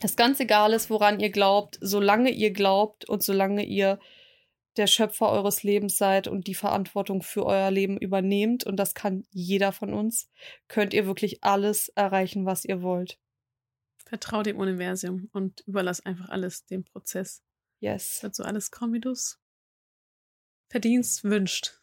das 0.00 0.16
ganz 0.16 0.40
egal 0.40 0.72
ist, 0.72 0.88
woran 0.88 1.20
ihr 1.20 1.28
glaubt, 1.28 1.76
solange 1.82 2.30
ihr 2.30 2.54
glaubt 2.54 3.06
und 3.06 3.22
solange 3.22 3.62
ihr 3.66 4.00
der 4.78 4.86
Schöpfer 4.86 5.28
eures 5.28 5.62
Lebens 5.62 5.98
seid 5.98 6.26
und 6.26 6.46
die 6.46 6.54
Verantwortung 6.54 7.20
für 7.20 7.44
euer 7.44 7.70
Leben 7.70 7.98
übernehmt, 7.98 8.64
und 8.64 8.76
das 8.76 8.94
kann 8.94 9.26
jeder 9.30 9.72
von 9.72 9.92
uns, 9.92 10.30
könnt 10.68 10.94
ihr 10.94 11.06
wirklich 11.06 11.44
alles 11.44 11.90
erreichen, 11.90 12.46
was 12.46 12.64
ihr 12.64 12.80
wollt. 12.80 13.18
Vertrau 14.06 14.42
dem 14.42 14.56
Universum 14.56 15.28
und 15.34 15.60
überlass 15.66 16.00
einfach 16.00 16.30
alles 16.30 16.64
dem 16.64 16.82
Prozess. 16.82 17.42
Yes. 17.80 18.16
Es 18.16 18.22
wird 18.22 18.34
so 18.36 18.42
alles 18.42 18.70
kommen, 18.70 18.94
wie 18.94 19.00
du 19.00 19.10
es 19.10 19.38
verdienst, 20.70 21.24
wünscht. 21.24 21.82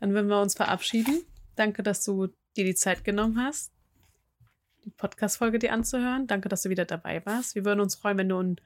Dann 0.00 0.14
würden 0.14 0.26
wir 0.26 0.42
uns 0.42 0.56
verabschieden. 0.56 1.22
Danke, 1.54 1.84
dass 1.84 2.02
du 2.02 2.26
dir 2.56 2.64
die 2.64 2.74
Zeit 2.74 3.04
genommen 3.04 3.40
hast, 3.40 3.72
die 4.86 4.90
Podcast-Folge 4.90 5.58
dir 5.58 5.72
anzuhören. 5.72 6.26
Danke, 6.28 6.48
dass 6.48 6.62
du 6.62 6.70
wieder 6.70 6.84
dabei 6.84 7.24
warst. 7.26 7.56
Wir 7.56 7.64
würden 7.64 7.80
uns 7.80 7.96
freuen, 7.96 8.18
wenn 8.18 8.28
du 8.28 8.38
in 8.38 8.56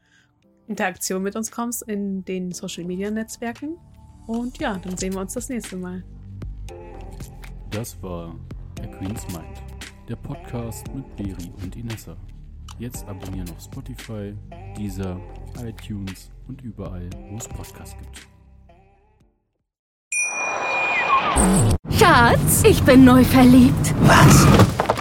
Interaktion 0.69 1.23
mit 1.23 1.35
uns 1.35 1.51
kommst 1.51 1.83
in 1.83 2.25
den 2.25 2.53
Social-Media-Netzwerken. 2.53 3.79
Und 4.27 4.59
ja, 4.59 4.77
dann 4.77 4.97
sehen 4.97 5.15
wir 5.15 5.21
uns 5.21 5.33
das 5.33 5.49
nächste 5.49 5.77
Mal. 5.77 6.05
Das 7.71 8.01
war 8.03 8.37
A 8.81 8.87
Queen's 8.87 9.27
Mind, 9.29 9.63
der 10.09 10.17
Podcast 10.17 10.87
mit 10.95 11.17
Beri 11.17 11.51
und 11.63 11.75
Inessa. 11.75 12.17
Jetzt 12.79 13.07
abonnieren 13.09 13.49
auf 13.51 13.63
Spotify, 13.63 14.35
Deezer, 14.77 15.19
iTunes 15.65 16.31
und 16.49 16.63
überall, 16.63 17.09
wo 17.31 17.37
es 17.37 17.49
Podcasts 17.49 17.97
gibt. 17.99 18.29
Schatz, 21.99 22.65
ich 22.65 22.83
bin 22.83 23.05
neu 23.05 23.25
verliebt. 23.25 23.95
Was? 24.03 24.80